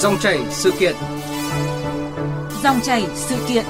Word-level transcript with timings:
Dòng 0.00 0.18
chảy 0.20 0.38
sự 0.50 0.72
kiện. 0.78 0.96
Dòng 2.62 2.80
chảy 2.82 3.06
sự 3.14 3.36
kiện. 3.48 3.64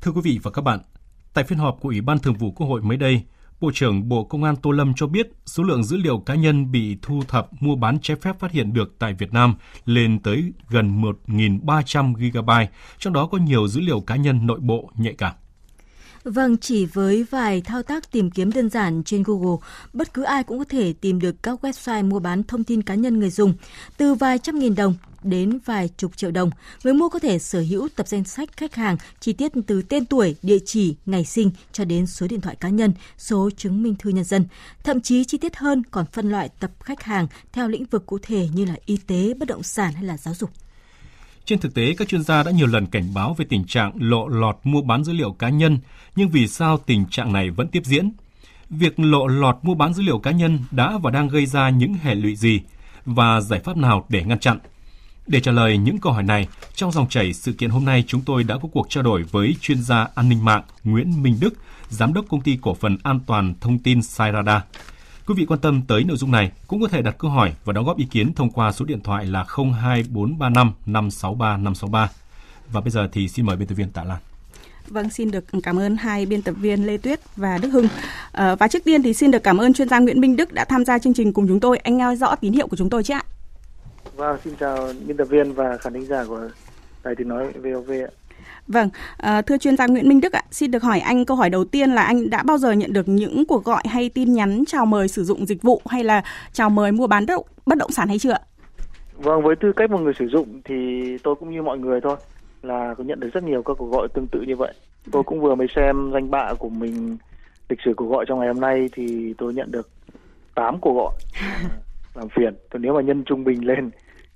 Thưa 0.00 0.12
quý 0.12 0.20
vị 0.24 0.40
và 0.42 0.50
các 0.50 0.62
bạn, 0.62 0.80
tại 1.34 1.44
phiên 1.44 1.58
họp 1.58 1.76
của 1.80 1.88
Ủy 1.88 2.00
ban 2.00 2.18
Thường 2.18 2.34
vụ 2.34 2.50
Quốc 2.50 2.66
hội 2.66 2.82
mới 2.82 2.96
đây, 2.96 3.22
Bộ 3.60 3.70
trưởng 3.74 4.08
Bộ 4.08 4.24
Công 4.24 4.44
an 4.44 4.56
Tô 4.56 4.70
Lâm 4.70 4.94
cho 4.96 5.06
biết 5.06 5.26
số 5.46 5.62
lượng 5.62 5.84
dữ 5.84 5.96
liệu 5.96 6.18
cá 6.18 6.34
nhân 6.34 6.72
bị 6.72 6.96
thu 7.02 7.22
thập 7.28 7.48
mua 7.60 7.76
bán 7.76 7.98
trái 8.02 8.16
phép 8.16 8.38
phát 8.38 8.52
hiện 8.52 8.72
được 8.72 8.94
tại 8.98 9.14
Việt 9.14 9.32
Nam 9.32 9.54
lên 9.84 10.18
tới 10.22 10.52
gần 10.68 11.02
1.300 11.02 12.14
GB, 12.14 12.50
trong 12.98 13.12
đó 13.12 13.26
có 13.26 13.38
nhiều 13.38 13.68
dữ 13.68 13.80
liệu 13.80 14.00
cá 14.00 14.16
nhân 14.16 14.46
nội 14.46 14.58
bộ 14.60 14.90
nhạy 14.96 15.14
cảm. 15.14 15.34
Vâng, 16.26 16.56
chỉ 16.56 16.86
với 16.86 17.24
vài 17.30 17.60
thao 17.60 17.82
tác 17.82 18.12
tìm 18.12 18.30
kiếm 18.30 18.52
đơn 18.52 18.70
giản 18.70 19.02
trên 19.04 19.22
Google, 19.22 19.56
bất 19.92 20.14
cứ 20.14 20.22
ai 20.22 20.44
cũng 20.44 20.58
có 20.58 20.64
thể 20.68 20.92
tìm 20.92 21.20
được 21.20 21.42
các 21.42 21.64
website 21.64 22.08
mua 22.08 22.18
bán 22.18 22.42
thông 22.42 22.64
tin 22.64 22.82
cá 22.82 22.94
nhân 22.94 23.18
người 23.18 23.30
dùng. 23.30 23.54
Từ 23.96 24.14
vài 24.14 24.38
trăm 24.38 24.58
nghìn 24.58 24.74
đồng 24.74 24.94
đến 25.22 25.58
vài 25.64 25.90
chục 25.96 26.16
triệu 26.16 26.30
đồng, 26.30 26.50
người 26.84 26.94
mua 26.94 27.08
có 27.08 27.18
thể 27.18 27.38
sở 27.38 27.60
hữu 27.60 27.88
tập 27.96 28.08
danh 28.08 28.24
sách 28.24 28.56
khách 28.56 28.74
hàng 28.74 28.96
chi 29.20 29.32
tiết 29.32 29.52
từ 29.66 29.82
tên 29.82 30.04
tuổi, 30.04 30.36
địa 30.42 30.58
chỉ, 30.66 30.96
ngày 31.06 31.24
sinh 31.24 31.50
cho 31.72 31.84
đến 31.84 32.06
số 32.06 32.26
điện 32.28 32.40
thoại 32.40 32.56
cá 32.56 32.68
nhân, 32.68 32.92
số 33.18 33.50
chứng 33.56 33.82
minh 33.82 33.94
thư 33.98 34.10
nhân 34.10 34.24
dân. 34.24 34.44
Thậm 34.84 35.00
chí 35.00 35.24
chi 35.24 35.38
tiết 35.38 35.56
hơn 35.56 35.82
còn 35.90 36.06
phân 36.12 36.30
loại 36.30 36.48
tập 36.60 36.70
khách 36.80 37.02
hàng 37.02 37.26
theo 37.52 37.68
lĩnh 37.68 37.84
vực 37.84 38.06
cụ 38.06 38.18
thể 38.22 38.48
như 38.54 38.64
là 38.64 38.76
y 38.86 38.96
tế, 38.96 39.34
bất 39.34 39.48
động 39.48 39.62
sản 39.62 39.92
hay 39.92 40.04
là 40.04 40.16
giáo 40.16 40.34
dục. 40.34 40.50
Trên 41.46 41.58
thực 41.58 41.74
tế, 41.74 41.94
các 41.98 42.08
chuyên 42.08 42.22
gia 42.22 42.42
đã 42.42 42.50
nhiều 42.50 42.66
lần 42.66 42.86
cảnh 42.86 43.14
báo 43.14 43.34
về 43.34 43.46
tình 43.48 43.64
trạng 43.66 43.92
lộ 43.98 44.28
lọt 44.28 44.58
mua 44.64 44.82
bán 44.82 45.04
dữ 45.04 45.12
liệu 45.12 45.32
cá 45.32 45.48
nhân, 45.48 45.78
nhưng 46.16 46.28
vì 46.28 46.48
sao 46.48 46.78
tình 46.86 47.06
trạng 47.06 47.32
này 47.32 47.50
vẫn 47.50 47.68
tiếp 47.68 47.82
diễn? 47.84 48.12
Việc 48.70 49.00
lộ 49.00 49.26
lọt 49.26 49.56
mua 49.62 49.74
bán 49.74 49.94
dữ 49.94 50.02
liệu 50.02 50.18
cá 50.18 50.30
nhân 50.30 50.58
đã 50.70 50.98
và 51.02 51.10
đang 51.10 51.28
gây 51.28 51.46
ra 51.46 51.70
những 51.70 51.94
hệ 51.94 52.14
lụy 52.14 52.36
gì 52.36 52.60
và 53.04 53.40
giải 53.40 53.60
pháp 53.60 53.76
nào 53.76 54.06
để 54.08 54.22
ngăn 54.22 54.38
chặn? 54.38 54.58
Để 55.26 55.40
trả 55.40 55.52
lời 55.52 55.78
những 55.78 55.98
câu 55.98 56.12
hỏi 56.12 56.22
này, 56.22 56.48
trong 56.74 56.92
dòng 56.92 57.08
chảy 57.08 57.32
sự 57.32 57.52
kiện 57.52 57.70
hôm 57.70 57.84
nay 57.84 58.04
chúng 58.06 58.20
tôi 58.20 58.44
đã 58.44 58.56
có 58.62 58.68
cuộc 58.72 58.86
trao 58.90 59.02
đổi 59.02 59.22
với 59.22 59.56
chuyên 59.60 59.82
gia 59.82 60.08
an 60.14 60.28
ninh 60.28 60.44
mạng 60.44 60.62
Nguyễn 60.84 61.22
Minh 61.22 61.36
Đức, 61.40 61.54
giám 61.88 62.14
đốc 62.14 62.24
công 62.28 62.40
ty 62.40 62.58
cổ 62.62 62.74
phần 62.74 62.98
an 63.02 63.20
toàn 63.26 63.54
thông 63.60 63.78
tin 63.78 64.02
Sairada. 64.02 64.64
Quý 65.26 65.34
vị 65.36 65.46
quan 65.48 65.60
tâm 65.60 65.82
tới 65.88 66.04
nội 66.04 66.16
dung 66.16 66.30
này 66.30 66.52
cũng 66.66 66.80
có 66.80 66.88
thể 66.88 67.02
đặt 67.02 67.16
câu 67.18 67.30
hỏi 67.30 67.52
và 67.64 67.72
đóng 67.72 67.84
góp 67.86 67.98
ý 67.98 68.06
kiến 68.10 68.32
thông 68.34 68.50
qua 68.50 68.72
số 68.72 68.84
điện 68.84 69.00
thoại 69.00 69.26
là 69.26 69.44
02435 69.48 70.72
563 70.86 71.56
563. 71.56 72.10
Và 72.72 72.80
bây 72.80 72.90
giờ 72.90 73.08
thì 73.12 73.28
xin 73.28 73.46
mời 73.46 73.56
biên 73.56 73.68
tập 73.68 73.74
viên 73.74 73.90
Tạ 73.90 74.04
Lan. 74.04 74.18
Vâng, 74.88 75.10
xin 75.10 75.30
được 75.30 75.44
cảm 75.62 75.78
ơn 75.78 75.96
hai 75.96 76.26
biên 76.26 76.42
tập 76.42 76.52
viên 76.52 76.86
Lê 76.86 76.96
Tuyết 76.96 77.20
và 77.36 77.58
Đức 77.58 77.68
Hưng. 77.68 77.88
À, 78.32 78.54
và 78.54 78.68
trước 78.68 78.84
tiên 78.84 79.02
thì 79.02 79.14
xin 79.14 79.30
được 79.30 79.42
cảm 79.42 79.58
ơn 79.58 79.72
chuyên 79.72 79.88
gia 79.88 79.98
Nguyễn 79.98 80.20
Minh 80.20 80.36
Đức 80.36 80.52
đã 80.52 80.64
tham 80.64 80.84
gia 80.84 80.98
chương 80.98 81.14
trình 81.14 81.32
cùng 81.32 81.48
chúng 81.48 81.60
tôi. 81.60 81.78
Anh 81.78 81.96
nghe 81.96 82.14
rõ 82.16 82.34
tín 82.34 82.52
hiệu 82.52 82.66
của 82.66 82.76
chúng 82.76 82.90
tôi 82.90 83.04
chứ 83.04 83.14
ạ? 83.14 83.22
Vâng, 84.16 84.38
xin 84.44 84.54
chào 84.60 84.92
biên 85.06 85.16
tập 85.16 85.24
viên 85.24 85.52
và 85.52 85.76
khán 85.80 85.92
thính 85.92 86.06
giả 86.06 86.24
của 86.28 86.48
Đài 87.04 87.14
Tiếng 87.18 87.28
Nói 87.28 87.52
VOV 87.52 87.90
ạ. 87.90 88.25
Vâng, 88.68 88.88
à, 89.16 89.42
thưa 89.42 89.58
chuyên 89.58 89.76
gia 89.76 89.86
Nguyễn 89.86 90.08
Minh 90.08 90.20
Đức 90.20 90.32
ạ, 90.32 90.42
xin 90.50 90.70
được 90.70 90.82
hỏi 90.82 91.00
anh 91.00 91.24
câu 91.24 91.36
hỏi 91.36 91.50
đầu 91.50 91.64
tiên 91.64 91.90
là 91.90 92.02
anh 92.02 92.30
đã 92.30 92.42
bao 92.42 92.58
giờ 92.58 92.72
nhận 92.72 92.92
được 92.92 93.08
những 93.08 93.44
cuộc 93.46 93.64
gọi 93.64 93.82
hay 93.88 94.08
tin 94.08 94.32
nhắn 94.32 94.64
chào 94.66 94.86
mời 94.86 95.08
sử 95.08 95.24
dụng 95.24 95.46
dịch 95.46 95.62
vụ 95.62 95.82
hay 95.86 96.04
là 96.04 96.22
chào 96.52 96.70
mời 96.70 96.92
mua 96.92 97.06
bán 97.06 97.26
đất, 97.26 97.40
bất 97.66 97.78
động 97.78 97.90
sản 97.90 98.08
hay 98.08 98.18
chưa? 98.18 98.36
Vâng, 99.14 99.42
với 99.42 99.56
tư 99.56 99.72
cách 99.76 99.90
một 99.90 99.98
người 99.98 100.12
sử 100.18 100.26
dụng 100.28 100.60
thì 100.64 101.04
tôi 101.22 101.34
cũng 101.34 101.50
như 101.50 101.62
mọi 101.62 101.78
người 101.78 102.00
thôi 102.00 102.16
là 102.62 102.94
có 102.98 103.04
nhận 103.04 103.20
được 103.20 103.28
rất 103.32 103.44
nhiều 103.44 103.62
các 103.62 103.74
cuộc 103.78 103.90
gọi 103.90 104.08
tương 104.14 104.26
tự 104.26 104.40
như 104.40 104.56
vậy. 104.56 104.74
Tôi 105.12 105.22
cũng 105.22 105.40
vừa 105.40 105.54
mới 105.54 105.66
xem 105.76 106.10
danh 106.12 106.30
bạ 106.30 106.52
của 106.58 106.68
mình 106.68 107.16
lịch 107.68 107.78
sử 107.84 107.94
cuộc 107.96 108.06
gọi 108.06 108.24
trong 108.28 108.38
ngày 108.38 108.48
hôm 108.48 108.60
nay 108.60 108.88
thì 108.92 109.34
tôi 109.38 109.54
nhận 109.54 109.70
được 109.70 109.88
8 110.54 110.78
cuộc 110.80 110.94
gọi 110.94 111.14
làm 112.14 112.28
phiền. 112.28 112.54
Còn 112.70 112.82
nếu 112.82 112.94
mà 112.94 113.00
nhân 113.00 113.24
trung 113.24 113.44
bình 113.44 113.66
lên 113.66 113.90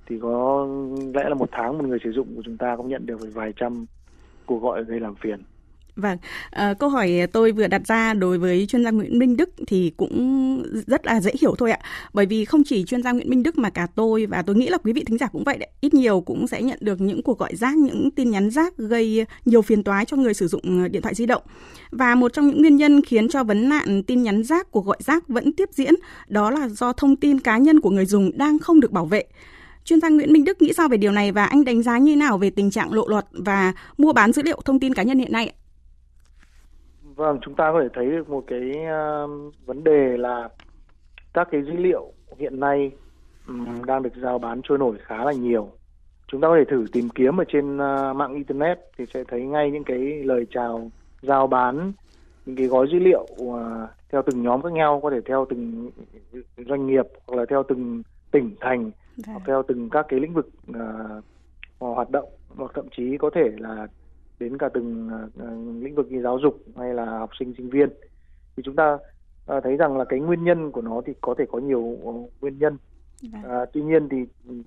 thì 0.06 0.18
có 0.22 0.66
lẽ 1.14 1.22
là 1.28 1.34
một 1.34 1.48
tháng 1.52 1.78
một 1.78 1.84
người 1.84 1.98
sử 2.04 2.10
dụng 2.10 2.36
của 2.36 2.42
chúng 2.44 2.56
ta 2.56 2.76
cũng 2.76 2.88
nhận 2.88 3.06
được 3.06 3.18
vài 3.34 3.52
trăm 3.56 3.86
cuộc 4.50 4.62
gọi 4.62 4.84
gây 4.84 5.00
làm 5.00 5.14
phiền. 5.22 5.42
Vâng, 5.96 6.18
à, 6.50 6.74
câu 6.74 6.88
hỏi 6.88 7.12
tôi 7.32 7.52
vừa 7.52 7.66
đặt 7.66 7.86
ra 7.86 8.14
đối 8.14 8.38
với 8.38 8.66
chuyên 8.66 8.84
gia 8.84 8.90
Nguyễn 8.90 9.18
Minh 9.18 9.36
Đức 9.36 9.50
thì 9.66 9.92
cũng 9.96 10.62
rất 10.86 11.06
là 11.06 11.20
dễ 11.20 11.30
hiểu 11.40 11.54
thôi 11.58 11.70
ạ. 11.70 11.78
Bởi 12.12 12.26
vì 12.26 12.44
không 12.44 12.62
chỉ 12.64 12.84
chuyên 12.84 13.02
gia 13.02 13.12
Nguyễn 13.12 13.30
Minh 13.30 13.42
Đức 13.42 13.58
mà 13.58 13.70
cả 13.70 13.86
tôi 13.94 14.26
và 14.26 14.42
tôi 14.42 14.56
nghĩ 14.56 14.68
là 14.68 14.78
quý 14.78 14.92
vị 14.92 15.04
thính 15.06 15.18
giả 15.18 15.26
cũng 15.32 15.44
vậy 15.44 15.56
đấy. 15.58 15.68
Ít 15.80 15.94
nhiều 15.94 16.20
cũng 16.20 16.46
sẽ 16.46 16.62
nhận 16.62 16.78
được 16.80 17.00
những 17.00 17.22
cuộc 17.22 17.38
gọi 17.38 17.56
rác, 17.56 17.76
những 17.76 18.10
tin 18.10 18.30
nhắn 18.30 18.50
rác 18.50 18.76
gây 18.76 19.26
nhiều 19.44 19.62
phiền 19.62 19.82
toái 19.82 20.04
cho 20.04 20.16
người 20.16 20.34
sử 20.34 20.48
dụng 20.48 20.82
ờ, 20.82 20.88
điện 20.88 21.02
thoại 21.02 21.14
di 21.14 21.26
động. 21.26 21.42
Và 21.90 22.14
một 22.14 22.32
trong 22.32 22.46
những 22.46 22.60
nguyên 22.60 22.76
nhân 22.76 23.02
khiến 23.02 23.28
cho 23.28 23.44
vấn 23.44 23.68
nạn 23.68 24.02
tin 24.02 24.22
nhắn 24.22 24.42
rác, 24.42 24.70
cuộc 24.70 24.86
gọi 24.86 24.98
rác 25.00 25.28
vẫn 25.28 25.52
tiếp 25.52 25.68
diễn 25.72 25.94
đó 26.28 26.50
là 26.50 26.68
do 26.68 26.92
thông 26.92 27.16
tin 27.16 27.40
cá 27.40 27.58
nhân 27.58 27.80
của 27.80 27.90
người 27.90 28.06
dùng 28.06 28.30
đang 28.38 28.58
không 28.58 28.80
được 28.80 28.92
bảo 28.92 29.06
vệ. 29.06 29.24
Chuyên 29.84 30.00
gia 30.00 30.08
Nguyễn 30.08 30.32
Minh 30.32 30.44
Đức 30.44 30.62
nghĩ 30.62 30.72
sao 30.72 30.88
về 30.88 30.96
điều 30.96 31.12
này 31.12 31.32
và 31.32 31.44
anh 31.44 31.64
đánh 31.64 31.82
giá 31.82 31.98
như 31.98 32.16
nào 32.16 32.38
về 32.38 32.50
tình 32.50 32.70
trạng 32.70 32.92
lộ 32.92 33.08
lọt 33.08 33.24
và 33.30 33.72
mua 33.98 34.12
bán 34.12 34.32
dữ 34.32 34.42
liệu 34.42 34.60
thông 34.64 34.80
tin 34.80 34.94
cá 34.94 35.02
nhân 35.02 35.18
hiện 35.18 35.32
nay? 35.32 35.52
Vâng, 37.02 37.38
chúng 37.42 37.54
ta 37.54 37.72
có 37.72 37.80
thể 37.82 37.88
thấy 37.94 38.06
được 38.06 38.28
một 38.28 38.44
cái 38.46 38.60
uh, 38.70 39.54
vấn 39.66 39.84
đề 39.84 40.16
là 40.16 40.48
các 41.34 41.48
cái 41.50 41.62
dữ 41.62 41.72
liệu 41.72 42.12
hiện 42.38 42.60
nay 42.60 42.90
um, 43.48 43.84
đang 43.86 44.02
được 44.02 44.12
giao 44.22 44.38
bán 44.38 44.60
trôi 44.64 44.78
nổi 44.78 44.96
khá 45.02 45.24
là 45.24 45.32
nhiều. 45.32 45.72
Chúng 46.28 46.40
ta 46.40 46.48
có 46.48 46.56
thể 46.58 46.64
thử 46.70 46.86
tìm 46.92 47.08
kiếm 47.08 47.40
ở 47.40 47.44
trên 47.48 47.76
uh, 47.76 48.16
mạng 48.16 48.34
internet 48.34 48.78
thì 48.98 49.04
sẽ 49.14 49.24
thấy 49.28 49.42
ngay 49.42 49.70
những 49.70 49.84
cái 49.84 49.98
lời 50.24 50.46
chào 50.50 50.90
giao 51.22 51.46
bán 51.46 51.92
những 52.46 52.56
cái 52.56 52.66
gói 52.66 52.86
dữ 52.92 52.98
liệu 52.98 53.26
uh, 53.42 53.56
theo 54.12 54.22
từng 54.26 54.42
nhóm 54.42 54.62
khác 54.62 54.72
nhau, 54.72 55.00
có 55.02 55.10
thể 55.10 55.20
theo 55.26 55.46
từng 55.50 55.90
doanh 56.56 56.86
nghiệp 56.86 57.04
hoặc 57.26 57.36
là 57.36 57.44
theo 57.50 57.62
từng 57.68 58.02
tỉnh 58.30 58.56
thành 58.60 58.90
Dạ. 59.26 59.32
hoặc 59.32 59.42
theo 59.46 59.62
từng 59.68 59.90
các 59.90 60.06
cái 60.08 60.20
lĩnh 60.20 60.34
vực 60.34 60.48
uh, 60.70 61.24
hoạt 61.78 62.10
động 62.10 62.28
hoặc 62.48 62.70
thậm 62.74 62.86
chí 62.96 63.18
có 63.18 63.30
thể 63.34 63.50
là 63.58 63.86
đến 64.38 64.58
cả 64.58 64.68
từng 64.74 65.10
uh, 65.24 65.82
lĩnh 65.84 65.94
vực 65.94 66.10
như 66.10 66.22
giáo 66.22 66.38
dục 66.38 66.58
hay 66.76 66.94
là 66.94 67.18
học 67.18 67.30
sinh 67.38 67.54
sinh 67.56 67.70
viên. 67.70 67.88
Thì 68.56 68.62
chúng 68.62 68.76
ta 68.76 68.94
uh, 68.94 69.62
thấy 69.64 69.76
rằng 69.76 69.96
là 69.96 70.04
cái 70.04 70.20
nguyên 70.20 70.44
nhân 70.44 70.72
của 70.72 70.82
nó 70.82 71.00
thì 71.06 71.12
có 71.20 71.34
thể 71.38 71.44
có 71.52 71.58
nhiều 71.58 71.80
uh, 71.80 72.30
nguyên 72.40 72.58
nhân. 72.58 72.76
Uh, 73.26 73.68
tuy 73.72 73.82
nhiên 73.82 74.08
thì 74.08 74.16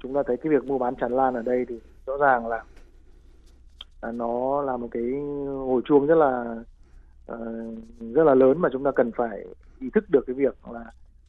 chúng 0.03 0.13
ta 0.13 0.24
thấy 0.28 0.38
cái 0.38 0.50
việc 0.50 0.66
mua 0.66 0.78
bán 0.78 0.96
tràn 0.96 1.12
lan 1.12 1.34
ở 1.34 1.42
đây 1.42 1.66
thì 1.69 1.80
rõ 2.06 2.18
ràng 2.18 2.47
là 2.47 2.63
uh, 4.08 4.16
nó 4.16 4.62
là 4.62 4.78
một 4.78 4.88
cái 4.92 5.03
hồi 5.47 5.81
chuông 5.86 6.08
rất 6.08 6.16
là 6.16 6.56
uh, 7.31 7.78
rất 8.13 8.24
là 8.24 8.36
lớn 8.36 8.59
mà 8.59 8.69
chúng 8.74 8.84
ta 8.84 8.92
cần 8.92 9.12
phải 9.12 9.46
ý 9.80 9.90
thức 9.90 10.06
được 10.09 10.24
cái 10.28 10.34
việc 10.34 10.58
là 10.74 10.86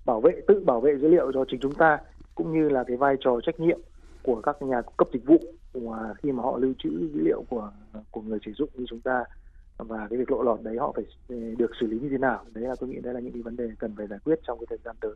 bảo 0.06 0.20
vệ 0.20 0.32
tự 0.48 0.64
bảo 0.66 0.80
vệ 0.80 0.98
dữ 0.98 1.08
liệu 1.08 1.32
cho 1.32 1.44
chính 1.48 1.60
chúng 1.60 1.74
ta 1.74 1.98
cũng 2.34 2.52
như 2.52 2.68
là 2.68 2.84
cái 2.86 2.96
vai 2.96 3.16
trò 3.20 3.40
trách 3.42 3.60
nhiệm 3.60 3.80
của 4.22 4.40
các 4.40 4.62
nhà 4.62 4.82
cung 4.82 4.94
cấp 4.96 5.08
dịch 5.12 5.26
vụ 5.26 5.38
mà 5.74 6.14
khi 6.22 6.32
mà 6.32 6.42
họ 6.42 6.58
lưu 6.58 6.74
trữ 6.78 6.90
dữ 7.14 7.20
liệu 7.20 7.44
của 7.48 7.72
của 8.10 8.20
người 8.20 8.38
sử 8.44 8.52
dụng 8.52 8.68
như 8.74 8.84
chúng 8.88 9.00
ta. 9.00 9.24
Và 9.78 10.06
cái 10.10 10.18
việc 10.18 10.30
lộ 10.30 10.42
lọt 10.42 10.62
đấy 10.62 10.76
họ 10.78 10.92
phải 10.96 11.04
ừ, 11.28 11.54
được 11.58 11.70
xử 11.80 11.86
lý 11.86 11.98
như 11.98 12.08
thế 12.08 12.18
nào? 12.18 12.44
Đấy 12.54 12.64
là 12.64 12.74
tôi 12.80 12.90
nghĩ 12.90 13.00
đây 13.00 13.14
là 13.14 13.20
những 13.20 13.32
cái 13.32 13.42
vấn 13.42 13.56
đề 13.56 13.68
cần 13.78 13.94
phải 13.96 14.06
giải 14.06 14.18
quyết 14.24 14.38
trong 14.42 14.58
cái 14.58 14.66
thời 14.68 14.78
gian 14.84 14.96
tới 15.00 15.14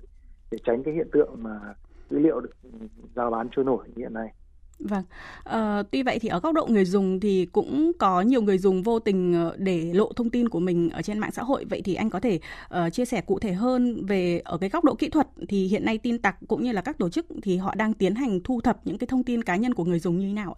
để 0.50 0.58
tránh 0.64 0.82
cái 0.82 0.94
hiện 0.94 1.08
tượng 1.12 1.34
mà 1.42 1.74
dữ 2.10 2.18
liệu 2.18 2.40
được 2.40 2.50
ừ, 2.62 2.70
giao 3.16 3.30
bán 3.30 3.48
trôi 3.50 3.64
nổi 3.64 3.86
như 3.86 4.02
hiện 4.02 4.14
nay. 4.14 4.32
Vâng, 4.78 5.02
à, 5.44 5.82
tuy 5.90 6.02
vậy 6.02 6.18
thì 6.20 6.28
ở 6.28 6.40
góc 6.40 6.54
độ 6.54 6.66
người 6.66 6.84
dùng 6.84 7.20
thì 7.20 7.46
cũng 7.52 7.92
có 7.98 8.20
nhiều 8.20 8.42
người 8.42 8.58
dùng 8.58 8.82
vô 8.82 8.98
tình 8.98 9.34
ờ, 9.34 9.56
để 9.58 9.90
lộ 9.94 10.12
thông 10.16 10.30
tin 10.30 10.48
của 10.48 10.60
mình 10.60 10.90
ở 10.90 11.02
trên 11.02 11.18
mạng 11.18 11.30
xã 11.30 11.42
hội. 11.42 11.64
Vậy 11.70 11.82
thì 11.84 11.94
anh 11.94 12.10
có 12.10 12.20
thể 12.20 12.38
uh, 12.74 12.92
chia 12.92 13.04
sẻ 13.04 13.20
cụ 13.20 13.38
thể 13.38 13.52
hơn 13.52 14.06
về 14.06 14.40
ở 14.44 14.58
cái 14.58 14.70
góc 14.70 14.84
độ 14.84 14.94
kỹ 14.94 15.08
thuật 15.08 15.26
thì 15.48 15.66
hiện 15.66 15.84
nay 15.84 15.98
tin 15.98 16.18
tặc 16.18 16.36
cũng 16.48 16.62
như 16.62 16.72
là 16.72 16.82
các 16.82 16.98
tổ 16.98 17.08
chức 17.08 17.26
thì 17.42 17.56
họ 17.56 17.74
đang 17.74 17.94
tiến 17.94 18.14
hành 18.14 18.40
thu 18.44 18.60
thập 18.60 18.76
những 18.84 18.98
cái 18.98 19.06
thông 19.06 19.24
tin 19.24 19.42
cá 19.42 19.56
nhân 19.56 19.74
của 19.74 19.84
người 19.84 19.98
dùng 19.98 20.18
như 20.18 20.26
thế 20.26 20.32
nào? 20.32 20.56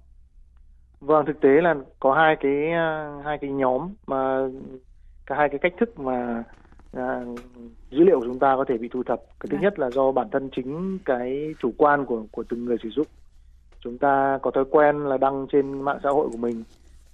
Vâng, 1.00 1.26
thực 1.26 1.40
tế 1.40 1.48
là 1.62 1.74
có 2.00 2.14
hai 2.14 2.36
cái 2.40 2.70
hai 3.24 3.38
cái 3.40 3.50
nhóm 3.50 3.94
mà 4.06 4.48
cả 5.26 5.36
hai 5.36 5.48
cái 5.48 5.58
cách 5.58 5.72
thức 5.80 5.98
mà 5.98 6.44
à, 6.92 7.20
dữ 7.90 8.04
liệu 8.04 8.20
của 8.20 8.26
chúng 8.26 8.38
ta 8.38 8.54
có 8.56 8.64
thể 8.68 8.78
bị 8.78 8.88
thu 8.92 9.02
thập. 9.02 9.20
Cái 9.40 9.48
thứ 9.50 9.56
vâng. 9.56 9.62
nhất 9.62 9.78
là 9.78 9.90
do 9.90 10.12
bản 10.12 10.26
thân 10.32 10.48
chính 10.56 10.98
cái 11.04 11.54
chủ 11.62 11.72
quan 11.76 12.06
của 12.06 12.22
của 12.32 12.44
từng 12.48 12.64
người 12.64 12.76
sử 12.82 12.88
dụng 12.88 13.06
chúng 13.80 13.98
ta 13.98 14.38
có 14.42 14.50
thói 14.50 14.64
quen 14.70 14.98
là 14.98 15.16
đăng 15.16 15.46
trên 15.52 15.82
mạng 15.82 15.98
xã 16.02 16.10
hội 16.10 16.28
của 16.32 16.38
mình 16.38 16.64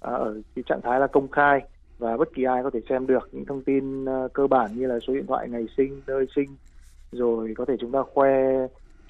à, 0.01 0.11
ở 0.11 0.41
cái 0.55 0.63
trạng 0.67 0.81
thái 0.81 0.99
là 0.99 1.07
công 1.07 1.27
khai 1.27 1.61
và 1.99 2.17
bất 2.17 2.33
kỳ 2.33 2.43
ai 2.43 2.63
có 2.63 2.69
thể 2.69 2.79
xem 2.89 3.07
được 3.07 3.29
những 3.31 3.45
thông 3.45 3.61
tin 3.61 4.03
uh, 4.03 4.33
cơ 4.33 4.47
bản 4.47 4.71
như 4.75 4.87
là 4.87 4.99
số 5.07 5.13
điện 5.13 5.27
thoại 5.27 5.49
ngày 5.49 5.65
sinh 5.77 6.01
nơi 6.07 6.25
sinh 6.35 6.49
rồi 7.11 7.53
có 7.57 7.65
thể 7.65 7.73
chúng 7.79 7.91
ta 7.91 7.99
khoe 8.13 8.31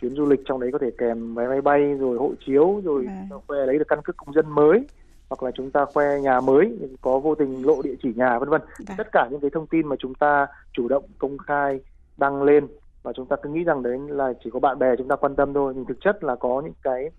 chuyến 0.01 0.15
du 0.15 0.25
lịch 0.25 0.39
trong 0.45 0.59
đấy 0.59 0.69
có 0.73 0.79
thể 0.79 0.91
kèm 0.97 1.35
vé 1.35 1.47
máy 1.47 1.61
bay 1.61 1.93
rồi 1.93 2.17
hộ 2.17 2.33
chiếu 2.45 2.81
rồi 2.83 3.05
à. 3.07 3.27
khoe 3.47 3.65
lấy 3.65 3.77
được 3.77 3.87
căn 3.87 3.99
cước 4.03 4.17
công 4.17 4.33
dân 4.33 4.49
mới 4.49 4.87
hoặc 5.29 5.43
là 5.43 5.51
chúng 5.51 5.71
ta 5.71 5.85
khoe 5.85 6.19
nhà 6.19 6.41
mới 6.41 6.77
có 7.01 7.19
vô 7.19 7.35
tình 7.35 7.65
lộ 7.65 7.81
địa 7.81 7.95
chỉ 8.03 8.13
nhà 8.15 8.39
vân 8.39 8.49
vân 8.49 8.61
dạ. 8.77 8.95
tất 8.97 9.07
cả 9.11 9.27
những 9.31 9.39
cái 9.39 9.49
thông 9.53 9.67
tin 9.67 9.87
mà 9.87 9.95
chúng 9.99 10.15
ta 10.15 10.47
chủ 10.73 10.87
động 10.87 11.03
công 11.17 11.37
khai 11.37 11.79
đăng 12.17 12.43
lên 12.43 12.67
và 13.03 13.13
chúng 13.13 13.25
ta 13.25 13.35
cứ 13.41 13.49
nghĩ 13.49 13.63
rằng 13.63 13.83
đấy 13.83 13.99
là 14.07 14.33
chỉ 14.43 14.49
có 14.49 14.59
bạn 14.59 14.79
bè 14.79 14.95
chúng 14.97 15.07
ta 15.07 15.15
quan 15.15 15.35
tâm 15.35 15.53
thôi 15.53 15.73
nhưng 15.75 15.85
thực 15.85 16.01
chất 16.01 16.23
là 16.23 16.35
có 16.35 16.61
những 16.65 16.73
cái 16.83 17.09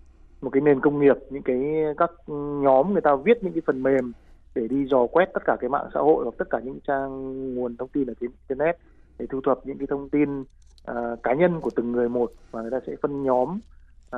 một 0.41 0.49
cái 0.49 0.61
nền 0.61 0.79
công 0.79 0.99
nghiệp 0.99 1.15
những 1.29 1.43
cái 1.43 1.83
các 1.97 2.11
nhóm 2.61 2.91
người 2.93 3.01
ta 3.01 3.15
viết 3.15 3.43
những 3.43 3.53
cái 3.53 3.61
phần 3.65 3.83
mềm 3.83 4.13
để 4.55 4.67
đi 4.67 4.85
dò 4.85 5.07
quét 5.07 5.29
tất 5.33 5.43
cả 5.45 5.57
cái 5.59 5.69
mạng 5.69 5.89
xã 5.93 5.99
hội 5.99 6.23
hoặc 6.23 6.35
tất 6.37 6.49
cả 6.49 6.59
những 6.63 6.79
trang 6.87 7.09
nguồn 7.55 7.77
thông 7.77 7.89
tin 7.89 8.07
ở 8.07 8.13
trên 8.21 8.31
internet 8.47 8.77
để 9.17 9.25
thu 9.29 9.41
thập 9.41 9.67
những 9.67 9.77
cái 9.77 9.87
thông 9.87 10.09
tin 10.09 10.41
uh, 10.41 11.23
cá 11.23 11.33
nhân 11.33 11.61
của 11.61 11.69
từng 11.75 11.91
người 11.91 12.09
một 12.09 12.31
và 12.51 12.61
người 12.61 12.71
ta 12.71 12.79
sẽ 12.87 12.95
phân 13.01 13.23
nhóm 13.23 13.59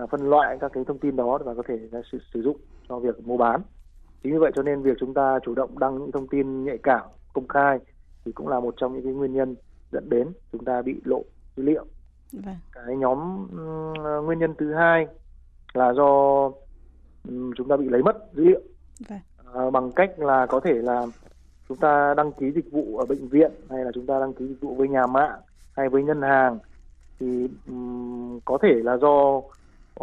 uh, 0.04 0.10
phân 0.10 0.30
loại 0.30 0.58
các 0.62 0.72
cái 0.74 0.84
thông 0.88 1.00
tin 1.00 1.16
đó 1.16 1.40
và 1.46 1.54
có 1.54 1.64
thể 1.68 1.80
sử, 2.12 2.20
sử 2.34 2.42
dụng 2.42 2.58
cho 2.90 3.00
việc 3.00 3.28
mua 3.28 3.38
bán 3.38 3.62
chính 4.24 4.34
vì 4.34 4.40
vậy 4.40 4.52
cho 4.56 4.64
nên 4.64 4.82
việc 4.82 4.98
chúng 5.00 5.14
ta 5.14 5.40
chủ 5.44 5.56
động 5.56 5.80
đăng 5.80 5.98
những 5.98 6.12
thông 6.12 6.28
tin 6.28 6.64
nhạy 6.64 6.78
cảm 6.84 7.02
công 7.34 7.48
khai 7.48 7.80
thì 8.26 8.32
cũng 8.32 8.48
là 8.48 8.60
một 8.60 8.74
trong 8.78 8.94
những 8.94 9.04
cái 9.04 9.14
nguyên 9.14 9.34
nhân 9.34 9.56
dẫn 9.92 10.10
đến 10.10 10.28
chúng 10.52 10.66
ta 10.66 10.82
bị 10.82 11.02
lộ 11.06 11.24
dữ 11.56 11.64
liệu 11.64 11.86
vâng. 12.32 12.56
cái 12.72 12.96
nhóm 12.96 13.44
uh, 13.44 14.26
nguyên 14.26 14.40
nhân 14.40 14.54
thứ 14.58 14.74
hai 14.74 15.08
là 15.74 15.94
do 15.94 16.52
chúng 17.58 17.68
ta 17.70 17.78
bị 17.78 17.90
lấy 17.90 18.04
mất 18.04 18.18
dữ 18.34 18.44
liệu 18.44 18.62
vâng. 19.10 19.20
uh, 19.68 19.74
bằng 19.74 19.92
cách 19.92 20.20
là 20.20 20.46
có 20.46 20.60
thể 20.60 20.74
là 20.74 21.06
chúng 21.70 21.78
ta 21.78 22.14
đăng 22.18 22.32
ký 22.32 22.52
dịch 22.52 22.72
vụ 22.72 22.98
ở 22.98 23.06
bệnh 23.06 23.28
viện 23.28 23.52
hay 23.70 23.86
là 23.86 23.92
chúng 23.94 24.06
ta 24.06 24.20
đăng 24.20 24.34
ký 24.34 24.48
dịch 24.48 24.62
vụ 24.62 24.76
với 24.76 24.88
nhà 24.88 25.08
mạng 25.08 25.40
hay 25.76 25.90
với 25.90 26.04
ngân 26.04 26.22
hàng 26.22 26.60
thì 27.20 27.50
um, 27.68 28.40
có 28.46 28.58
thể 28.62 28.74
là 28.84 28.98
do 28.98 29.42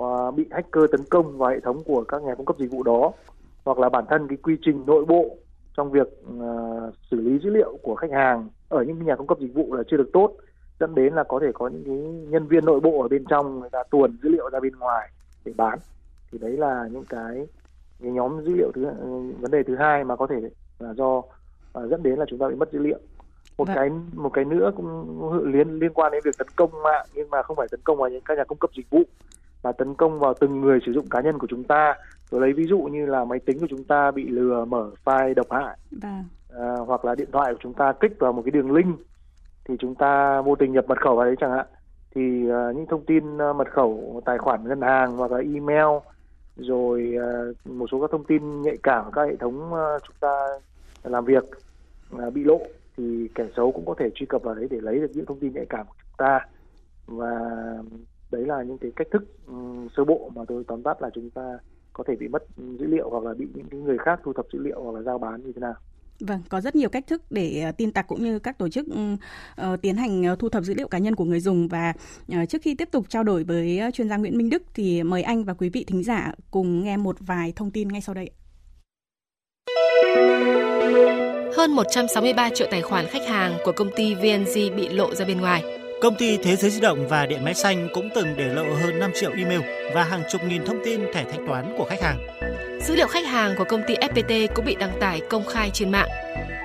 uh, 0.01 0.35
bị 0.35 0.47
hacker 0.51 0.85
tấn 0.93 1.01
công 1.11 1.39
vào 1.39 1.51
hệ 1.51 1.61
thống 1.61 1.85
của 1.85 2.05
các 2.09 2.23
nhà 2.23 2.35
cung 2.35 2.47
cấp 2.47 2.57
dịch 2.59 2.71
vụ 2.71 2.83
đó 2.83 3.13
hoặc 3.65 3.79
là 3.79 3.89
bản 3.89 4.05
thân 4.09 4.29
cái 4.29 4.37
quy 4.37 4.57
trình 4.63 4.85
nội 4.87 5.05
bộ 5.05 5.37
trong 5.77 5.91
việc 5.91 6.09
uh, 6.39 6.95
xử 7.11 7.21
lý 7.21 7.39
dữ 7.39 7.51
liệu 7.51 7.79
của 7.83 7.95
khách 7.95 8.11
hàng 8.11 8.49
ở 8.69 8.83
những 8.83 9.05
nhà 9.05 9.17
cung 9.17 9.27
cấp 9.27 9.39
dịch 9.41 9.55
vụ 9.55 9.75
là 9.75 9.83
chưa 9.91 9.97
được 9.97 10.11
tốt 10.13 10.37
dẫn 10.81 10.95
đến 10.95 11.15
là 11.15 11.25
có 11.25 11.41
thể 11.43 11.47
có 11.55 11.69
những 11.69 11.85
cái 11.85 11.97
nhân 12.31 12.47
viên 12.47 12.65
nội 12.65 12.81
bộ 12.81 13.03
ở 13.03 13.09
bên 13.09 13.25
trong 13.25 13.61
người 13.61 13.71
ta 13.71 13.83
tuồn 13.91 14.17
dữ 14.23 14.29
liệu 14.29 14.51
ra 14.51 14.61
bên 14.61 14.73
ngoài 14.79 15.09
để 15.45 15.53
bán 15.57 15.79
thì 16.33 16.39
đấy 16.39 16.53
là 16.53 16.89
những 16.93 17.05
cái, 17.09 17.47
cái 18.03 18.11
nhóm 18.11 18.45
dữ 18.45 18.55
liệu 18.55 18.71
thứ 18.75 18.87
vấn 19.41 19.51
đề 19.51 19.63
thứ 19.63 19.77
hai 19.77 20.05
mà 20.05 20.17
có 20.17 20.27
thể 20.27 20.37
là 20.79 20.95
do 20.95 21.17
uh, 21.17 21.91
dẫn 21.91 22.03
đến 22.03 22.19
là 22.19 22.25
chúng 22.29 22.39
ta 22.39 22.49
bị 22.49 22.55
mất 22.55 22.73
dữ 22.73 22.79
liệu 22.79 22.99
một 23.59 23.69
vâng. 23.69 23.77
cái 23.77 23.91
một 24.13 24.31
cái 24.31 24.45
nữa 24.45 24.73
cũng 24.77 25.33
liên 25.53 25.79
liên 25.79 25.93
quan 25.93 26.13
đến 26.13 26.21
việc 26.25 26.39
tấn 26.39 26.49
công 26.57 26.71
mạng 26.83 27.07
nhưng 27.15 27.31
mà 27.31 27.43
không 27.43 27.57
phải 27.57 27.67
tấn 27.71 27.81
công 27.85 27.99
vào 27.99 28.09
những 28.09 28.23
các 28.25 28.39
nhà 28.39 28.45
cung 28.45 28.59
cấp 28.59 28.71
dịch 28.77 28.91
vụ 28.91 29.03
mà 29.63 29.73
tấn 29.73 29.95
công 29.95 30.19
vào 30.19 30.35
từng 30.41 30.61
người 30.61 30.79
sử 30.87 30.93
dụng 30.93 31.09
cá 31.09 31.21
nhân 31.21 31.39
của 31.39 31.47
chúng 31.51 31.65
ta 31.65 31.95
tôi 32.31 32.41
lấy 32.41 32.53
ví 32.53 32.65
dụ 32.65 32.79
như 32.79 33.07
là 33.07 33.25
máy 33.25 33.39
tính 33.39 33.59
của 33.61 33.67
chúng 33.71 33.85
ta 33.85 34.11
bị 34.11 34.29
lừa 34.29 34.65
mở 34.65 34.91
file 35.05 35.35
độc 35.35 35.47
hại 35.51 35.79
vâng. 36.03 36.25
à, 36.51 36.77
hoặc 36.87 37.05
là 37.05 37.15
điện 37.15 37.29
thoại 37.33 37.55
của 37.55 37.61
chúng 37.63 37.75
ta 37.75 37.93
kích 38.01 38.13
vào 38.19 38.33
một 38.33 38.43
cái 38.45 38.51
đường 38.51 38.73
link 38.73 38.97
thì 39.65 39.75
chúng 39.79 39.95
ta 39.95 40.41
vô 40.41 40.55
tình 40.55 40.73
nhập 40.73 40.85
mật 40.89 41.01
khẩu 41.01 41.17
vào 41.17 41.27
đấy 41.27 41.37
chẳng 41.41 41.53
hạn 41.53 41.67
thì 42.15 42.51
uh, 42.51 42.77
những 42.77 42.87
thông 42.87 43.05
tin 43.05 43.37
uh, 43.37 43.57
mật 43.57 43.73
khẩu 43.73 44.23
tài 44.25 44.39
khoản 44.39 44.69
ngân 44.69 44.81
hàng 44.81 45.17
hoặc 45.17 45.33
là 45.33 45.39
email 45.39 45.87
rồi 46.57 47.15
uh, 47.17 47.67
một 47.67 47.87
số 47.91 48.01
các 48.01 48.11
thông 48.11 48.25
tin 48.25 48.63
nhạy 48.63 48.77
cảm 48.83 49.13
các 49.13 49.23
hệ 49.23 49.37
thống 49.37 49.73
uh, 49.73 50.03
chúng 50.07 50.17
ta 50.21 50.47
làm 51.03 51.25
việc 51.25 51.45
uh, 52.17 52.35
bị 52.35 52.45
lộ 52.45 52.61
thì 52.97 53.29
kẻ 53.35 53.47
xấu 53.57 53.73
cũng 53.73 53.87
có 53.87 53.95
thể 53.99 54.11
truy 54.15 54.27
cập 54.27 54.43
vào 54.43 54.55
đấy 54.55 54.67
để 54.71 54.81
lấy 54.81 54.99
được 54.99 55.11
những 55.15 55.27
thông 55.27 55.41
tin 55.41 55.53
nhạy 55.53 55.67
cảm 55.67 55.87
của 55.87 55.95
chúng 56.03 56.17
ta. 56.17 56.41
Và 57.07 57.31
đấy 58.31 58.45
là 58.45 58.63
những 58.63 58.79
cái 58.79 58.93
cách 58.97 59.07
thức 59.11 59.23
um, 59.47 59.89
sơ 59.97 60.05
bộ 60.05 60.31
mà 60.35 60.43
tôi 60.49 60.65
tóm 60.67 60.83
tắt 60.83 61.03
là 61.03 61.11
chúng 61.15 61.31
ta 61.31 61.59
có 61.93 62.05
thể 62.07 62.17
bị 62.17 62.29
mất 62.29 62.43
dữ 62.57 62.87
liệu 62.87 63.11
hoặc 63.11 63.25
là 63.25 63.35
bị 63.35 63.49
những 63.55 63.85
người 63.85 63.99
khác 63.99 64.21
thu 64.25 64.33
thập 64.33 64.47
dữ 64.53 64.59
liệu 64.59 64.83
hoặc 64.83 64.95
là 64.95 65.03
giao 65.03 65.19
bán 65.19 65.43
như 65.43 65.53
thế 65.53 65.61
nào. 65.61 65.75
Vâng, 66.21 66.43
có 66.49 66.61
rất 66.61 66.77
nhiều 66.77 66.89
cách 66.89 67.07
thức 67.07 67.23
để 67.31 67.61
ờ, 67.61 67.73
tin 67.73 67.93
tặc 67.93 68.07
cũng 68.09 68.25
như 68.25 68.39
các 68.39 68.59
tổ 68.59 68.69
chức 68.69 68.87
uh, 68.93 69.81
tiến 69.83 69.97
hành 69.97 70.25
ờ, 70.25 70.37
thu 70.39 70.49
thập 70.49 70.65
dữ 70.65 70.75
liệu 70.75 70.89
cá 70.89 70.99
nhân 70.99 71.15
của 71.15 71.25
người 71.25 71.41
dùng 71.41 71.69
và 71.69 71.93
uh, 72.43 72.49
trước 72.49 72.63
khi 72.63 72.75
tiếp 72.75 72.89
tục 72.93 73.07
trao 73.09 73.25
đổi 73.25 73.45
với 73.45 73.81
chuyên 73.93 74.09
gia 74.09 74.17
Nguyễn 74.17 74.39
Minh 74.39 74.51
Đức 74.51 74.63
thì 74.75 75.03
mời 75.03 75.23
anh 75.23 75.45
và 75.45 75.55
quý 75.55 75.69
vị 75.69 75.85
thính 75.85 76.05
giả 76.05 76.33
cùng 76.51 76.85
nghe 76.85 76.97
một 76.97 77.17
vài 77.21 77.53
thông 77.57 77.71
tin 77.71 77.89
ngay 77.89 78.01
sau 78.01 78.15
đây. 78.15 78.31
Hơn 81.57 81.73
163 81.73 82.51
triệu 82.55 82.69
tài 82.71 82.83
khoản 82.83 83.07
khách 83.07 83.29
hàng 83.29 83.59
của 83.65 83.73
công 83.73 83.91
ty 83.97 84.15
VNG 84.15 84.77
bị 84.77 84.89
lộ 84.89 85.15
ra 85.15 85.25
bên 85.25 85.41
ngoài. 85.41 85.63
Công 86.01 86.15
ty 86.19 86.37
Thế 86.37 86.57
giới 86.57 86.71
di 86.71 86.81
động 86.81 87.09
và 87.09 87.27
Điện 87.27 87.45
máy 87.45 87.55
xanh 87.55 87.89
cũng 87.95 88.09
từng 88.15 88.29
để 88.37 88.55
lộ 88.55 88.75
hơn 88.75 88.99
5 88.99 89.11
triệu 89.15 89.31
email 89.31 89.61
và 89.95 90.05
hàng 90.05 90.23
chục 90.31 90.41
nghìn 90.45 90.65
thông 90.65 90.79
tin 90.85 91.01
thẻ 91.15 91.25
thanh 91.31 91.47
toán 91.47 91.75
của 91.79 91.85
khách 91.85 92.03
hàng. 92.03 92.19
Dữ 92.89 92.97
liệu 92.97 93.07
khách 93.07 93.27
hàng 93.27 93.55
của 93.59 93.65
công 93.65 93.83
ty 93.87 93.95
FPT 93.95 94.49
cũng 94.55 94.65
bị 94.65 94.77
đăng 94.79 95.01
tải 95.01 95.21
công 95.31 95.47
khai 95.47 95.71
trên 95.73 95.91
mạng. 95.91 96.09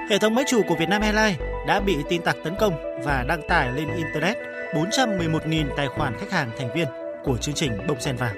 Hệ 0.09 0.17
thống 0.17 0.35
máy 0.35 0.45
chủ 0.47 0.61
của 0.67 0.75
Vietnam 0.75 1.01
Airlines 1.01 1.39
đã 1.67 1.79
bị 1.79 1.95
tin 2.09 2.21
tặc 2.21 2.37
tấn 2.43 2.55
công 2.59 2.73
và 3.03 3.25
đăng 3.27 3.41
tải 3.47 3.71
lên 3.75 3.87
Internet 3.95 4.37
411.000 4.73 5.65
tài 5.77 5.87
khoản 5.87 6.13
khách 6.19 6.31
hàng 6.31 6.49
thành 6.57 6.73
viên 6.75 6.87
của 7.23 7.37
chương 7.37 7.55
trình 7.55 7.71
Bông 7.87 7.99
Sen 7.99 8.15
Vàng. 8.15 8.35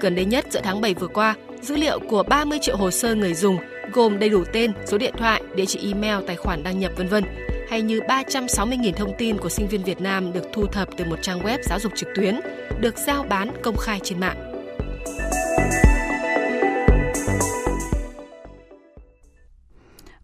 Gần 0.00 0.14
đây 0.14 0.24
nhất 0.24 0.44
giữa 0.50 0.60
tháng 0.64 0.80
7 0.80 0.94
vừa 0.94 1.08
qua, 1.08 1.34
dữ 1.62 1.76
liệu 1.76 1.98
của 2.08 2.22
30 2.22 2.58
triệu 2.62 2.76
hồ 2.76 2.90
sơ 2.90 3.14
người 3.14 3.34
dùng 3.34 3.58
gồm 3.92 4.18
đầy 4.18 4.28
đủ 4.28 4.44
tên, 4.52 4.72
số 4.86 4.98
điện 4.98 5.14
thoại, 5.18 5.42
địa 5.54 5.66
chỉ 5.66 5.92
email, 5.92 6.26
tài 6.26 6.36
khoản 6.36 6.62
đăng 6.62 6.80
nhập 6.80 6.92
vân 6.96 7.08
vân 7.08 7.24
hay 7.68 7.82
như 7.82 8.00
360.000 8.00 8.92
thông 8.92 9.12
tin 9.18 9.38
của 9.38 9.48
sinh 9.48 9.68
viên 9.68 9.82
Việt 9.82 10.00
Nam 10.00 10.32
được 10.32 10.44
thu 10.52 10.66
thập 10.66 10.88
từ 10.96 11.04
một 11.04 11.16
trang 11.22 11.40
web 11.40 11.58
giáo 11.62 11.78
dục 11.78 11.92
trực 11.96 12.08
tuyến, 12.14 12.40
được 12.80 12.98
giao 12.98 13.22
bán 13.22 13.50
công 13.62 13.76
khai 13.76 14.00
trên 14.02 14.20
mạng. 14.20 14.52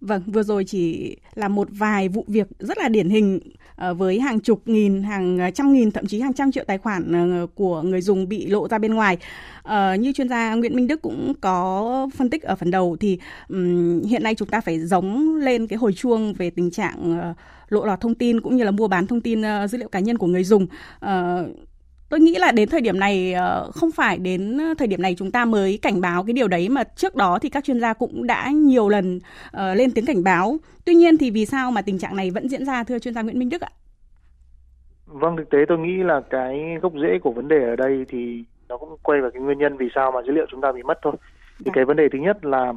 Vâng, 0.03 0.23
vừa 0.27 0.43
rồi 0.43 0.65
chỉ 0.65 1.17
là 1.35 1.49
một 1.49 1.69
vài 1.71 2.09
vụ 2.09 2.25
việc 2.29 2.49
rất 2.59 2.79
là 2.79 2.89
điển 2.89 3.09
hình 3.09 3.41
ờ, 3.77 3.95
với 3.95 4.21
hàng 4.21 4.41
chục 4.41 4.63
nghìn, 4.67 5.03
hàng 5.03 5.39
ờ, 5.39 5.51
trăm 5.51 5.73
nghìn, 5.73 5.91
thậm 5.91 6.07
chí 6.07 6.21
hàng 6.21 6.33
trăm 6.33 6.53
triệu 6.53 6.65
tài 6.67 6.79
khoản 6.79 7.13
ờ, 7.13 7.47
của 7.55 7.83
người 7.83 8.01
dùng 8.01 8.29
bị 8.29 8.47
lộ 8.47 8.69
ra 8.69 8.79
bên 8.79 8.95
ngoài. 8.95 9.17
Như 9.99 10.13
chuyên 10.13 10.29
gia 10.29 10.55
Nguyễn 10.55 10.77
Minh 10.77 10.87
Đức 10.87 11.03
cũng 11.03 11.33
có 11.41 12.09
phân 12.17 12.31
tích 12.31 12.43
ở 12.43 12.57
phần 12.57 12.71
đầu 12.71 12.97
thì 13.01 13.19
hiện 14.09 14.23
nay 14.23 14.35
chúng 14.35 14.49
ta 14.49 14.61
phải 14.61 14.81
giống 14.81 15.37
lên 15.37 15.67
cái 15.67 15.77
hồi 15.77 15.93
chuông 15.93 16.33
về 16.35 16.51
tình 16.51 16.71
trạng 16.71 17.33
lộ 17.69 17.85
lọt 17.85 18.01
thông 18.01 18.15
tin 18.15 18.41
cũng 18.41 18.57
như 18.57 18.65
là 18.65 18.71
mua 18.71 18.89
bán 18.89 19.07
thông 19.07 19.21
tin 19.21 19.43
dữ 19.71 19.79
liệu 19.79 19.89
cá 19.89 20.01
nhân 20.01 20.19
của 20.19 20.27
người 20.27 20.45
dùng. 20.45 20.67
Tôi 22.13 22.21
nghĩ 22.21 22.35
là 22.39 22.53
đến 22.53 22.69
thời 22.69 22.81
điểm 22.81 23.01
này 23.01 23.35
không 23.75 23.91
phải 23.93 24.19
đến 24.19 24.59
thời 24.79 24.89
điểm 24.89 25.03
này 25.03 25.15
chúng 25.19 25.31
ta 25.31 25.45
mới 25.45 25.79
cảnh 25.83 26.01
báo 26.01 26.25
cái 26.25 26.33
điều 26.33 26.49
đấy 26.49 26.69
mà 26.69 26.85
trước 26.85 27.15
đó 27.17 27.39
thì 27.43 27.49
các 27.49 27.65
chuyên 27.65 27.81
gia 27.81 27.93
cũng 27.93 28.27
đã 28.27 28.51
nhiều 28.51 28.89
lần 28.89 29.17
uh, 29.17 29.77
lên 29.77 29.91
tiếng 29.95 30.07
cảnh 30.07 30.25
báo. 30.25 30.57
Tuy 30.85 30.95
nhiên 30.95 31.19
thì 31.19 31.31
vì 31.31 31.47
sao 31.47 31.71
mà 31.71 31.83
tình 31.83 31.99
trạng 31.99 32.17
này 32.17 32.31
vẫn 32.31 32.49
diễn 32.49 32.65
ra 32.65 32.85
thưa 32.85 32.99
chuyên 32.99 33.15
gia 33.15 33.23
Nguyễn 33.23 33.39
Minh 33.39 33.49
Đức 33.49 33.61
ạ? 33.61 33.69
Vâng, 35.07 35.37
thực 35.37 35.51
tế 35.51 35.59
tôi 35.69 35.79
nghĩ 35.79 36.03
là 36.03 36.21
cái 36.31 36.79
gốc 36.83 36.93
rễ 37.03 37.19
của 37.23 37.33
vấn 37.33 37.49
đề 37.49 37.65
ở 37.65 37.77
đây 37.77 38.05
thì 38.09 38.45
nó 38.69 38.77
cũng 38.77 38.97
quay 39.03 39.21
vào 39.21 39.31
cái 39.31 39.43
nguyên 39.43 39.59
nhân 39.59 39.77
vì 39.77 39.87
sao 39.95 40.13
mà 40.13 40.21
dữ 40.27 40.33
liệu 40.33 40.47
chúng 40.51 40.61
ta 40.61 40.73
bị 40.73 40.83
mất 40.83 40.99
thôi 41.03 41.13
thì 41.59 41.65
dạ. 41.65 41.73
cái 41.75 41.85
vấn 41.85 41.97
đề 41.97 42.09
thứ 42.13 42.19
nhất 42.19 42.45
là 42.45 42.73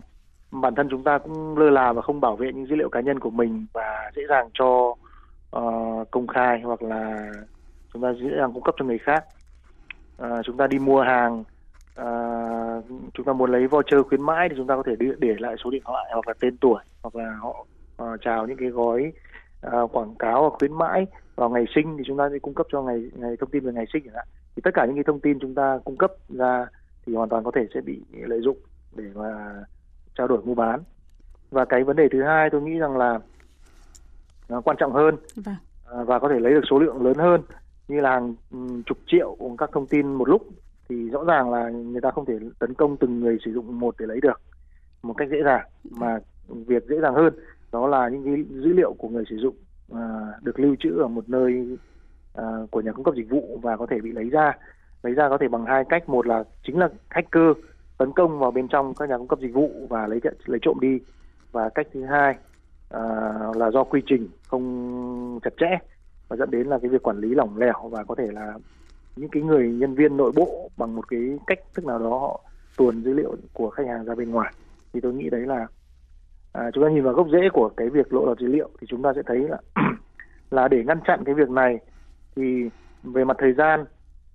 bản 0.51 0.75
thân 0.75 0.87
chúng 0.89 1.03
ta 1.03 1.17
cũng 1.17 1.57
lơ 1.57 1.69
là 1.69 1.93
và 1.93 2.01
không 2.01 2.21
bảo 2.21 2.35
vệ 2.35 2.51
những 2.53 2.67
dữ 2.67 2.75
liệu 2.75 2.89
cá 2.89 2.99
nhân 2.99 3.19
của 3.19 3.29
mình 3.29 3.65
và 3.73 4.11
dễ 4.15 4.21
dàng 4.29 4.49
cho 4.53 4.95
uh, 5.57 6.11
công 6.11 6.27
khai 6.27 6.61
hoặc 6.63 6.83
là 6.83 7.31
chúng 7.95 8.03
ta 8.03 8.13
dễ 8.13 8.29
dàng 8.37 8.53
cung 8.53 8.63
cấp 8.63 8.75
cho 8.77 8.85
người 8.85 8.97
khác. 8.97 9.25
Uh, 10.23 10.45
chúng 10.45 10.57
ta 10.57 10.67
đi 10.67 10.79
mua 10.79 11.01
hàng 11.01 11.43
uh, 12.01 12.85
chúng 13.13 13.25
ta 13.25 13.33
muốn 13.33 13.51
lấy 13.51 13.67
voucher 13.67 13.99
khuyến 14.09 14.21
mãi 14.21 14.49
thì 14.49 14.55
chúng 14.57 14.67
ta 14.67 14.75
có 14.75 14.83
thể 14.85 14.95
để, 14.99 15.07
để 15.17 15.35
lại 15.39 15.55
số 15.63 15.69
điện 15.69 15.81
thoại 15.85 16.05
hoặc 16.13 16.27
là 16.27 16.33
tên 16.39 16.57
tuổi 16.57 16.83
hoặc 17.01 17.15
là 17.15 17.35
họ 17.39 17.65
uh, 18.03 18.21
chào 18.21 18.47
những 18.47 18.57
cái 18.57 18.69
gói 18.69 19.13
uh, 19.67 19.91
quảng 19.91 20.15
cáo 20.15 20.41
hoặc 20.41 20.53
khuyến 20.59 20.73
mãi 20.73 21.07
vào 21.35 21.49
ngày 21.49 21.65
sinh 21.75 21.97
thì 21.97 22.03
chúng 22.07 22.17
ta 22.17 22.29
sẽ 22.31 22.39
cung 22.39 22.53
cấp 22.53 22.67
cho 22.71 22.81
ngày 22.81 23.11
ngày 23.15 23.35
thông 23.39 23.49
tin 23.49 23.65
về 23.65 23.73
ngày 23.73 23.85
sinh 23.93 24.03
chẳng 24.05 24.15
hạn. 24.15 24.27
Thì 24.55 24.61
tất 24.63 24.71
cả 24.73 24.85
những 24.85 24.95
cái 24.95 25.03
thông 25.03 25.19
tin 25.19 25.39
chúng 25.39 25.55
ta 25.55 25.79
cung 25.85 25.97
cấp 25.97 26.11
ra 26.29 26.65
thì 27.05 27.15
hoàn 27.15 27.29
toàn 27.29 27.43
có 27.43 27.51
thể 27.55 27.67
sẽ 27.73 27.81
bị 27.81 28.01
lợi 28.11 28.39
dụng 28.41 28.57
để 28.95 29.05
mà 29.15 29.55
trao 30.17 30.27
đổi 30.27 30.41
mua 30.45 30.55
bán. 30.55 30.79
Và 31.51 31.65
cái 31.65 31.83
vấn 31.83 31.95
đề 31.95 32.07
thứ 32.11 32.23
hai 32.23 32.49
tôi 32.49 32.61
nghĩ 32.61 32.77
rằng 32.77 32.97
là 32.97 33.19
nó 34.49 34.61
quan 34.61 34.77
trọng 34.79 34.93
hơn 34.93 35.15
vâng. 35.35 35.55
À, 35.91 36.03
và 36.03 36.19
có 36.19 36.29
thể 36.29 36.39
lấy 36.39 36.53
được 36.53 36.63
số 36.69 36.79
lượng 36.79 37.05
lớn 37.05 37.17
hơn 37.17 37.41
như 37.87 38.01
là 38.01 38.09
hàng 38.09 38.35
chục 38.85 38.97
triệu 39.07 39.37
các 39.57 39.69
thông 39.73 39.87
tin 39.87 40.13
một 40.13 40.29
lúc 40.29 40.47
thì 40.89 41.09
rõ 41.09 41.23
ràng 41.23 41.51
là 41.51 41.69
người 41.69 42.01
ta 42.01 42.11
không 42.11 42.25
thể 42.25 42.33
tấn 42.59 42.73
công 42.73 42.97
từng 42.97 43.19
người 43.19 43.37
sử 43.45 43.53
dụng 43.53 43.79
một 43.79 43.95
để 43.99 44.05
lấy 44.05 44.19
được 44.21 44.41
một 45.03 45.13
cách 45.13 45.27
dễ 45.31 45.43
dàng 45.43 45.67
mà 45.89 46.19
việc 46.47 46.83
dễ 46.89 46.99
dàng 47.01 47.13
hơn 47.13 47.33
đó 47.71 47.87
là 47.87 48.09
những 48.09 48.23
cái 48.25 48.43
dữ 48.49 48.73
liệu 48.73 48.93
của 48.93 49.09
người 49.09 49.23
sử 49.29 49.35
dụng 49.35 49.55
à, 49.93 50.33
được 50.41 50.59
lưu 50.59 50.75
trữ 50.79 50.97
ở 50.97 51.07
một 51.07 51.29
nơi 51.29 51.77
à, 52.33 52.43
của 52.71 52.81
nhà 52.81 52.91
cung 52.91 53.03
cấp 53.03 53.13
dịch 53.17 53.29
vụ 53.29 53.59
và 53.61 53.77
có 53.77 53.85
thể 53.85 53.99
bị 53.99 54.11
lấy 54.11 54.29
ra. 54.29 54.53
Lấy 55.03 55.13
ra 55.13 55.29
có 55.29 55.37
thể 55.37 55.47
bằng 55.47 55.65
hai 55.65 55.83
cách 55.89 56.09
một 56.09 56.27
là 56.27 56.43
chính 56.63 56.79
là 56.79 56.89
hacker 57.09 57.51
tấn 57.97 58.11
công 58.11 58.39
vào 58.39 58.51
bên 58.51 58.67
trong 58.67 58.93
các 58.93 59.09
nhà 59.09 59.17
cung 59.17 59.27
cấp 59.27 59.39
dịch 59.39 59.53
vụ 59.53 59.71
và 59.89 60.07
lấy 60.07 60.19
lấy 60.45 60.59
trộm 60.61 60.77
đi 60.81 60.99
và 61.51 61.69
cách 61.69 61.87
thứ 61.93 62.03
hai 62.03 62.35
à, 62.89 63.01
là 63.55 63.71
do 63.71 63.83
quy 63.83 64.01
trình 64.05 64.27
không 64.47 65.39
chặt 65.43 65.53
chẽ 65.57 65.94
và 66.27 66.35
dẫn 66.35 66.51
đến 66.51 66.67
là 66.67 66.79
cái 66.81 66.89
việc 66.89 67.03
quản 67.03 67.17
lý 67.17 67.35
lỏng 67.35 67.57
lẻo 67.57 67.89
và 67.89 68.03
có 68.03 68.15
thể 68.15 68.27
là 68.31 68.53
những 69.15 69.29
cái 69.29 69.43
người 69.43 69.69
nhân 69.69 69.95
viên 69.95 70.17
nội 70.17 70.31
bộ 70.35 70.69
bằng 70.77 70.95
một 70.95 71.07
cái 71.07 71.39
cách 71.47 71.59
thức 71.73 71.85
nào 71.85 71.99
đó 71.99 72.19
họ 72.19 72.41
tuồn 72.77 73.03
dữ 73.03 73.13
liệu 73.13 73.35
của 73.53 73.69
khách 73.69 73.87
hàng 73.87 74.05
ra 74.05 74.15
bên 74.15 74.31
ngoài. 74.31 74.53
Thì 74.93 75.01
tôi 75.01 75.13
nghĩ 75.13 75.29
đấy 75.29 75.41
là 75.41 75.67
à, 76.53 76.71
chúng 76.73 76.83
ta 76.83 76.89
nhìn 76.89 77.03
vào 77.03 77.13
gốc 77.13 77.27
rễ 77.31 77.49
của 77.53 77.69
cái 77.77 77.89
việc 77.89 78.13
lộ 78.13 78.25
lọt 78.25 78.39
dữ 78.39 78.47
liệu 78.47 78.69
thì 78.81 78.87
chúng 78.89 79.01
ta 79.01 79.13
sẽ 79.15 79.21
thấy 79.25 79.37
là 79.37 79.57
là 80.51 80.67
để 80.67 80.83
ngăn 80.83 80.99
chặn 81.07 81.23
cái 81.25 81.35
việc 81.35 81.49
này 81.49 81.79
thì 82.35 82.69
về 83.03 83.23
mặt 83.23 83.37
thời 83.39 83.53
gian 83.53 83.85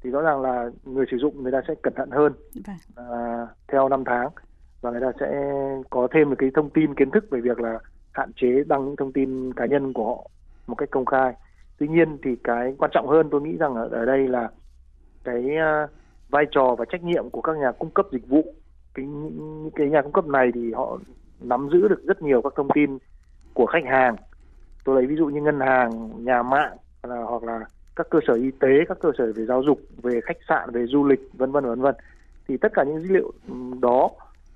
thì 0.02 0.10
rõ 0.10 0.22
ràng 0.22 0.40
là 0.40 0.70
người 0.84 1.06
sử 1.10 1.16
dụng 1.16 1.42
người 1.42 1.52
ta 1.52 1.60
sẽ 1.68 1.74
cẩn 1.82 1.94
thận 1.94 2.10
hơn. 2.10 2.32
Vâng. 2.66 2.76
à, 2.96 3.46
theo 3.68 3.88
năm 3.88 4.04
tháng 4.06 4.28
và 4.80 4.90
người 4.90 5.00
ta 5.00 5.12
sẽ 5.20 5.52
có 5.90 6.08
thêm 6.14 6.28
một 6.28 6.36
cái 6.38 6.50
thông 6.54 6.70
tin 6.70 6.94
kiến 6.94 7.10
thức 7.10 7.24
về 7.30 7.40
việc 7.40 7.60
là 7.60 7.78
hạn 8.12 8.32
chế 8.36 8.64
đăng 8.66 8.84
những 8.84 8.96
thông 8.96 9.12
tin 9.12 9.52
cá 9.52 9.66
nhân 9.66 9.92
của 9.92 10.06
họ 10.06 10.30
một 10.66 10.74
cách 10.74 10.90
công 10.90 11.04
khai 11.04 11.34
tuy 11.80 11.88
nhiên 11.88 12.18
thì 12.22 12.30
cái 12.44 12.74
quan 12.78 12.90
trọng 12.94 13.08
hơn 13.08 13.28
tôi 13.30 13.40
nghĩ 13.40 13.56
rằng 13.56 13.74
ở, 13.74 13.88
ở 13.88 14.04
đây 14.04 14.28
là 14.28 14.48
cái 15.24 15.56
à, 15.56 15.86
vai 16.28 16.44
trò 16.50 16.74
và 16.78 16.84
trách 16.84 17.02
nhiệm 17.02 17.30
của 17.30 17.40
các 17.40 17.56
nhà 17.56 17.72
cung 17.78 17.90
cấp 17.90 18.06
dịch 18.12 18.28
vụ. 18.28 18.54
Cái 18.94 19.06
những 19.06 19.70
cái 19.74 19.88
nhà 19.88 20.02
cung 20.02 20.12
cấp 20.12 20.26
này 20.26 20.50
thì 20.54 20.72
họ 20.72 20.98
nắm 21.40 21.68
giữ 21.72 21.88
được 21.88 22.04
rất 22.04 22.22
nhiều 22.22 22.42
các 22.42 22.52
thông 22.56 22.68
tin 22.74 22.98
của 23.54 23.66
khách 23.66 23.84
hàng. 23.86 24.16
Tôi 24.84 24.96
lấy 24.96 25.06
ví 25.06 25.16
dụ 25.16 25.26
như 25.26 25.40
ngân 25.40 25.60
hàng 25.60 26.24
nhà 26.24 26.42
mạng 26.42 26.76
là, 27.02 27.22
hoặc 27.22 27.42
là 27.42 27.60
các 27.96 28.06
cơ 28.10 28.18
sở 28.26 28.34
y 28.34 28.50
tế 28.50 28.68
các 28.88 28.98
cơ 29.00 29.10
sở 29.18 29.32
về 29.36 29.44
giáo 29.44 29.62
dục 29.62 29.80
về 30.02 30.20
khách 30.24 30.38
sạn 30.48 30.70
về 30.70 30.86
du 30.86 31.04
lịch 31.04 31.20
vân 31.32 31.52
vân 31.52 31.64
vân 31.64 31.80
vân. 31.80 31.94
Thì 32.48 32.56
tất 32.56 32.72
cả 32.74 32.84
những 32.84 33.02
dữ 33.02 33.08
liệu 33.14 33.32
đó 33.80 34.08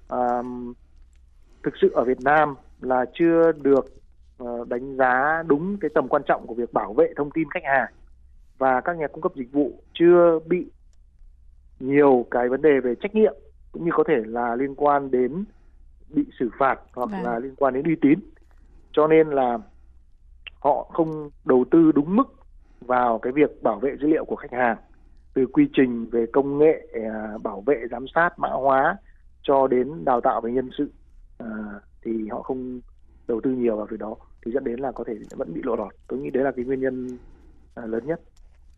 um, 0.08 0.72
thực 1.62 1.74
sự 1.80 1.90
ở 1.94 2.04
Việt 2.04 2.20
Nam 2.20 2.54
là 2.80 3.04
chưa 3.14 3.52
được 3.52 3.84
đánh 4.64 4.96
giá 4.96 5.42
đúng 5.46 5.76
cái 5.80 5.90
tầm 5.94 6.08
quan 6.08 6.22
trọng 6.26 6.46
của 6.46 6.54
việc 6.54 6.72
bảo 6.72 6.94
vệ 6.94 7.12
thông 7.16 7.30
tin 7.30 7.48
khách 7.50 7.64
hàng. 7.64 7.92
Và 8.58 8.80
các 8.80 8.96
nhà 8.96 9.06
cung 9.06 9.22
cấp 9.22 9.32
dịch 9.36 9.52
vụ 9.52 9.82
chưa 9.94 10.38
bị 10.46 10.70
nhiều 11.80 12.26
cái 12.30 12.48
vấn 12.48 12.62
đề 12.62 12.80
về 12.80 12.94
trách 12.94 13.14
nhiệm 13.14 13.34
cũng 13.72 13.84
như 13.84 13.90
có 13.94 14.04
thể 14.08 14.22
là 14.26 14.56
liên 14.56 14.74
quan 14.74 15.10
đến 15.10 15.44
bị 16.10 16.24
xử 16.38 16.50
phạt 16.58 16.80
hoặc 16.94 17.10
vâng. 17.10 17.22
là 17.22 17.38
liên 17.38 17.54
quan 17.56 17.74
đến 17.74 17.84
uy 17.84 17.96
tín. 18.00 18.18
Cho 18.92 19.06
nên 19.06 19.28
là 19.28 19.58
họ 20.58 20.90
không 20.92 21.30
đầu 21.44 21.64
tư 21.70 21.92
đúng 21.92 22.16
mức 22.16 22.34
vào 22.80 23.18
cái 23.18 23.32
việc 23.32 23.62
bảo 23.62 23.78
vệ 23.78 23.96
dữ 24.00 24.06
liệu 24.06 24.24
của 24.24 24.36
khách 24.36 24.52
hàng 24.52 24.76
từ 25.34 25.46
quy 25.46 25.68
trình 25.72 26.06
về 26.10 26.26
công 26.32 26.58
nghệ 26.58 26.86
à, 27.04 27.38
bảo 27.42 27.60
vệ 27.60 27.76
giám 27.90 28.06
sát 28.14 28.38
mã 28.38 28.48
hóa 28.48 28.96
cho 29.42 29.66
đến 29.66 30.04
đào 30.04 30.20
tạo 30.20 30.40
về 30.40 30.52
nhân 30.52 30.70
sự 30.78 30.92
à, 31.38 31.46
thì 32.02 32.28
họ 32.28 32.42
không 32.42 32.80
đầu 33.28 33.40
tư 33.40 33.50
nhiều 33.50 33.76
vào 33.76 33.86
việc 33.86 34.00
đó 34.00 34.16
thì 34.44 34.52
dẫn 34.52 34.64
đến 34.64 34.80
là 34.80 34.92
có 34.92 35.04
thể 35.06 35.14
vẫn 35.30 35.54
bị 35.54 35.60
lộ 35.64 35.76
lọt. 35.76 35.92
Tôi 36.08 36.18
nghĩ 36.18 36.30
đấy 36.30 36.44
là 36.44 36.52
cái 36.56 36.64
nguyên 36.64 36.80
nhân 36.80 37.08
à, 37.74 37.86
lớn 37.86 38.06
nhất. 38.06 38.20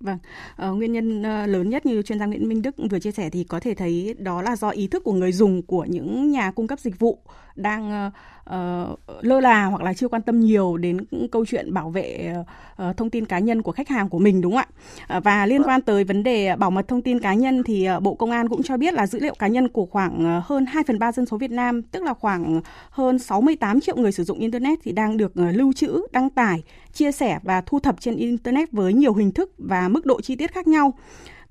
Vâng, 0.00 0.18
ờ, 0.56 0.72
nguyên 0.74 0.92
nhân 0.92 1.22
ờ, 1.22 1.46
lớn 1.46 1.70
nhất 1.70 1.86
như 1.86 2.02
chuyên 2.02 2.18
gia 2.18 2.26
Nguyễn 2.26 2.48
Minh 2.48 2.62
Đức 2.62 2.74
vừa 2.90 2.98
chia 2.98 3.10
sẻ 3.10 3.30
thì 3.30 3.44
có 3.44 3.60
thể 3.60 3.74
thấy 3.74 4.14
đó 4.18 4.42
là 4.42 4.56
do 4.56 4.70
ý 4.70 4.88
thức 4.88 5.04
của 5.04 5.12
người 5.12 5.32
dùng 5.32 5.62
của 5.62 5.84
những 5.84 6.30
nhà 6.30 6.50
cung 6.50 6.66
cấp 6.66 6.80
dịch 6.80 6.98
vụ 6.98 7.18
đang 7.56 8.10
uh, 8.50 8.98
lơ 9.20 9.40
là 9.40 9.64
hoặc 9.64 9.82
là 9.82 9.94
chưa 9.94 10.08
quan 10.08 10.22
tâm 10.22 10.40
nhiều 10.40 10.76
đến 10.76 10.96
câu 11.32 11.46
chuyện 11.46 11.74
bảo 11.74 11.90
vệ 11.90 12.34
uh, 12.82 12.96
thông 12.96 13.10
tin 13.10 13.26
cá 13.26 13.38
nhân 13.38 13.62
của 13.62 13.72
khách 13.72 13.88
hàng 13.88 14.08
của 14.08 14.18
mình 14.18 14.40
đúng 14.40 14.52
không 14.52 14.64
ạ? 15.08 15.20
Và 15.20 15.46
liên 15.46 15.62
quan 15.62 15.82
tới 15.82 16.04
vấn 16.04 16.22
đề 16.22 16.56
bảo 16.56 16.70
mật 16.70 16.88
thông 16.88 17.02
tin 17.02 17.20
cá 17.20 17.34
nhân 17.34 17.62
thì 17.62 17.88
Bộ 18.02 18.14
Công 18.14 18.30
an 18.30 18.48
cũng 18.48 18.62
cho 18.62 18.76
biết 18.76 18.94
là 18.94 19.06
dữ 19.06 19.20
liệu 19.20 19.34
cá 19.38 19.46
nhân 19.46 19.68
của 19.68 19.86
khoảng 19.86 20.42
hơn 20.44 20.66
2 20.66 20.82
phần 20.86 20.98
3 20.98 21.12
dân 21.12 21.26
số 21.26 21.36
Việt 21.36 21.50
Nam, 21.50 21.82
tức 21.82 22.02
là 22.02 22.14
khoảng 22.14 22.60
hơn 22.90 23.18
68 23.18 23.80
triệu 23.80 23.96
người 23.96 24.12
sử 24.12 24.24
dụng 24.24 24.38
Internet 24.38 24.78
thì 24.82 24.92
đang 24.92 25.16
được 25.16 25.32
lưu 25.36 25.72
trữ, 25.72 26.00
đăng 26.12 26.30
tải, 26.30 26.62
chia 26.92 27.12
sẻ 27.12 27.38
và 27.42 27.60
thu 27.60 27.80
thập 27.80 28.00
trên 28.00 28.16
Internet 28.16 28.72
với 28.72 28.92
nhiều 28.92 29.14
hình 29.14 29.32
thức 29.32 29.52
và 29.58 29.88
mức 29.88 30.06
độ 30.06 30.20
chi 30.20 30.36
tiết 30.36 30.52
khác 30.52 30.66
nhau. 30.66 30.92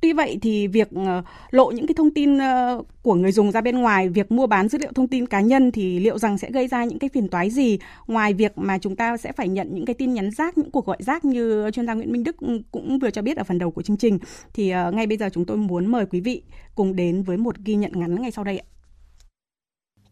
Tuy 0.01 0.13
vậy 0.13 0.37
thì 0.41 0.67
việc 0.67 0.89
ờ, 0.95 1.23
lộ 1.51 1.71
những 1.71 1.87
cái 1.87 1.95
thông 1.97 2.11
tin 2.11 2.37
ờ, 2.37 2.81
của 3.01 3.13
người 3.13 3.31
dùng 3.31 3.51
ra 3.51 3.61
bên 3.61 3.77
ngoài, 3.77 4.09
việc 4.09 4.31
mua 4.31 4.47
bán 4.47 4.67
dữ 4.67 4.77
liệu 4.77 4.91
thông 4.95 5.07
tin 5.07 5.25
cá 5.25 5.41
nhân 5.41 5.71
thì 5.71 5.99
liệu 5.99 6.17
rằng 6.19 6.37
sẽ 6.37 6.51
gây 6.51 6.67
ra 6.67 6.83
những 6.83 6.99
cái 6.99 7.09
phiền 7.13 7.27
toái 7.27 7.49
gì 7.49 7.79
ngoài 8.07 8.33
việc 8.33 8.57
mà 8.57 8.77
chúng 8.77 8.95
ta 8.95 9.17
sẽ 9.17 9.31
phải 9.31 9.47
nhận 9.47 9.75
những 9.75 9.85
cái 9.85 9.93
tin 9.93 10.13
nhắn 10.13 10.31
rác, 10.31 10.57
những 10.57 10.71
cuộc 10.71 10.85
gọi 10.85 10.97
rác 10.99 11.25
như 11.25 11.71
chuyên 11.73 11.87
gia 11.87 11.93
Nguyễn 11.93 12.11
Minh 12.11 12.23
Đức 12.23 12.35
cũng 12.71 12.99
vừa 12.99 13.09
cho 13.09 13.21
biết 13.21 13.37
ở 13.37 13.43
phần 13.43 13.59
đầu 13.59 13.71
của 13.71 13.81
chương 13.81 13.97
trình. 13.97 14.19
Thì 14.53 14.69
ờ, 14.69 14.91
ngay 14.91 15.07
bây 15.07 15.17
giờ 15.17 15.29
chúng 15.33 15.45
tôi 15.45 15.57
muốn 15.57 15.85
mời 15.85 16.05
quý 16.05 16.19
vị 16.19 16.43
cùng 16.75 16.95
đến 16.95 17.23
với 17.23 17.37
một 17.37 17.55
ghi 17.65 17.75
nhận 17.75 17.91
ngắn 17.95 18.21
ngay 18.21 18.31
sau 18.31 18.43
đây 18.43 18.57
ạ. 18.57 18.65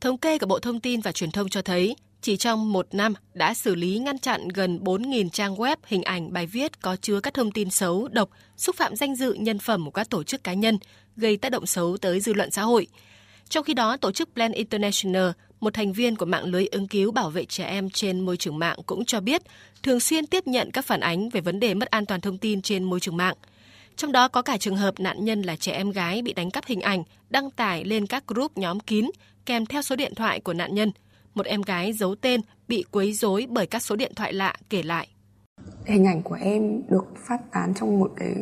Thống 0.02 0.18
kê 0.18 0.38
của 0.38 0.46
Bộ 0.46 0.60
Thông 0.60 0.80
tin 0.80 1.02
và 1.02 1.12
Truyền 1.12 1.32
thông 1.32 1.50
cho 1.50 1.62
thấy, 1.62 1.96
chỉ 2.24 2.38
trong 2.38 2.74
một 2.74 2.88
năm 2.92 3.14
đã 3.34 3.54
xử 3.54 3.76
lý 3.76 4.00
ngăn 4.00 4.20
chặn 4.20 4.48
gần 4.48 4.80
4.000 4.84 5.30
trang 5.30 5.56
web, 5.56 5.76
hình 5.86 6.04
ảnh, 6.04 6.34
bài 6.34 6.46
viết 6.46 6.82
có 6.82 6.96
chứa 6.96 7.20
các 7.20 7.34
thông 7.34 7.52
tin 7.52 7.70
xấu, 7.70 8.08
độc, 8.08 8.30
xúc 8.58 8.76
phạm 8.76 8.96
danh 8.96 9.16
dự, 9.16 9.34
nhân 9.34 9.60
phẩm 9.60 9.86
của 9.86 9.92
các 9.92 10.10
tổ 10.10 10.24
chức 10.24 10.44
cá 10.44 10.54
nhân, 10.54 10.78
gây 11.16 11.38
tác 11.38 11.52
động 11.52 11.66
xấu 11.66 11.98
tới 11.98 12.20
dư 12.20 12.34
luận 12.34 12.52
xã 12.52 12.62
hội. 12.62 12.88
Trong 13.50 13.64
khi 13.64 13.74
đó, 13.74 13.98
tổ 13.98 14.12
chức 14.12 14.30
Plan 14.34 14.52
International, 14.52 15.30
một 15.60 15.74
thành 15.74 15.94
viên 15.94 16.16
của 16.16 16.26
mạng 16.26 16.46
lưới 16.46 16.66
ứng 16.66 16.88
cứu 16.88 17.12
bảo 17.12 17.30
vệ 17.30 17.46
trẻ 17.46 17.66
em 17.66 17.90
trên 17.90 18.20
môi 18.20 18.38
trường 18.38 18.60
mạng 18.60 18.78
cũng 18.86 19.06
cho 19.06 19.20
biết 19.20 19.42
thường 19.84 20.00
xuyên 20.00 20.28
tiếp 20.28 20.48
nhận 20.48 20.72
các 20.72 20.86
phản 20.86 21.00
ánh 21.00 21.30
về 21.30 21.42
vấn 21.42 21.60
đề 21.60 21.74
mất 21.74 21.90
an 21.90 22.06
toàn 22.06 22.22
thông 22.22 22.38
tin 22.38 22.62
trên 22.62 22.84
môi 22.84 23.00
trường 23.00 23.18
mạng. 23.18 23.36
Trong 23.96 24.12
đó 24.12 24.28
có 24.28 24.42
cả 24.42 24.58
trường 24.58 24.78
hợp 24.78 25.00
nạn 25.00 25.26
nhân 25.26 25.42
là 25.42 25.56
trẻ 25.56 25.72
em 25.72 25.92
gái 25.92 26.22
bị 26.22 26.34
đánh 26.34 26.52
cắp 26.52 26.66
hình 26.66 26.82
ảnh, 26.82 27.04
đăng 27.30 27.52
tải 27.52 27.86
lên 27.86 28.08
các 28.08 28.28
group 28.28 28.58
nhóm 28.58 28.80
kín 28.80 29.10
kèm 29.46 29.66
theo 29.66 29.82
số 29.82 29.96
điện 29.96 30.16
thoại 30.16 30.40
của 30.40 30.54
nạn 30.54 30.76
nhân– 30.76 30.92
một 31.34 31.46
em 31.46 31.62
gái 31.62 31.94
giấu 31.94 32.16
tên 32.16 32.42
bị 32.68 32.86
quấy 32.92 33.14
rối 33.14 33.48
bởi 33.50 33.68
các 33.68 33.82
số 33.82 33.96
điện 33.96 34.12
thoại 34.16 34.34
lạ 34.34 34.56
kể 34.70 34.84
lại. 34.84 35.08
Hình 35.86 36.06
ảnh 36.08 36.22
của 36.22 36.38
em 36.42 36.82
được 36.90 37.06
phát 37.18 37.52
tán 37.52 37.74
trong 37.74 38.00
một 38.00 38.12
cái 38.16 38.36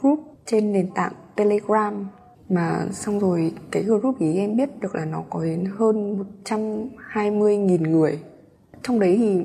group 0.00 0.38
trên 0.46 0.72
nền 0.72 0.88
tảng 0.94 1.12
Telegram 1.36 2.06
mà 2.48 2.86
xong 2.92 3.20
rồi, 3.20 3.52
cái 3.70 3.82
group 3.82 4.20
ấy 4.20 4.34
em 4.34 4.56
biết 4.56 4.80
được 4.80 4.94
là 4.94 5.04
nó 5.04 5.24
có 5.30 5.44
đến 5.44 5.64
hơn 5.78 6.24
120.000 6.44 7.90
người. 7.90 8.18
Trong 8.82 9.00
đấy 9.00 9.16
thì 9.18 9.38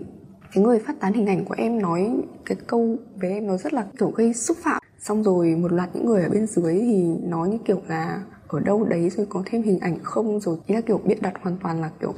cái 0.53 0.63
người 0.63 0.79
phát 0.79 0.99
tán 0.99 1.13
hình 1.13 1.25
ảnh 1.25 1.45
của 1.45 1.55
em 1.57 1.81
nói 1.81 2.11
cái 2.45 2.57
câu 2.67 2.97
với 3.15 3.31
em 3.31 3.47
nó 3.47 3.57
rất 3.57 3.73
là 3.73 3.85
kiểu 3.99 4.09
gây 4.09 4.33
xúc 4.33 4.57
phạm. 4.63 4.81
Xong 4.99 5.23
rồi, 5.23 5.55
một 5.55 5.71
loạt 5.71 5.89
những 5.93 6.05
người 6.05 6.23
ở 6.23 6.29
bên 6.29 6.47
dưới 6.47 6.79
thì 6.79 7.03
nói 7.23 7.49
như 7.49 7.57
kiểu 7.65 7.81
là 7.87 8.21
ở 8.53 8.59
đâu 8.59 8.83
đấy 8.83 9.09
rồi 9.09 9.25
có 9.29 9.43
thêm 9.45 9.63
hình 9.63 9.79
ảnh 9.79 9.99
không 10.03 10.39
rồi. 10.39 10.57
Ý 10.67 10.75
là 10.75 10.81
kiểu 10.81 11.01
biện 11.05 11.17
đặt 11.21 11.33
hoàn 11.41 11.57
toàn 11.63 11.81
là 11.81 11.91
kiểu 12.01 12.13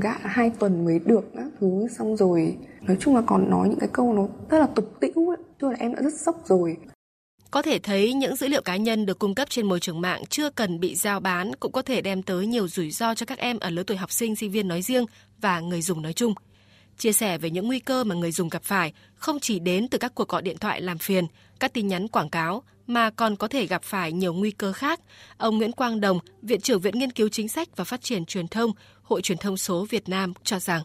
gạ 0.00 0.16
hai 0.20 0.50
tuần 0.58 0.84
mới 0.84 0.98
được 0.98 1.24
các 1.34 1.46
thứ 1.60 1.86
xong 1.98 2.16
rồi 2.16 2.56
nói 2.80 2.96
chung 3.00 3.16
là 3.16 3.22
còn 3.26 3.50
nói 3.50 3.68
những 3.68 3.78
cái 3.78 3.88
câu 3.92 4.12
nó 4.12 4.28
rất 4.50 4.58
là 4.58 4.66
tục 4.66 5.00
tĩu 5.00 5.28
ấy. 5.28 5.36
Tức 5.58 5.68
là 5.68 5.76
em 5.78 5.94
đã 5.94 6.02
rất 6.02 6.20
sốc 6.20 6.42
rồi. 6.44 6.76
Có 7.50 7.62
thể 7.62 7.78
thấy 7.78 8.12
những 8.12 8.36
dữ 8.36 8.48
liệu 8.48 8.62
cá 8.62 8.76
nhân 8.76 9.06
được 9.06 9.18
cung 9.18 9.34
cấp 9.34 9.50
trên 9.50 9.66
môi 9.66 9.80
trường 9.80 10.00
mạng 10.00 10.22
chưa 10.28 10.50
cần 10.50 10.80
bị 10.80 10.94
giao 10.94 11.20
bán 11.20 11.52
cũng 11.60 11.72
có 11.72 11.82
thể 11.82 12.00
đem 12.00 12.22
tới 12.22 12.46
nhiều 12.46 12.68
rủi 12.68 12.90
ro 12.90 13.14
cho 13.14 13.26
các 13.26 13.38
em 13.38 13.58
ở 13.58 13.70
lứa 13.70 13.82
tuổi 13.82 13.96
học 13.96 14.12
sinh, 14.12 14.36
sinh 14.36 14.50
viên 14.50 14.68
nói 14.68 14.82
riêng 14.82 15.04
và 15.40 15.60
người 15.60 15.82
dùng 15.82 16.02
nói 16.02 16.12
chung. 16.12 16.34
Chia 16.98 17.12
sẻ 17.12 17.38
về 17.38 17.50
những 17.50 17.66
nguy 17.66 17.80
cơ 17.80 18.04
mà 18.04 18.14
người 18.14 18.32
dùng 18.32 18.48
gặp 18.48 18.62
phải 18.62 18.92
không 19.14 19.40
chỉ 19.40 19.58
đến 19.58 19.88
từ 19.88 19.98
các 19.98 20.14
cuộc 20.14 20.28
gọi 20.28 20.42
điện 20.42 20.58
thoại 20.58 20.80
làm 20.80 20.98
phiền, 20.98 21.26
các 21.60 21.72
tin 21.72 21.88
nhắn 21.88 22.08
quảng 22.08 22.30
cáo 22.30 22.62
mà 22.90 23.10
còn 23.10 23.36
có 23.36 23.48
thể 23.48 23.66
gặp 23.66 23.82
phải 23.82 24.12
nhiều 24.12 24.32
nguy 24.34 24.50
cơ 24.50 24.72
khác. 24.72 25.00
Ông 25.36 25.58
Nguyễn 25.58 25.72
Quang 25.72 26.00
Đồng, 26.00 26.18
Viện 26.42 26.60
trưởng 26.60 26.80
Viện 26.80 26.98
Nghiên 26.98 27.12
cứu 27.12 27.28
Chính 27.28 27.48
sách 27.48 27.68
và 27.76 27.84
Phát 27.84 28.02
triển 28.02 28.24
Truyền 28.24 28.48
thông, 28.48 28.72
Hội 29.02 29.22
Truyền 29.22 29.38
thông 29.38 29.56
số 29.56 29.86
Việt 29.90 30.08
Nam 30.08 30.32
cho 30.44 30.58
rằng 30.58 30.82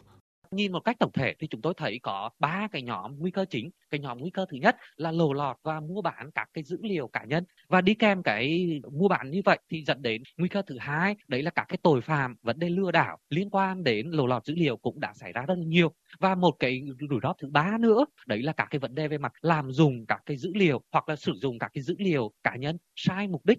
Nhìn 0.50 0.72
một 0.72 0.80
cách 0.80 0.96
tổng 0.98 1.12
thể 1.12 1.34
thì 1.38 1.46
chúng 1.46 1.62
tôi 1.62 1.74
thấy 1.76 1.98
có 2.02 2.30
ba 2.38 2.68
cái 2.72 2.82
nhóm 2.82 3.18
nguy 3.18 3.30
cơ 3.30 3.44
chính. 3.50 3.70
Cái 3.90 4.00
nhóm 4.00 4.18
nguy 4.18 4.30
cơ 4.30 4.46
thứ 4.50 4.56
nhất 4.56 4.76
là 4.96 5.12
lộ 5.12 5.32
lọt 5.32 5.56
và 5.62 5.80
mua 5.80 6.02
bán 6.02 6.30
các 6.34 6.48
cái 6.52 6.64
dữ 6.64 6.78
liệu 6.82 7.08
cá 7.08 7.24
nhân. 7.24 7.44
Và 7.68 7.80
đi 7.80 7.94
kèm 7.94 8.22
cái 8.22 8.68
mua 8.92 9.08
bán 9.08 9.30
như 9.30 9.42
vậy 9.44 9.58
thì 9.70 9.84
dẫn 9.84 10.02
đến 10.02 10.22
nguy 10.36 10.48
cơ 10.48 10.62
thứ 10.66 10.78
hai, 10.78 11.16
đấy 11.28 11.42
là 11.42 11.50
các 11.50 11.64
cái 11.68 11.78
tội 11.82 12.00
phạm, 12.00 12.36
vấn 12.42 12.58
đề 12.58 12.68
lừa 12.68 12.90
đảo 12.90 13.18
liên 13.30 13.50
quan 13.50 13.84
đến 13.84 14.10
lộ 14.10 14.26
lọt 14.26 14.44
dữ 14.44 14.54
liệu 14.54 14.76
cũng 14.76 15.00
đã 15.00 15.12
xảy 15.14 15.32
ra 15.32 15.42
rất 15.42 15.54
là 15.58 15.64
nhiều. 15.64 15.92
Và 16.20 16.34
một 16.34 16.56
cái 16.58 16.82
rủi 17.10 17.20
ro 17.22 17.32
thứ 17.38 17.48
ba 17.50 17.78
nữa, 17.80 18.04
đấy 18.26 18.42
là 18.42 18.52
các 18.52 18.68
cái 18.70 18.78
vấn 18.78 18.94
đề 18.94 19.08
về 19.08 19.18
mặt 19.18 19.32
làm 19.40 19.70
dùng 19.72 20.06
các 20.06 20.22
cái 20.26 20.36
dữ 20.36 20.52
liệu 20.54 20.82
hoặc 20.92 21.08
là 21.08 21.16
sử 21.16 21.32
dụng 21.32 21.58
các 21.58 21.70
cái 21.74 21.82
dữ 21.82 21.94
liệu 21.98 22.32
cá 22.42 22.56
nhân 22.56 22.78
sai 22.96 23.28
mục 23.28 23.46
đích. 23.46 23.58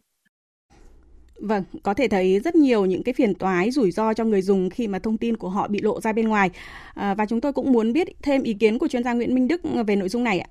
Vâng, 1.41 1.63
có 1.83 1.93
thể 1.93 2.07
thấy 2.07 2.39
rất 2.39 2.55
nhiều 2.55 2.85
những 2.85 3.03
cái 3.03 3.13
phiền 3.13 3.35
toái, 3.35 3.71
rủi 3.71 3.91
ro 3.91 4.13
cho 4.13 4.23
người 4.23 4.41
dùng 4.41 4.69
khi 4.69 4.87
mà 4.87 4.99
thông 4.99 5.17
tin 5.17 5.37
của 5.37 5.49
họ 5.49 5.67
bị 5.67 5.79
lộ 5.81 6.01
ra 6.01 6.13
bên 6.13 6.27
ngoài. 6.27 6.49
À, 6.93 7.13
và 7.13 7.25
chúng 7.25 7.41
tôi 7.41 7.53
cũng 7.53 7.71
muốn 7.71 7.93
biết 7.93 8.07
thêm 8.23 8.43
ý 8.43 8.53
kiến 8.53 8.79
của 8.79 8.87
chuyên 8.87 9.03
gia 9.03 9.13
Nguyễn 9.13 9.35
Minh 9.35 9.47
Đức 9.47 9.61
về 9.87 9.95
nội 9.95 10.09
dung 10.09 10.23
này 10.23 10.39
ạ. 10.39 10.47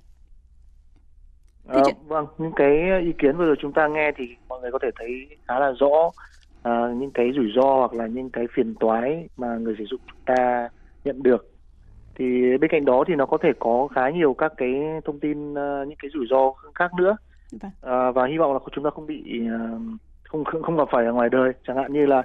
À, 1.69 1.83
chuyện... 1.85 1.97
Vâng, 2.07 2.27
những 2.39 2.53
cái 2.57 2.69
ý 3.03 3.13
kiến 3.19 3.37
vừa 3.37 3.47
rồi 3.47 3.57
chúng 3.61 3.73
ta 3.73 3.89
nghe 3.89 4.13
thì 4.17 4.25
mọi 4.49 4.61
người 4.61 4.71
có 4.71 4.79
thể 4.83 4.89
thấy 4.99 5.09
khá 5.49 5.59
là 5.59 5.73
rõ 5.81 6.11
à, 6.63 6.95
những 6.97 7.11
cái 7.11 7.31
rủi 7.37 7.53
ro 7.57 7.75
hoặc 7.75 7.95
là 7.95 8.07
những 8.07 8.31
cái 8.31 8.45
phiền 8.55 8.75
toái 8.81 9.29
mà 9.37 9.57
người 9.57 9.75
sử 9.79 9.85
dụng 9.85 10.01
chúng 10.07 10.21
ta 10.27 10.69
nhận 11.05 11.23
được. 11.23 11.53
Thì 12.19 12.25
bên 12.61 12.71
cạnh 12.71 12.85
đó 12.85 13.05
thì 13.09 13.15
nó 13.15 13.27
có 13.27 13.39
thể 13.43 13.49
có 13.59 13.89
khá 13.95 14.11
nhiều 14.11 14.35
các 14.35 14.53
cái 14.57 14.71
thông 15.05 15.21
tin, 15.21 15.53
uh, 15.53 15.89
những 15.89 15.99
cái 16.03 16.11
rủi 16.15 16.27
ro 16.31 16.53
khác 16.75 16.91
nữa. 16.99 17.17
Vâng. 17.53 17.71
À, 17.83 18.11
và 18.11 18.27
hy 18.27 18.39
vọng 18.39 18.53
là 18.53 18.59
chúng 18.75 18.85
ta 18.85 18.91
không 18.91 19.07
bị 19.07 19.41
uh, 19.47 19.81
không 20.29 20.45
không 20.45 20.63
không 20.63 20.77
gặp 20.77 20.89
phải 20.93 21.07
ở 21.07 21.13
ngoài 21.13 21.29
đời. 21.33 21.53
Chẳng 21.67 21.77
hạn 21.77 21.93
như 21.93 22.07
là 22.07 22.23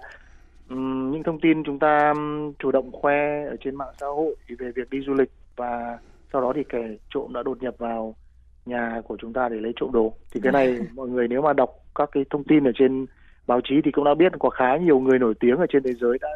um, 0.70 1.12
những 1.12 1.24
thông 1.24 1.39
tin 1.39 1.63
chúng 1.63 1.79
ta 1.79 2.13
chủ 2.60 2.72
động 2.72 2.91
khoe 2.91 3.46
ở 3.46 3.55
trên 3.63 3.75
mạng 3.75 3.93
xã 4.00 4.05
hội 4.08 4.36
về 4.60 4.72
việc 4.75 4.89
đi 4.89 5.01
du 5.01 5.13
lịch 5.13 5.31
và 5.55 5.98
sau 6.34 6.41
đó 6.41 6.53
thì 6.55 6.63
kẻ 6.70 6.84
trộm 7.10 7.34
đã 7.34 7.43
đột 7.43 7.63
nhập 7.63 7.75
vào 7.77 8.15
nhà 8.65 9.01
của 9.08 9.17
chúng 9.22 9.34
ta 9.34 9.50
để 9.50 9.55
lấy 9.60 9.74
trộm 9.75 9.91
đồ. 9.91 10.13
Thì 10.31 10.39
cái 10.43 10.51
này 10.51 10.79
mọi 10.96 11.08
người 11.08 11.27
nếu 11.27 11.41
mà 11.41 11.53
đọc 11.53 11.70
các 11.96 12.10
cái 12.12 12.25
thông 12.29 12.43
tin 12.43 12.63
ở 12.63 12.72
trên 12.75 13.05
báo 13.48 13.62
chí 13.63 13.75
thì 13.84 13.91
cũng 13.91 14.03
đã 14.03 14.13
biết 14.13 14.31
có 14.39 14.50
khá 14.50 14.77
nhiều 14.77 15.00
người 15.00 15.20
nổi 15.20 15.34
tiếng 15.39 15.58
ở 15.58 15.65
trên 15.70 15.84
thế 15.84 15.93
giới 15.93 16.17
đã 16.22 16.29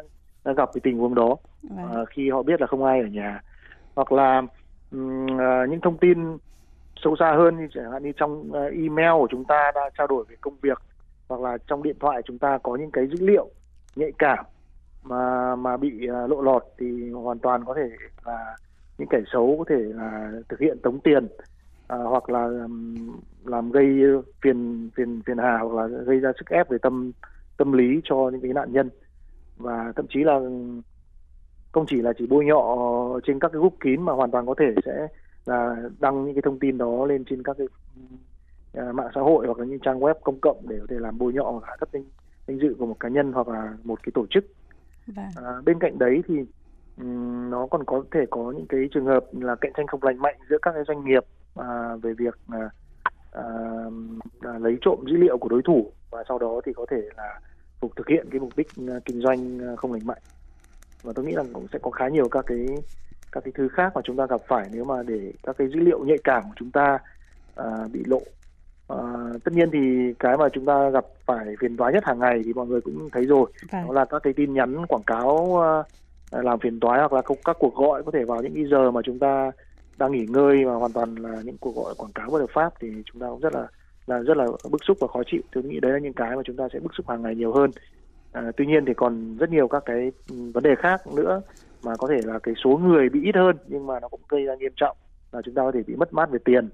đã 0.44 0.52
gặp 0.52 0.70
cái 0.74 0.80
tình 0.84 0.98
huống 0.98 1.14
đó. 1.14 1.36
Uh, 1.66 2.08
khi 2.08 2.30
họ 2.30 2.42
biết 2.42 2.60
là 2.60 2.66
không 2.66 2.84
ai 2.84 3.00
ở 3.00 3.06
nhà. 3.06 3.40
Hoặc 3.94 4.12
là 4.12 4.42
um, 4.92 5.26
uh, 5.26 5.70
những 5.70 5.80
thông 5.80 5.98
tin 5.98 6.38
sâu 7.04 7.16
xa 7.16 7.34
hơn 7.36 7.56
như 7.56 7.68
chẳng 7.74 7.92
hạn 7.92 8.02
như 8.02 8.12
trong 8.16 8.50
uh, 8.50 8.72
email 8.72 9.12
của 9.18 9.28
chúng 9.30 9.44
ta 9.44 9.72
đã 9.74 9.90
trao 9.98 10.06
đổi 10.06 10.24
về 10.28 10.36
công 10.40 10.56
việc 10.62 10.82
hoặc 11.28 11.40
là 11.40 11.58
trong 11.66 11.82
điện 11.82 11.96
thoại 12.00 12.22
chúng 12.24 12.38
ta 12.38 12.58
có 12.62 12.76
những 12.76 12.90
cái 12.90 13.06
dữ 13.06 13.26
liệu 13.26 13.50
nhạy 13.96 14.12
cảm 14.18 14.44
mà 15.02 15.56
mà 15.56 15.76
bị 15.76 16.08
à, 16.08 16.26
lộ 16.26 16.42
lọt 16.42 16.64
thì 16.78 17.10
hoàn 17.10 17.38
toàn 17.38 17.64
có 17.64 17.74
thể 17.74 17.90
là 18.24 18.56
những 18.98 19.08
kẻ 19.10 19.20
xấu 19.32 19.54
có 19.58 19.64
thể 19.68 19.82
là 19.82 20.32
thực 20.48 20.60
hiện 20.60 20.78
tống 20.82 21.00
tiền 21.00 21.28
à, 21.88 21.96
hoặc 21.96 22.30
là 22.30 22.46
làm, 22.46 22.96
làm 23.44 23.70
gây 23.70 23.86
phiền 24.42 24.90
phiền 24.96 25.22
phiền 25.26 25.38
hà 25.38 25.58
hoặc 25.58 25.74
là 25.74 25.86
gây 25.86 26.18
ra 26.20 26.32
sức 26.38 26.48
ép 26.48 26.70
về 26.70 26.78
tâm 26.82 27.12
tâm 27.56 27.72
lý 27.72 28.00
cho 28.04 28.30
những 28.32 28.40
cái 28.40 28.52
nạn 28.52 28.72
nhân. 28.72 28.90
Và 29.56 29.92
thậm 29.96 30.06
chí 30.08 30.24
là 30.24 30.40
không 31.72 31.86
chỉ 31.88 31.96
là 31.96 32.12
chỉ 32.18 32.26
bôi 32.26 32.44
nhọ 32.44 32.76
trên 33.26 33.38
các 33.38 33.52
cái 33.52 33.58
group 33.58 33.74
kín 33.80 34.02
mà 34.02 34.12
hoàn 34.12 34.30
toàn 34.30 34.46
có 34.46 34.54
thể 34.58 34.74
sẽ 34.84 35.08
là 35.46 35.76
đăng 36.00 36.24
những 36.24 36.34
cái 36.34 36.42
thông 36.42 36.58
tin 36.58 36.78
đó 36.78 37.06
lên 37.06 37.24
trên 37.24 37.42
các 37.42 37.56
cái 37.58 37.66
mạng 38.94 39.08
xã 39.14 39.20
hội 39.20 39.46
hoặc 39.46 39.58
là 39.58 39.64
những 39.64 39.78
trang 39.78 40.00
web 40.00 40.14
công 40.24 40.40
cộng 40.40 40.68
để 40.68 40.76
có 40.80 40.86
thể 40.88 40.96
làm 40.98 41.18
bôi 41.18 41.32
nhọ 41.32 41.60
hạ 41.66 41.76
thấp 41.78 41.88
danh, 41.92 42.04
danh 42.46 42.58
dự 42.58 42.76
của 42.78 42.86
một 42.86 42.96
cá 43.00 43.08
nhân 43.08 43.32
hoặc 43.32 43.48
là 43.48 43.76
một 43.84 44.02
cái 44.02 44.10
tổ 44.14 44.26
chức. 44.30 44.44
Vâng. 45.06 45.26
À, 45.36 45.52
bên 45.64 45.78
cạnh 45.78 45.98
đấy 45.98 46.22
thì 46.28 46.34
um, 46.98 47.50
nó 47.50 47.66
còn 47.66 47.84
có 47.84 48.04
thể 48.10 48.20
có 48.30 48.52
những 48.56 48.66
cái 48.66 48.80
trường 48.94 49.06
hợp 49.06 49.24
là 49.32 49.54
cạnh 49.54 49.72
tranh 49.76 49.86
không 49.86 50.02
lành 50.02 50.18
mạnh 50.18 50.36
giữa 50.50 50.58
các 50.62 50.72
cái 50.72 50.82
doanh 50.88 51.04
nghiệp 51.04 51.24
à, 51.54 51.96
về 52.02 52.12
việc 52.12 52.38
à, 52.48 52.70
à, 53.32 53.44
à, 54.40 54.58
lấy 54.58 54.78
trộm 54.80 55.04
dữ 55.06 55.16
liệu 55.16 55.38
của 55.38 55.48
đối 55.48 55.62
thủ 55.62 55.92
và 56.10 56.24
sau 56.28 56.38
đó 56.38 56.60
thì 56.66 56.72
có 56.72 56.86
thể 56.90 57.02
là 57.16 57.40
phục 57.80 57.96
thực 57.96 58.08
hiện 58.08 58.26
cái 58.30 58.40
mục 58.40 58.52
đích 58.56 58.68
uh, 58.80 59.04
kinh 59.04 59.20
doanh 59.20 59.72
uh, 59.72 59.78
không 59.78 59.92
lành 59.92 60.06
mạnh 60.06 60.22
và 61.02 61.12
tôi 61.12 61.24
nghĩ 61.24 61.32
là 61.32 61.44
cũng 61.52 61.66
sẽ 61.72 61.78
có 61.82 61.90
khá 61.90 62.08
nhiều 62.08 62.28
các 62.28 62.44
cái 62.46 62.66
các 63.32 63.44
cái 63.44 63.52
thứ 63.54 63.68
khác 63.68 63.92
mà 63.94 64.00
chúng 64.04 64.16
ta 64.16 64.26
gặp 64.26 64.40
phải 64.48 64.68
nếu 64.72 64.84
mà 64.84 65.02
để 65.02 65.32
các 65.42 65.56
cái 65.58 65.68
dữ 65.68 65.80
liệu 65.80 66.04
nhạy 66.04 66.18
cảm 66.24 66.42
của 66.42 66.54
chúng 66.56 66.70
ta 66.70 66.98
uh, 67.60 67.92
bị 67.92 68.02
lộ 68.06 68.20
À, 68.88 68.98
tất 69.44 69.52
nhiên 69.54 69.70
thì 69.72 70.14
cái 70.18 70.36
mà 70.36 70.48
chúng 70.48 70.64
ta 70.64 70.90
gặp 70.90 71.04
phải 71.26 71.46
phiền 71.60 71.76
toái 71.76 71.92
nhất 71.92 72.04
hàng 72.04 72.18
ngày 72.18 72.42
thì 72.44 72.52
mọi 72.52 72.66
người 72.66 72.80
cũng 72.80 73.08
thấy 73.12 73.24
rồi. 73.24 73.50
Vâng. 73.72 73.86
đó 73.86 73.92
là 73.92 74.04
các 74.04 74.22
cái 74.22 74.32
tin 74.32 74.54
nhắn 74.54 74.86
quảng 74.86 75.02
cáo 75.02 75.34
uh, 75.34 76.44
làm 76.44 76.58
phiền 76.58 76.80
toái 76.80 76.98
hoặc 76.98 77.12
là 77.12 77.22
các, 77.22 77.38
các 77.44 77.56
cuộc 77.60 77.74
gọi 77.74 78.02
có 78.02 78.10
thể 78.10 78.24
vào 78.24 78.42
những 78.42 78.54
cái 78.54 78.64
giờ 78.64 78.90
mà 78.90 79.00
chúng 79.04 79.18
ta 79.18 79.50
đang 79.98 80.12
nghỉ 80.12 80.26
ngơi 80.26 80.64
mà 80.64 80.74
hoàn 80.74 80.92
toàn 80.92 81.14
là 81.14 81.40
những 81.44 81.58
cuộc 81.58 81.76
gọi 81.76 81.94
quảng 81.98 82.12
cáo 82.12 82.30
bất 82.30 82.38
hợp 82.38 82.50
pháp 82.54 82.74
thì 82.80 82.88
chúng 83.06 83.20
ta 83.20 83.26
cũng 83.28 83.40
rất 83.40 83.54
là 83.54 83.66
là 84.06 84.18
rất 84.18 84.36
là 84.36 84.46
bức 84.70 84.84
xúc 84.84 84.96
và 85.00 85.06
khó 85.06 85.22
chịu. 85.26 85.42
Tôi 85.52 85.64
nghĩ 85.64 85.80
đấy 85.80 85.92
là 85.92 85.98
những 85.98 86.12
cái 86.12 86.36
mà 86.36 86.42
chúng 86.44 86.56
ta 86.56 86.68
sẽ 86.72 86.80
bức 86.80 86.94
xúc 86.94 87.08
hàng 87.08 87.22
ngày 87.22 87.34
nhiều 87.34 87.52
hơn. 87.52 87.70
À, 88.32 88.42
tuy 88.56 88.66
nhiên 88.66 88.84
thì 88.84 88.94
còn 88.94 89.36
rất 89.36 89.50
nhiều 89.50 89.68
các 89.68 89.82
cái 89.86 90.12
vấn 90.28 90.62
đề 90.62 90.74
khác 90.74 91.06
nữa 91.06 91.42
mà 91.82 91.96
có 91.96 92.08
thể 92.08 92.20
là 92.24 92.38
cái 92.38 92.54
số 92.64 92.70
người 92.70 93.08
bị 93.08 93.22
ít 93.22 93.34
hơn 93.34 93.56
nhưng 93.66 93.86
mà 93.86 94.00
nó 94.00 94.08
cũng 94.08 94.20
gây 94.28 94.44
ra 94.44 94.54
nghiêm 94.54 94.72
trọng 94.76 94.96
là 95.32 95.42
chúng 95.44 95.54
ta 95.54 95.62
có 95.62 95.72
thể 95.72 95.82
bị 95.86 95.96
mất 95.96 96.12
mát 96.12 96.30
về 96.30 96.38
tiền 96.44 96.68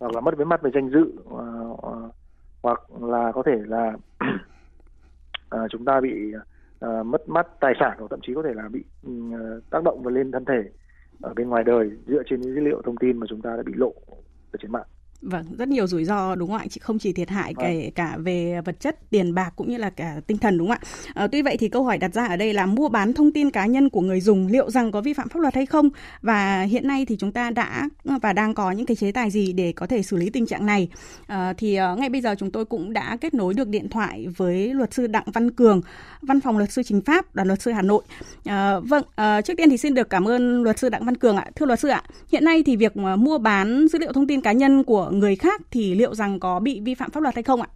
hoặc 0.00 0.14
là 0.14 0.20
mất 0.20 0.36
với 0.36 0.46
mặt 0.46 0.62
về 0.62 0.70
danh 0.74 0.90
dự 0.90 1.12
uh, 1.20 1.86
uh, 1.86 2.14
hoặc 2.62 2.80
là 3.00 3.32
có 3.32 3.42
thể 3.42 3.56
là 3.66 3.92
uh, 5.54 5.60
chúng 5.70 5.84
ta 5.84 6.00
bị 6.00 6.32
uh, 6.86 7.06
mất 7.06 7.28
mắt 7.28 7.46
tài 7.60 7.74
sản 7.80 7.96
hoặc 7.98 8.06
thậm 8.10 8.20
chí 8.22 8.34
có 8.34 8.42
thể 8.42 8.54
là 8.54 8.68
bị 8.68 8.84
uh, 9.08 9.70
tác 9.70 9.84
động 9.84 10.02
vào 10.02 10.14
lên 10.14 10.32
thân 10.32 10.44
thể 10.44 10.70
ở 11.22 11.34
bên 11.34 11.48
ngoài 11.48 11.64
đời 11.64 11.90
dựa 12.06 12.22
trên 12.26 12.40
những 12.40 12.54
dữ 12.54 12.60
liệu 12.60 12.82
thông 12.82 12.96
tin 12.96 13.18
mà 13.18 13.26
chúng 13.30 13.42
ta 13.42 13.56
đã 13.56 13.62
bị 13.66 13.72
lộ 13.76 13.94
ở 14.52 14.58
trên 14.62 14.72
mạng. 14.72 14.86
Vâng, 15.22 15.44
rất 15.58 15.68
nhiều 15.68 15.86
rủi 15.86 16.04
ro 16.04 16.34
đúng 16.34 16.50
không 16.50 16.58
ạ? 16.58 16.66
Chỉ 16.70 16.80
không 16.80 16.98
chỉ 16.98 17.12
thiệt 17.12 17.30
hại 17.30 17.54
vâng. 17.56 17.66
kể 17.66 17.90
cả 17.94 18.16
về 18.18 18.60
vật 18.64 18.80
chất, 18.80 19.10
tiền 19.10 19.34
bạc 19.34 19.52
cũng 19.56 19.70
như 19.70 19.76
là 19.76 19.90
cả 19.90 20.20
tinh 20.26 20.38
thần 20.38 20.58
đúng 20.58 20.68
không 20.68 20.78
ạ? 20.82 20.88
À, 21.14 21.26
tuy 21.26 21.42
vậy 21.42 21.56
thì 21.56 21.68
câu 21.68 21.84
hỏi 21.84 21.98
đặt 21.98 22.14
ra 22.14 22.26
ở 22.26 22.36
đây 22.36 22.52
là 22.52 22.66
mua 22.66 22.88
bán 22.88 23.12
thông 23.12 23.32
tin 23.32 23.50
cá 23.50 23.66
nhân 23.66 23.90
của 23.90 24.00
người 24.00 24.20
dùng 24.20 24.46
liệu 24.46 24.70
rằng 24.70 24.92
có 24.92 25.00
vi 25.00 25.12
phạm 25.12 25.28
pháp 25.28 25.40
luật 25.40 25.54
hay 25.54 25.66
không? 25.66 25.90
Và 26.22 26.62
hiện 26.62 26.88
nay 26.88 27.06
thì 27.08 27.16
chúng 27.16 27.32
ta 27.32 27.50
đã 27.50 27.88
và 28.04 28.32
đang 28.32 28.54
có 28.54 28.70
những 28.70 28.86
cái 28.86 28.96
chế 28.96 29.12
tài 29.12 29.30
gì 29.30 29.52
để 29.52 29.72
có 29.72 29.86
thể 29.86 30.02
xử 30.02 30.16
lý 30.16 30.30
tình 30.30 30.46
trạng 30.46 30.66
này? 30.66 30.88
À, 31.26 31.52
thì 31.58 31.78
uh, 31.92 31.98
ngay 31.98 32.08
bây 32.08 32.20
giờ 32.20 32.34
chúng 32.38 32.50
tôi 32.50 32.64
cũng 32.64 32.92
đã 32.92 33.16
kết 33.20 33.34
nối 33.34 33.54
được 33.54 33.68
điện 33.68 33.88
thoại 33.88 34.26
với 34.36 34.74
luật 34.74 34.94
sư 34.94 35.06
Đặng 35.06 35.30
Văn 35.32 35.50
Cường, 35.50 35.80
Văn 36.22 36.40
phòng 36.40 36.58
luật 36.58 36.72
sư 36.72 36.82
chính 36.82 37.00
pháp, 37.00 37.34
đoàn 37.34 37.48
luật 37.48 37.62
sư 37.62 37.70
Hà 37.70 37.82
Nội. 37.82 38.02
À, 38.44 38.78
vâng, 38.78 39.02
uh, 39.02 39.44
trước 39.44 39.54
tiên 39.56 39.70
thì 39.70 39.76
xin 39.76 39.94
được 39.94 40.10
cảm 40.10 40.28
ơn 40.28 40.62
luật 40.62 40.78
sư 40.78 40.88
Đặng 40.88 41.04
Văn 41.04 41.16
Cường 41.16 41.36
ạ. 41.36 41.46
Thưa 41.56 41.66
luật 41.66 41.80
sư 41.80 41.88
ạ, 41.88 42.02
hiện 42.32 42.44
nay 42.44 42.62
thì 42.66 42.76
việc 42.76 42.96
mua 42.96 43.38
bán 43.38 43.88
dữ 43.88 43.98
liệu 43.98 44.12
thông 44.12 44.26
tin 44.26 44.40
cá 44.40 44.52
nhân 44.52 44.84
của 44.84 45.05
người 45.12 45.36
khác 45.36 45.60
thì 45.70 45.94
liệu 45.94 46.14
rằng 46.14 46.40
có 46.40 46.60
bị 46.60 46.80
vi 46.80 46.94
phạm 46.94 47.10
pháp 47.10 47.22
luật 47.22 47.34
hay 47.34 47.42
không 47.42 47.62
ạ? 47.62 47.68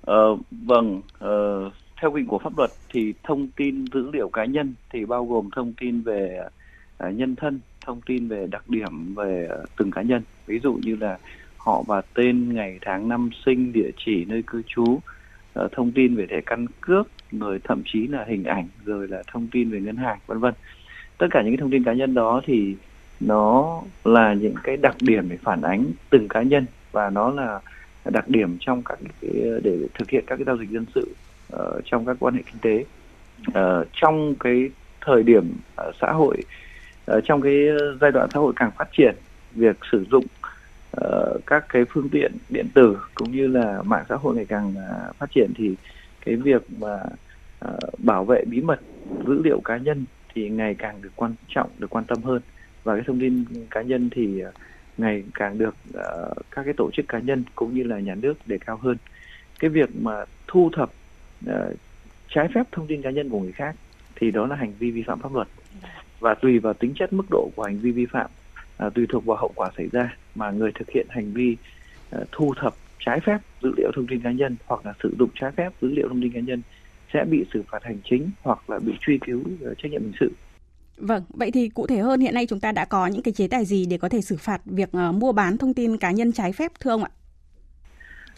Ờ, 0.00 0.36
vâng, 0.50 1.00
ờ, 1.18 1.70
theo 2.00 2.10
quy 2.10 2.20
định 2.20 2.28
của 2.28 2.38
pháp 2.38 2.58
luật 2.58 2.70
thì 2.90 3.14
thông 3.22 3.48
tin 3.56 3.84
dữ 3.92 4.10
liệu 4.12 4.28
cá 4.28 4.44
nhân 4.44 4.74
thì 4.90 5.04
bao 5.04 5.26
gồm 5.26 5.50
thông 5.56 5.72
tin 5.80 6.02
về 6.02 6.40
uh, 7.08 7.14
nhân 7.14 7.36
thân, 7.36 7.60
thông 7.86 8.00
tin 8.00 8.28
về 8.28 8.46
đặc 8.50 8.68
điểm 8.68 9.14
về 9.14 9.48
uh, 9.62 9.68
từng 9.76 9.90
cá 9.90 10.02
nhân, 10.02 10.22
ví 10.46 10.58
dụ 10.58 10.74
như 10.82 10.96
là 10.96 11.18
họ 11.56 11.82
và 11.86 12.02
tên, 12.14 12.54
ngày 12.54 12.78
tháng 12.80 13.08
năm 13.08 13.30
sinh, 13.46 13.72
địa 13.72 13.90
chỉ 14.04 14.24
nơi 14.24 14.42
cư 14.46 14.62
trú, 14.66 14.82
uh, 14.84 15.72
thông 15.72 15.92
tin 15.92 16.16
về 16.16 16.26
thẻ 16.30 16.40
căn 16.46 16.66
cước, 16.80 17.08
rồi 17.32 17.60
thậm 17.64 17.82
chí 17.92 18.06
là 18.06 18.24
hình 18.28 18.44
ảnh, 18.44 18.68
rồi 18.84 19.08
là 19.08 19.22
thông 19.32 19.46
tin 19.52 19.70
về 19.70 19.80
ngân 19.80 19.96
hàng, 19.96 20.18
vân 20.26 20.38
vân. 20.38 20.54
Tất 21.18 21.26
cả 21.30 21.42
những 21.42 21.52
cái 21.52 21.60
thông 21.60 21.70
tin 21.70 21.84
cá 21.84 21.92
nhân 21.92 22.14
đó 22.14 22.40
thì 22.46 22.76
nó 23.26 23.82
là 24.04 24.34
những 24.34 24.54
cái 24.62 24.76
đặc 24.76 24.96
điểm 25.00 25.28
để 25.28 25.38
phản 25.42 25.62
ánh 25.62 25.84
từng 26.10 26.28
cá 26.28 26.42
nhân 26.42 26.66
và 26.92 27.10
nó 27.10 27.30
là 27.30 27.60
đặc 28.04 28.28
điểm 28.28 28.56
trong 28.60 28.82
các 28.82 28.98
cái, 29.20 29.30
để 29.62 29.78
thực 29.98 30.10
hiện 30.10 30.24
các 30.26 30.36
cái 30.36 30.44
giao 30.44 30.56
dịch 30.56 30.70
dân 30.70 30.86
sự 30.94 31.14
uh, 31.56 31.84
trong 31.84 32.06
các 32.06 32.16
quan 32.20 32.34
hệ 32.34 32.42
kinh 32.46 32.60
tế. 32.60 32.84
Uh, 33.48 33.86
trong 33.92 34.34
cái 34.40 34.70
thời 35.00 35.22
điểm 35.22 35.52
uh, 35.88 35.94
xã 36.00 36.12
hội 36.12 36.36
uh, 37.10 37.24
trong 37.24 37.40
cái 37.40 37.66
giai 38.00 38.12
đoạn 38.12 38.28
xã 38.32 38.38
hội 38.38 38.52
càng 38.56 38.70
phát 38.78 38.88
triển 38.92 39.14
việc 39.54 39.76
sử 39.92 40.04
dụng 40.10 40.24
uh, 41.00 41.40
các 41.46 41.64
cái 41.68 41.84
phương 41.90 42.08
tiện 42.08 42.32
điện 42.48 42.66
tử 42.74 42.98
cũng 43.14 43.32
như 43.32 43.46
là 43.46 43.82
mạng 43.82 44.04
xã 44.08 44.16
hội 44.16 44.36
ngày 44.36 44.44
càng 44.44 44.74
uh, 44.76 45.16
phát 45.16 45.30
triển 45.30 45.52
thì 45.56 45.74
cái 46.24 46.36
việc 46.36 46.62
mà 46.80 46.98
uh, 47.64 47.98
bảo 47.98 48.24
vệ 48.24 48.44
bí 48.44 48.60
mật 48.60 48.80
dữ 49.26 49.42
liệu 49.44 49.60
cá 49.60 49.76
nhân 49.76 50.04
thì 50.34 50.48
ngày 50.48 50.74
càng 50.74 51.02
được 51.02 51.12
quan 51.16 51.34
trọng 51.48 51.70
được 51.78 51.90
quan 51.90 52.04
tâm 52.04 52.22
hơn 52.22 52.42
và 52.84 52.94
cái 52.94 53.04
thông 53.06 53.20
tin 53.20 53.44
cá 53.70 53.82
nhân 53.82 54.08
thì 54.12 54.40
ờ, 54.40 54.52
ngày 54.98 55.24
càng 55.34 55.58
được 55.58 55.74
uh, 55.88 56.36
các 56.50 56.62
cái 56.64 56.74
tổ 56.76 56.90
chức 56.92 57.08
cá 57.08 57.18
nhân 57.18 57.44
cũng 57.54 57.74
như 57.74 57.82
là 57.82 57.98
nhà 57.98 58.14
nước 58.14 58.34
đề 58.46 58.58
cao 58.58 58.76
hơn. 58.76 58.96
Cái 59.58 59.70
việc 59.70 59.88
mà 60.00 60.24
thu 60.46 60.70
thập 60.72 60.90
uh, 61.50 61.52
trái 62.28 62.48
phép 62.54 62.62
thông 62.72 62.86
tin 62.86 63.02
cá 63.02 63.10
nhân 63.10 63.28
của 63.28 63.40
người 63.40 63.52
khác 63.52 63.76
thì 64.16 64.30
đó 64.30 64.46
là 64.46 64.56
hành 64.56 64.72
vi 64.78 64.90
vi 64.90 65.02
phạm 65.02 65.20
pháp 65.20 65.34
luật. 65.34 65.48
Và 66.20 66.34
tùy 66.34 66.58
vào 66.58 66.74
tính 66.74 66.92
chất 66.94 67.12
mức 67.12 67.24
độ 67.30 67.50
của 67.56 67.62
hành 67.62 67.78
vi 67.78 67.90
vi 67.90 68.06
phạm 68.06 68.30
uh, 68.86 68.94
tùy 68.94 69.06
thuộc 69.08 69.24
vào 69.24 69.36
hậu 69.36 69.52
quả 69.54 69.70
xảy 69.76 69.88
ra 69.92 70.16
mà 70.34 70.50
người 70.50 70.72
thực 70.74 70.90
hiện 70.90 71.06
hành 71.10 71.32
vi 71.32 71.56
uh, 72.16 72.28
thu 72.32 72.54
thập 72.60 72.74
trái 72.98 73.20
phép 73.20 73.38
dữ 73.62 73.72
liệu 73.76 73.90
thông 73.94 74.06
tin 74.06 74.20
cá 74.20 74.30
nhân 74.30 74.56
hoặc 74.66 74.86
là 74.86 74.92
sử 75.02 75.14
dụng 75.18 75.30
trái 75.34 75.52
phép 75.52 75.72
dữ 75.80 75.88
liệu 75.88 76.08
thông 76.08 76.22
tin 76.22 76.32
cá 76.32 76.40
nhân 76.40 76.62
sẽ 77.12 77.24
bị 77.24 77.44
xử 77.52 77.62
phạt 77.70 77.84
hành 77.84 77.98
chính 78.04 78.30
hoặc 78.42 78.70
là 78.70 78.78
bị 78.78 78.92
truy 79.00 79.18
cứu 79.18 79.40
uh, 79.40 79.78
trách 79.78 79.92
nhiệm 79.92 80.02
hình 80.02 80.12
sự. 80.20 80.32
Vâng, 81.02 81.22
vậy 81.28 81.50
thì 81.50 81.68
cụ 81.68 81.86
thể 81.86 81.98
hơn 81.98 82.20
hiện 82.20 82.34
nay 82.34 82.46
chúng 82.46 82.60
ta 82.60 82.72
đã 82.72 82.84
có 82.84 83.06
những 83.06 83.22
cái 83.22 83.32
chế 83.32 83.48
tài 83.48 83.64
gì 83.64 83.86
để 83.90 83.98
có 83.98 84.08
thể 84.08 84.20
xử 84.20 84.36
phạt 84.36 84.60
việc 84.64 84.88
uh, 85.08 85.14
mua 85.14 85.32
bán 85.32 85.58
thông 85.58 85.74
tin 85.74 85.96
cá 85.96 86.10
nhân 86.10 86.32
trái 86.32 86.52
phép 86.52 86.72
thưa 86.80 86.90
ông 86.90 87.04
ạ? 87.04 87.10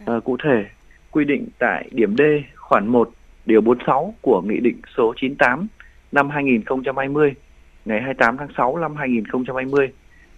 À, 0.06 0.14
cụ 0.24 0.36
thể, 0.44 0.64
quy 1.10 1.24
định 1.24 1.48
tại 1.58 1.88
điểm 1.92 2.16
D 2.16 2.20
khoản 2.56 2.88
1 2.88 3.10
điều 3.46 3.60
46 3.60 4.14
của 4.20 4.42
Nghị 4.42 4.60
định 4.60 4.80
số 4.96 5.14
98 5.16 5.66
năm 6.12 6.30
2020 6.30 7.34
ngày 7.84 8.00
28 8.00 8.36
tháng 8.36 8.48
6 8.56 8.76
năm 8.76 8.96
2020 8.96 9.88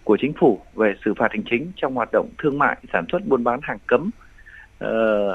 của 0.03 0.17
Chính 0.21 0.33
phủ 0.39 0.59
về 0.75 0.93
xử 1.05 1.13
phạt 1.17 1.27
hành 1.31 1.43
chính 1.49 1.71
trong 1.75 1.95
hoạt 1.95 2.09
động 2.11 2.29
thương 2.37 2.59
mại, 2.59 2.77
sản 2.93 3.05
xuất, 3.11 3.27
buôn 3.27 3.43
bán 3.43 3.59
hàng 3.63 3.79
cấm, 3.87 4.09
uh, 4.83 4.89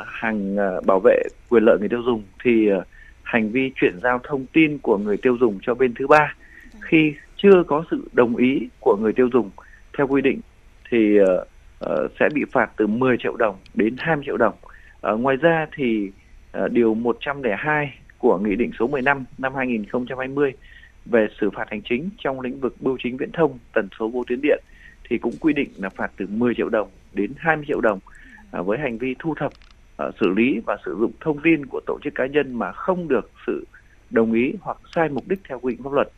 hàng 0.07 0.57
uh, 0.57 0.87
bảo 0.87 1.01
vệ 1.05 1.23
quyền 1.49 1.63
lợi 1.67 1.77
người 1.81 1.89
tiêu 1.89 2.03
dùng 2.07 2.23
thì 2.45 2.73
uh, 2.73 2.85
hành 3.23 3.51
vi 3.51 3.73
chuyển 3.75 3.99
giao 4.03 4.21
thông 4.25 4.47
tin 4.53 4.79
của 4.79 4.99
người 4.99 5.17
tiêu 5.17 5.37
dùng 5.41 5.59
cho 5.63 5.75
bên 5.75 5.95
thứ 5.95 6.07
ba 6.07 6.35
khi 6.81 7.15
chưa 7.37 7.63
có 7.67 7.85
sự 7.91 8.09
đồng 8.13 8.37
ý 8.37 8.69
của 8.81 8.97
người 9.01 9.13
tiêu 9.13 9.29
dùng 9.33 9.51
theo 9.99 10.07
quy 10.07 10.23
định 10.23 10.41
thì 10.91 11.21
uh, 11.21 11.27
uh, 11.85 12.11
sẽ 12.21 12.29
bị 12.35 12.45
phạt 12.53 12.71
từ 12.77 12.87
10 12.87 13.17
triệu 13.23 13.37
đồng 13.37 13.57
đến 13.75 13.97
20 13.99 14.25
triệu 14.27 14.37
đồng. 14.37 14.55
Uh, 15.13 15.21
ngoài 15.21 15.37
ra 15.37 15.67
thì 15.77 16.11
uh, 16.65 16.73
điều 16.73 16.95
102 16.95 17.95
của 18.19 18.39
Nghị 18.39 18.57
định 18.57 18.71
số 18.79 18.87
15 18.87 19.25
năm 19.39 19.55
2020 19.55 20.53
về 21.07 21.27
xử 21.41 21.51
phạt 21.51 21.71
hành 21.71 21.83
chính 21.85 22.11
trong 22.19 22.41
lĩnh 22.41 22.61
vực 22.61 22.77
bưu 22.81 22.97
chính 23.03 23.17
viễn 23.17 23.33
thông, 23.33 23.59
tần 23.73 23.89
số 23.99 24.09
vô 24.09 24.25
tuyến 24.27 24.41
điện 24.43 24.63
thì 25.11 25.19
cũng 25.19 25.35
quy 25.41 25.53
định 25.53 25.69
là 25.77 25.89
phạt 25.89 26.11
từ 26.17 26.27
10 26.27 26.55
triệu 26.55 26.69
đồng 26.69 26.89
đến 27.13 27.33
20 27.37 27.65
triệu 27.69 27.81
đồng 27.81 27.99
uh, 28.59 28.67
với 28.67 28.79
hành 28.79 28.99
vi 28.99 29.15
thu 29.19 29.35
thập, 29.35 29.53
uh, 30.09 30.15
xử 30.21 30.29
lý 30.29 30.61
và 30.67 30.77
sử 30.85 30.97
dụng 31.01 31.13
thông 31.21 31.43
tin 31.43 31.67
của 31.67 31.81
tổ 31.87 31.99
chức 32.05 32.15
cá 32.15 32.27
nhân 32.27 32.59
mà 32.59 32.73
không 32.73 33.09
được 33.09 33.31
sự 33.47 33.67
đồng 34.11 34.33
ý 34.33 34.53
hoặc 34.61 34.77
sai 34.95 35.09
mục 35.09 35.29
đích 35.29 35.41
theo 35.49 35.59
quy 35.59 35.73
định 35.73 35.83
pháp 35.83 35.93
luật. 35.93 36.09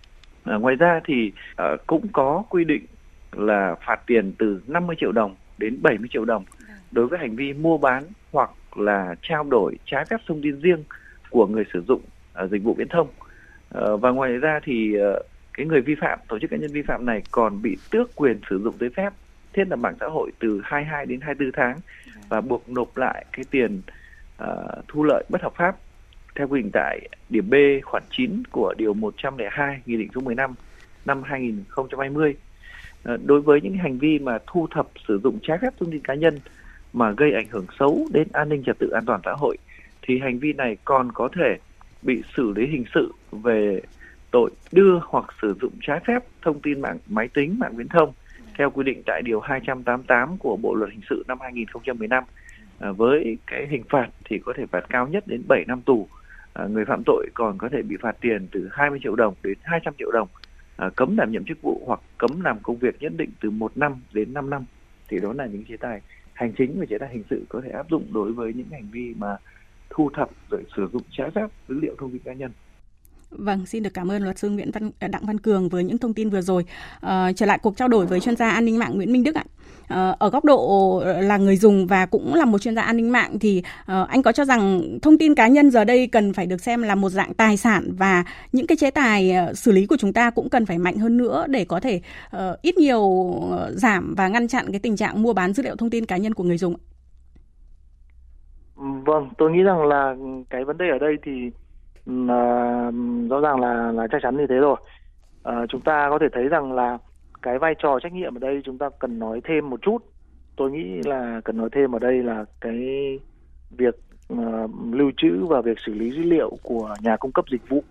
À, 0.45 0.57
ngoài 0.57 0.77
ra 0.77 1.01
thì 1.05 1.33
à, 1.57 1.77
cũng 1.87 2.09
có 2.13 2.45
quy 2.49 2.65
định 2.65 2.87
là 3.33 3.75
phạt 3.87 4.01
tiền 4.07 4.33
từ 4.39 4.63
50 4.67 4.97
triệu 5.01 5.13
đồng 5.13 5.35
đến 5.59 5.79
70 5.83 6.09
triệu 6.13 6.25
đồng 6.25 6.45
đối 6.91 7.07
với 7.07 7.19
hành 7.19 7.37
vi 7.37 7.53
mua 7.53 7.79
bán 7.79 8.03
hoặc 8.33 8.51
là 8.77 9.15
trao 9.23 9.45
đổi 9.45 9.77
trái 9.87 10.05
phép 10.05 10.17
thông 10.27 10.43
tin 10.43 10.61
riêng 10.61 10.85
của 11.31 11.47
người 11.47 11.65
sử 11.73 11.83
dụng 11.89 12.01
à, 12.33 12.47
dịch 12.47 12.63
vụ 12.63 12.75
viễn 12.75 12.89
thông. 12.89 13.09
À, 13.75 13.83
và 14.01 14.11
ngoài 14.11 14.33
ra 14.33 14.61
thì 14.65 14.99
à, 14.99 15.11
cái 15.55 15.67
người 15.67 15.81
vi 15.81 15.95
phạm, 16.01 16.19
tổ 16.29 16.39
chức 16.39 16.51
cá 16.51 16.57
nhân 16.57 16.73
vi 16.73 16.83
phạm 16.83 17.07
này 17.07 17.23
còn 17.31 17.63
bị 17.63 17.77
tước 17.91 18.17
quyền 18.17 18.41
sử 18.51 18.61
dụng 18.63 18.75
giấy 18.81 18.91
phép 18.97 19.13
thiết 19.53 19.69
lập 19.69 19.77
mạng 19.77 19.97
xã 20.01 20.07
hội 20.07 20.31
từ 20.39 20.61
22 20.65 21.07
đến 21.07 21.21
24 21.21 21.53
tháng 21.53 21.79
và 22.29 22.41
buộc 22.41 22.69
nộp 22.69 22.97
lại 22.97 23.25
cái 23.33 23.45
tiền 23.51 23.83
uh, 24.43 24.49
thu 24.89 25.05
lợi 25.05 25.25
bất 25.29 25.43
hợp 25.43 25.53
pháp 25.57 25.77
theo 26.35 26.49
quy 26.49 26.63
định 26.63 26.71
tại 26.73 27.09
điểm 27.29 27.51
B, 27.51 27.55
khoản 27.85 28.03
9 28.11 28.43
của 28.51 28.75
điều 28.79 28.95
102 28.95 29.81
Nghị 29.87 29.97
định 29.97 30.09
số 30.15 30.21
15 30.21 30.55
năm 31.05 31.23
2020 31.23 32.35
ờ, 33.03 33.17
đối 33.25 33.41
với 33.41 33.61
những 33.61 33.75
hành 33.75 33.99
vi 33.99 34.19
mà 34.19 34.39
thu 34.47 34.67
thập, 34.71 34.87
sử 35.09 35.21
dụng 35.25 35.39
trái 35.43 35.59
phép 35.63 35.71
thông 35.81 35.91
tin 35.91 36.01
cá 36.01 36.15
nhân 36.15 36.39
mà 36.93 37.11
gây 37.11 37.33
ảnh 37.33 37.47
hưởng 37.51 37.67
xấu 37.79 38.09
đến 38.13 38.29
an 38.33 38.49
ninh 38.49 38.63
trật 38.67 38.79
tự 38.79 38.91
an 38.91 39.05
toàn 39.07 39.21
xã 39.25 39.33
hội, 39.33 39.57
thì 40.03 40.19
hành 40.19 40.39
vi 40.39 40.53
này 40.53 40.77
còn 40.85 41.13
có 41.13 41.29
thể 41.37 41.57
bị 42.03 42.23
xử 42.37 42.53
lý 42.57 42.67
hình 42.67 42.85
sự 42.95 43.13
về 43.33 43.81
tội 44.31 44.51
đưa 44.73 45.01
hoặc 45.03 45.25
sử 45.43 45.55
dụng 45.61 45.73
trái 45.81 46.01
phép 46.07 46.25
thông 46.43 46.61
tin 46.61 46.81
mạng, 46.81 46.99
máy 47.07 47.29
tính, 47.35 47.59
mạng 47.59 47.77
viễn 47.77 47.89
thông 47.89 48.13
theo 48.59 48.71
quy 48.71 48.85
định 48.85 49.03
tại 49.07 49.23
điều 49.23 49.41
288 49.41 50.37
của 50.39 50.57
Bộ 50.57 50.75
luật 50.75 50.91
hình 50.91 51.01
sự 51.11 51.25
năm 51.29 51.39
2015 51.41 52.25
ờ, 52.79 52.93
với 52.93 53.39
cái 53.47 53.67
hình 53.71 53.83
phạt 53.91 54.09
thì 54.25 54.39
có 54.39 54.53
thể 54.57 54.67
phạt 54.67 54.85
cao 54.89 55.09
nhất 55.09 55.27
đến 55.27 55.43
7 55.49 55.65
năm 55.69 55.83
tù. 55.83 56.09
À, 56.55 56.67
người 56.67 56.85
phạm 56.85 57.03
tội 57.07 57.27
còn 57.35 57.59
có 57.59 57.69
thể 57.73 57.83
bị 57.83 57.97
phạt 58.01 58.17
tiền 58.21 58.49
từ 58.53 58.69
20 58.73 58.99
triệu 59.03 59.17
đồng 59.17 59.35
đến 59.43 59.59
200 59.63 59.95
triệu 59.99 60.11
đồng 60.13 60.29
à, 60.77 60.91
cấm 60.97 61.17
đảm 61.17 61.33
nhiệm 61.33 61.45
chức 61.45 61.63
vụ 61.63 61.83
hoặc 61.87 62.01
cấm 62.19 62.41
làm 62.41 62.59
công 62.63 62.77
việc 62.77 63.03
nhất 63.03 63.13
định 63.17 63.31
từ 63.43 63.51
1 63.51 63.77
năm 63.77 64.01
đến 64.13 64.35
5 64.35 64.51
năm 64.51 64.65
thì 65.09 65.21
đó 65.21 65.33
là 65.33 65.47
những 65.47 65.65
chế 65.69 65.77
tài 65.77 66.01
hành 66.33 66.53
chính 66.59 66.81
và 66.81 66.87
chế 66.91 66.99
tài 66.99 67.09
hình 67.13 67.23
sự 67.31 67.45
có 67.49 67.61
thể 67.65 67.71
áp 67.71 67.87
dụng 67.91 68.13
đối 68.13 68.33
với 68.33 68.53
những 68.53 68.67
hành 68.73 68.89
vi 68.93 69.15
mà 69.19 69.37
thu 69.91 70.11
thập 70.15 70.31
rồi 70.51 70.65
sử 70.77 70.89
dụng 70.93 71.03
trái 71.11 71.31
phép 71.31 71.47
dữ 71.69 71.81
liệu 71.81 71.95
thông 71.99 72.11
tin 72.11 72.23
cá 72.25 72.33
nhân 72.33 72.51
Vâng, 73.31 73.67
xin 73.67 73.83
được 73.83 73.95
cảm 73.95 74.11
ơn 74.11 74.23
luật 74.23 74.39
sư 74.39 74.51
Nguyễn 74.51 74.71
Văn 74.71 74.91
Đặng 75.11 75.27
Văn 75.27 75.41
Cường 75.41 75.69
với 75.69 75.85
những 75.85 75.99
thông 75.99 76.15
tin 76.15 76.31
vừa 76.31 76.41
rồi. 76.41 76.65
À, 77.01 77.33
trở 77.33 77.47
lại 77.47 77.59
cuộc 77.63 77.77
trao 77.77 77.89
đổi 77.89 78.07
với 78.07 78.21
chuyên 78.21 78.37
gia 78.37 78.51
an 78.51 78.65
ninh 78.65 78.79
mạng 78.79 78.93
Nguyễn 78.97 79.13
Minh 79.13 79.25
Đức 79.25 79.35
ạ. 79.35 79.45
Ờ, 79.89 80.17
ở 80.19 80.31
góc 80.31 80.45
độ 80.45 80.97
ờ, 80.99 81.21
là 81.21 81.37
người 81.37 81.57
dùng 81.57 81.87
và 81.87 82.07
cũng 82.07 82.35
là 82.35 82.45
một 82.45 82.59
chuyên 82.59 82.75
gia 82.75 82.83
an 82.83 82.97
ninh 82.97 83.13
mạng 83.13 83.39
thì 83.41 83.63
ờ, 83.87 84.07
anh 84.09 84.23
có 84.23 84.33
cho 84.33 84.45
rằng 84.45 84.83
thông 85.03 85.19
tin 85.19 85.35
cá 85.35 85.49
nhân 85.49 85.71
giờ 85.71 85.85
đây 85.85 86.07
cần 86.07 86.33
phải 86.33 86.47
được 86.47 86.61
xem 86.61 86.83
là 86.83 86.95
một 86.95 87.09
dạng 87.09 87.35
tài 87.35 87.57
sản 87.57 87.93
và 87.99 88.25
những 88.53 88.67
cái 88.67 88.77
chế 88.77 88.91
tài 88.91 89.33
xử 89.55 89.73
lý 89.73 89.87
của 89.87 89.97
chúng 89.97 90.13
ta 90.13 90.31
cũng 90.31 90.49
cần 90.49 90.67
phải 90.67 90.79
mạnh 90.79 90.97
hơn 90.97 91.17
nữa 91.17 91.47
để 91.49 91.65
có 91.65 91.81
thể 91.81 92.01
ít 92.63 92.79
nhiều 92.79 93.35
giảm 93.71 94.15
và 94.17 94.29
ngăn 94.29 94.49
chặn 94.49 94.67
cái 94.71 94.81
tình 94.81 94.97
trạng 94.97 95.23
mua 95.23 95.33
bán 95.33 95.53
dữ 95.53 95.63
liệu 95.63 95.77
thông 95.77 95.91
tin 95.91 96.07
cá 96.07 96.17
nhân 96.17 96.35
của 96.35 96.45
người 96.45 96.59
dùng. 96.59 96.75
Vâng, 99.07 99.29
tôi 99.39 99.51
nghĩ 99.51 99.63
rằng 99.63 99.85
là 99.85 100.15
cái 100.51 100.65
vấn 100.65 100.79
đề 100.79 100.85
ở 100.93 100.99
đây 100.99 101.17
thì 101.23 101.51
uh, 102.11 103.31
rõ 103.31 103.41
ràng 103.41 103.61
là 103.61 103.93
là 103.93 104.07
chắc 104.13 104.19
chắn 104.23 104.37
như 104.37 104.47
thế 104.49 104.55
rồi 104.55 104.77
Uh, 105.49 105.69
chúng 105.69 105.81
ta 105.81 106.07
có 106.11 106.19
thể 106.21 106.27
thấy 106.33 106.49
rằng 106.49 106.73
là 106.73 106.99
cái 107.45 107.59
vai 107.59 107.75
trò 107.79 108.01
trách 108.03 108.13
nhiệm 108.13 108.37
ở 108.37 108.39
đây 108.39 108.61
chúng 108.65 108.79
ta 108.79 108.91
cần 108.99 109.19
nói 109.19 109.41
thêm 109.45 109.71
một 109.71 109.83
chút. 109.83 109.99
Tôi 110.57 110.71
nghĩ 110.71 111.01
là 111.05 111.41
cần 111.45 111.57
nói 111.57 111.69
thêm 111.73 111.93
ở 111.93 111.99
đây 111.99 112.23
là 112.23 112.45
cái 112.61 112.79
việc 113.71 113.95
uh, 114.33 114.71
lưu 114.93 115.11
trữ 115.17 115.47
và 115.47 115.61
việc 115.61 115.79
xử 115.87 115.95
lý 115.95 116.11
dữ 116.11 116.23
liệu 116.23 116.51
của 116.63 116.95
nhà 117.03 117.17
cung 117.17 117.33
cấp 117.33 117.45
dịch 117.51 117.69
vụ. 117.69 117.85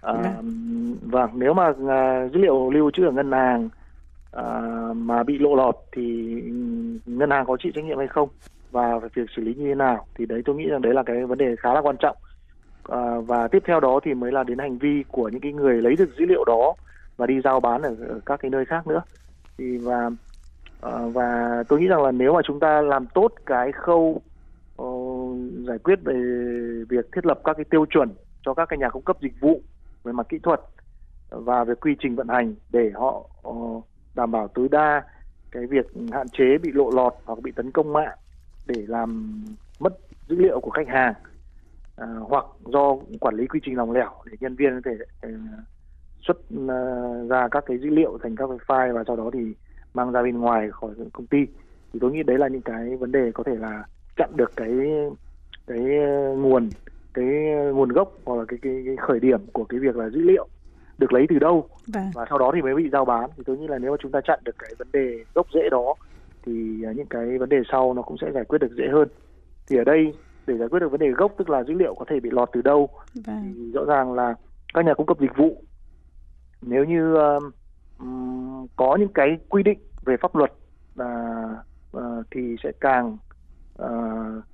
À, 0.00 0.34
vâng 1.02 1.30
nếu 1.34 1.54
mà 1.54 1.68
uh, 1.68 2.32
dữ 2.32 2.40
liệu 2.40 2.70
lưu 2.70 2.90
trữ 2.90 3.04
ở 3.04 3.10
ngân 3.10 3.32
hàng 3.32 3.68
uh, 4.36 4.96
mà 4.96 5.22
bị 5.22 5.38
lộ 5.38 5.54
lọt 5.54 5.76
thì 5.92 6.02
ngân 7.06 7.30
hàng 7.30 7.46
có 7.46 7.56
chịu 7.60 7.72
trách 7.74 7.84
nhiệm 7.84 7.98
hay 7.98 8.06
không 8.06 8.28
và 8.70 8.98
việc 9.14 9.30
xử 9.36 9.42
lý 9.42 9.54
như 9.54 9.64
thế 9.68 9.74
nào 9.74 10.06
thì 10.14 10.26
đấy 10.26 10.42
tôi 10.44 10.56
nghĩ 10.56 10.66
rằng 10.66 10.82
đấy 10.82 10.94
là 10.94 11.02
cái 11.02 11.26
vấn 11.26 11.38
đề 11.38 11.56
khá 11.56 11.74
là 11.74 11.80
quan 11.80 11.96
trọng. 11.96 12.16
À, 12.88 13.18
và 13.26 13.48
tiếp 13.48 13.62
theo 13.66 13.80
đó 13.80 14.00
thì 14.04 14.14
mới 14.14 14.32
là 14.32 14.44
đến 14.44 14.58
hành 14.58 14.78
vi 14.78 15.04
của 15.08 15.28
những 15.28 15.40
cái 15.40 15.52
người 15.52 15.82
lấy 15.82 15.96
được 15.96 16.16
dữ 16.18 16.26
liệu 16.26 16.44
đó 16.44 16.74
và 17.22 17.26
đi 17.26 17.40
giao 17.44 17.60
bán 17.60 17.82
ở, 17.82 17.96
ở 18.08 18.20
các 18.26 18.40
cái 18.40 18.50
nơi 18.50 18.64
khác 18.64 18.86
nữa. 18.86 19.02
Thì 19.58 19.78
và 19.78 20.10
ờ, 20.80 21.08
và 21.08 21.62
tôi 21.68 21.80
nghĩ 21.80 21.86
rằng 21.86 22.02
là 22.02 22.10
nếu 22.10 22.34
mà 22.34 22.40
chúng 22.44 22.60
ta 22.60 22.80
làm 22.80 23.06
tốt 23.06 23.32
cái 23.46 23.72
khâu 23.72 24.22
uh, 24.82 25.36
giải 25.66 25.78
quyết 25.78 25.98
về 26.04 26.14
việc 26.88 27.12
thiết 27.12 27.26
lập 27.26 27.40
các 27.44 27.56
cái 27.56 27.64
tiêu 27.70 27.86
chuẩn 27.86 28.14
cho 28.44 28.54
các 28.54 28.68
cái 28.68 28.78
nhà 28.78 28.88
cung 28.88 29.02
cấp 29.02 29.16
dịch 29.20 29.40
vụ 29.40 29.60
về 30.04 30.12
mặt 30.12 30.26
kỹ 30.28 30.38
thuật 30.42 30.60
và 31.30 31.64
về 31.64 31.74
quy 31.74 31.96
trình 32.00 32.16
vận 32.16 32.28
hành 32.28 32.54
để 32.70 32.90
họ 32.94 33.28
uh, 33.48 33.84
đảm 34.14 34.30
bảo 34.30 34.48
tối 34.48 34.68
đa 34.70 35.02
cái 35.50 35.66
việc 35.66 35.86
hạn 36.12 36.28
chế 36.28 36.58
bị 36.62 36.70
lộ 36.72 36.90
lọt 36.90 37.14
hoặc 37.24 37.38
bị 37.42 37.52
tấn 37.52 37.70
công 37.70 37.92
mạng 37.92 38.18
để 38.66 38.84
làm 38.88 39.40
mất 39.80 39.92
dữ 40.28 40.36
liệu 40.36 40.60
của 40.60 40.70
khách 40.70 40.88
hàng 40.88 41.14
à, 41.96 42.06
hoặc 42.20 42.44
do 42.64 42.96
quản 43.20 43.34
lý 43.34 43.46
quy 43.46 43.60
trình 43.64 43.76
lòng 43.76 43.92
lẻo 43.92 44.10
để 44.26 44.36
nhân 44.40 44.56
viên 44.56 44.80
có 44.80 44.90
thể 44.90 45.28
uh, 45.28 45.32
xuất 46.26 46.36
uh, 46.36 47.30
ra 47.30 47.48
các 47.50 47.64
cái 47.66 47.78
dữ 47.78 47.90
liệu 47.90 48.18
thành 48.22 48.36
các 48.36 48.46
cái 48.48 48.58
file 48.66 48.94
và 48.94 49.04
sau 49.06 49.16
đó 49.16 49.30
thì 49.32 49.54
mang 49.94 50.12
ra 50.12 50.22
bên 50.22 50.38
ngoài 50.38 50.70
khỏi 50.70 50.90
công 51.12 51.26
ty 51.26 51.38
thì 51.92 51.98
tôi 52.00 52.12
nghĩ 52.12 52.22
đấy 52.22 52.38
là 52.38 52.48
những 52.48 52.62
cái 52.62 52.96
vấn 52.96 53.12
đề 53.12 53.30
có 53.34 53.44
thể 53.44 53.54
là 53.54 53.84
chặn 54.16 54.30
được 54.36 54.52
cái 54.56 54.70
cái 55.66 55.78
nguồn 56.36 56.68
cái 57.14 57.26
nguồn 57.74 57.88
gốc 57.88 58.12
hoặc 58.24 58.36
là 58.36 58.44
cái, 58.48 58.58
cái, 58.62 58.82
cái 58.86 58.96
khởi 58.96 59.20
điểm 59.20 59.40
của 59.52 59.64
cái 59.64 59.80
việc 59.80 59.96
là 59.96 60.08
dữ 60.08 60.20
liệu 60.20 60.48
được 60.98 61.12
lấy 61.12 61.26
từ 61.28 61.38
đâu 61.38 61.68
vâng. 61.94 62.10
và 62.14 62.26
sau 62.28 62.38
đó 62.38 62.52
thì 62.54 62.62
mới 62.62 62.74
bị 62.74 62.88
giao 62.92 63.04
bán 63.04 63.30
thì 63.36 63.42
tôi 63.46 63.58
nghĩ 63.58 63.66
là 63.66 63.78
nếu 63.78 63.90
mà 63.90 63.96
chúng 64.00 64.12
ta 64.12 64.20
chặn 64.20 64.40
được 64.44 64.56
cái 64.58 64.70
vấn 64.78 64.88
đề 64.92 65.24
gốc 65.34 65.46
rễ 65.54 65.68
đó 65.70 65.94
thì 66.46 66.52
những 66.96 67.06
cái 67.10 67.38
vấn 67.38 67.48
đề 67.48 67.62
sau 67.72 67.94
nó 67.94 68.02
cũng 68.02 68.16
sẽ 68.20 68.32
giải 68.34 68.44
quyết 68.44 68.58
được 68.58 68.72
dễ 68.76 68.84
hơn 68.92 69.08
thì 69.68 69.76
ở 69.76 69.84
đây 69.84 70.14
để 70.46 70.58
giải 70.58 70.68
quyết 70.68 70.80
được 70.80 70.90
vấn 70.90 71.00
đề 71.00 71.10
gốc 71.10 71.32
tức 71.38 71.50
là 71.50 71.64
dữ 71.64 71.74
liệu 71.74 71.94
có 71.94 72.04
thể 72.08 72.20
bị 72.20 72.30
lọt 72.32 72.48
từ 72.52 72.62
đâu 72.62 72.88
vâng. 73.26 73.54
thì 73.56 73.72
rõ 73.72 73.84
ràng 73.84 74.12
là 74.12 74.34
các 74.74 74.84
nhà 74.84 74.94
cung 74.94 75.06
cấp 75.06 75.20
dịch 75.20 75.36
vụ 75.36 75.62
nếu 76.62 76.84
như 76.84 77.14
um, 77.14 78.66
có 78.76 78.96
những 79.00 79.12
cái 79.14 79.38
quy 79.48 79.62
định 79.62 79.78
về 80.04 80.16
pháp 80.16 80.36
luật 80.36 80.52
uh, 81.00 81.06
uh, 81.96 82.02
thì 82.30 82.56
sẽ 82.62 82.72
càng 82.80 83.16
uh, 83.82 84.44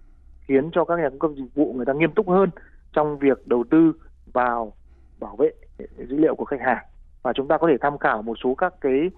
khiến 0.40 0.71
cho 0.73 0.85
các 0.85 0.99
nhà 0.99 1.09
cung 1.11 1.18
cấp 1.18 1.31
dịch 1.37 1.55
vụ 1.55 1.73
người 1.73 1.87
ta 1.87 1.92
nghiêm 1.92 2.12
túc 2.12 2.29
hơn 2.29 2.51
trong 2.92 3.18
việc 3.18 3.47
đầu 3.47 3.64
tư 3.71 3.92
vào 4.33 4.73
bảo 5.21 5.37
vệ 5.37 5.51
dữ 5.97 6.16
liệu 6.16 6.35
của 6.35 6.44
khách 6.44 6.61
hàng. 6.61 6.85
Và 7.23 7.33
chúng 7.33 7.49
ta 7.49 7.59
có 7.59 7.68
thể 7.68 7.77
tham 7.81 7.99
khảo 7.99 8.23
một 8.23 8.35
số 8.44 8.55
các 8.55 8.75
cái 8.81 9.11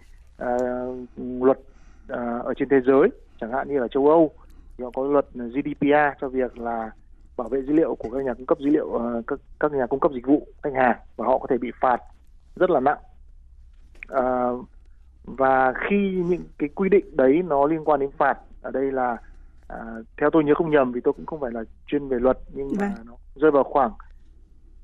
uh, 0.43 1.09
luật 1.17 1.59
uh, 1.59 2.45
ở 2.45 2.55
trên 2.57 2.69
thế 2.69 2.81
giới 2.87 3.09
chẳng 3.41 3.53
hạn 3.53 3.69
như 3.69 3.79
ở 3.79 3.89
châu 3.89 4.09
Âu 4.09 4.31
thì 4.79 4.85
họ 4.85 4.91
có 4.95 5.05
luật 5.05 5.27
GDPR 5.35 6.21
cho 6.21 6.29
việc 6.29 6.59
là 6.59 6.91
bảo 7.37 7.49
vệ 7.49 7.63
dữ 7.63 7.73
liệu 7.73 7.95
của 7.95 8.11
các 8.11 8.25
nhà 8.25 8.35
cung 8.35 8.47
cấp 8.47 8.59
dữ 8.59 8.71
liệu 8.71 8.87
uh, 8.87 9.27
các, 9.27 9.41
các 9.61 9.73
nhà 9.73 9.87
cung 9.87 10.01
cấp 10.01 10.13
dịch 10.15 10.27
vụ 10.27 10.47
khách 10.63 10.75
hàng 10.75 10.97
và 11.17 11.27
họ 11.27 11.39
có 11.39 11.47
thể 11.51 11.59
bị 11.59 11.71
phạt 11.81 12.01
rất 12.57 12.71
là 12.71 12.81
nặng 12.81 12.99
uh, 14.13 14.65
và 15.25 15.73
khi 15.89 16.23
những 16.27 16.45
cái 16.59 16.69
quy 16.69 16.89
định 16.89 17.17
đấy 17.17 17.43
nó 17.47 17.67
liên 17.67 17.85
quan 17.85 18.01
đến 18.01 18.11
phạt 18.19 18.39
ở 18.63 18.71
đây 18.71 18.93
là 18.93 19.17
à, 19.69 19.79
theo 20.17 20.31
tôi 20.31 20.45
nhớ 20.45 20.55
không 20.55 20.71
nhầm 20.71 20.93
vì 20.93 21.01
tôi 21.01 21.13
cũng 21.13 21.27
không 21.27 21.41
phải 21.41 21.51
là 21.51 21.65
chuyên 21.87 22.09
về 22.09 22.19
luật 22.21 22.39
nhưng 22.53 22.69
mà 22.81 22.93
vâng. 22.97 23.07
nó 23.07 23.13
rơi 23.35 23.51
vào 23.51 23.65
khoảng 23.65 23.91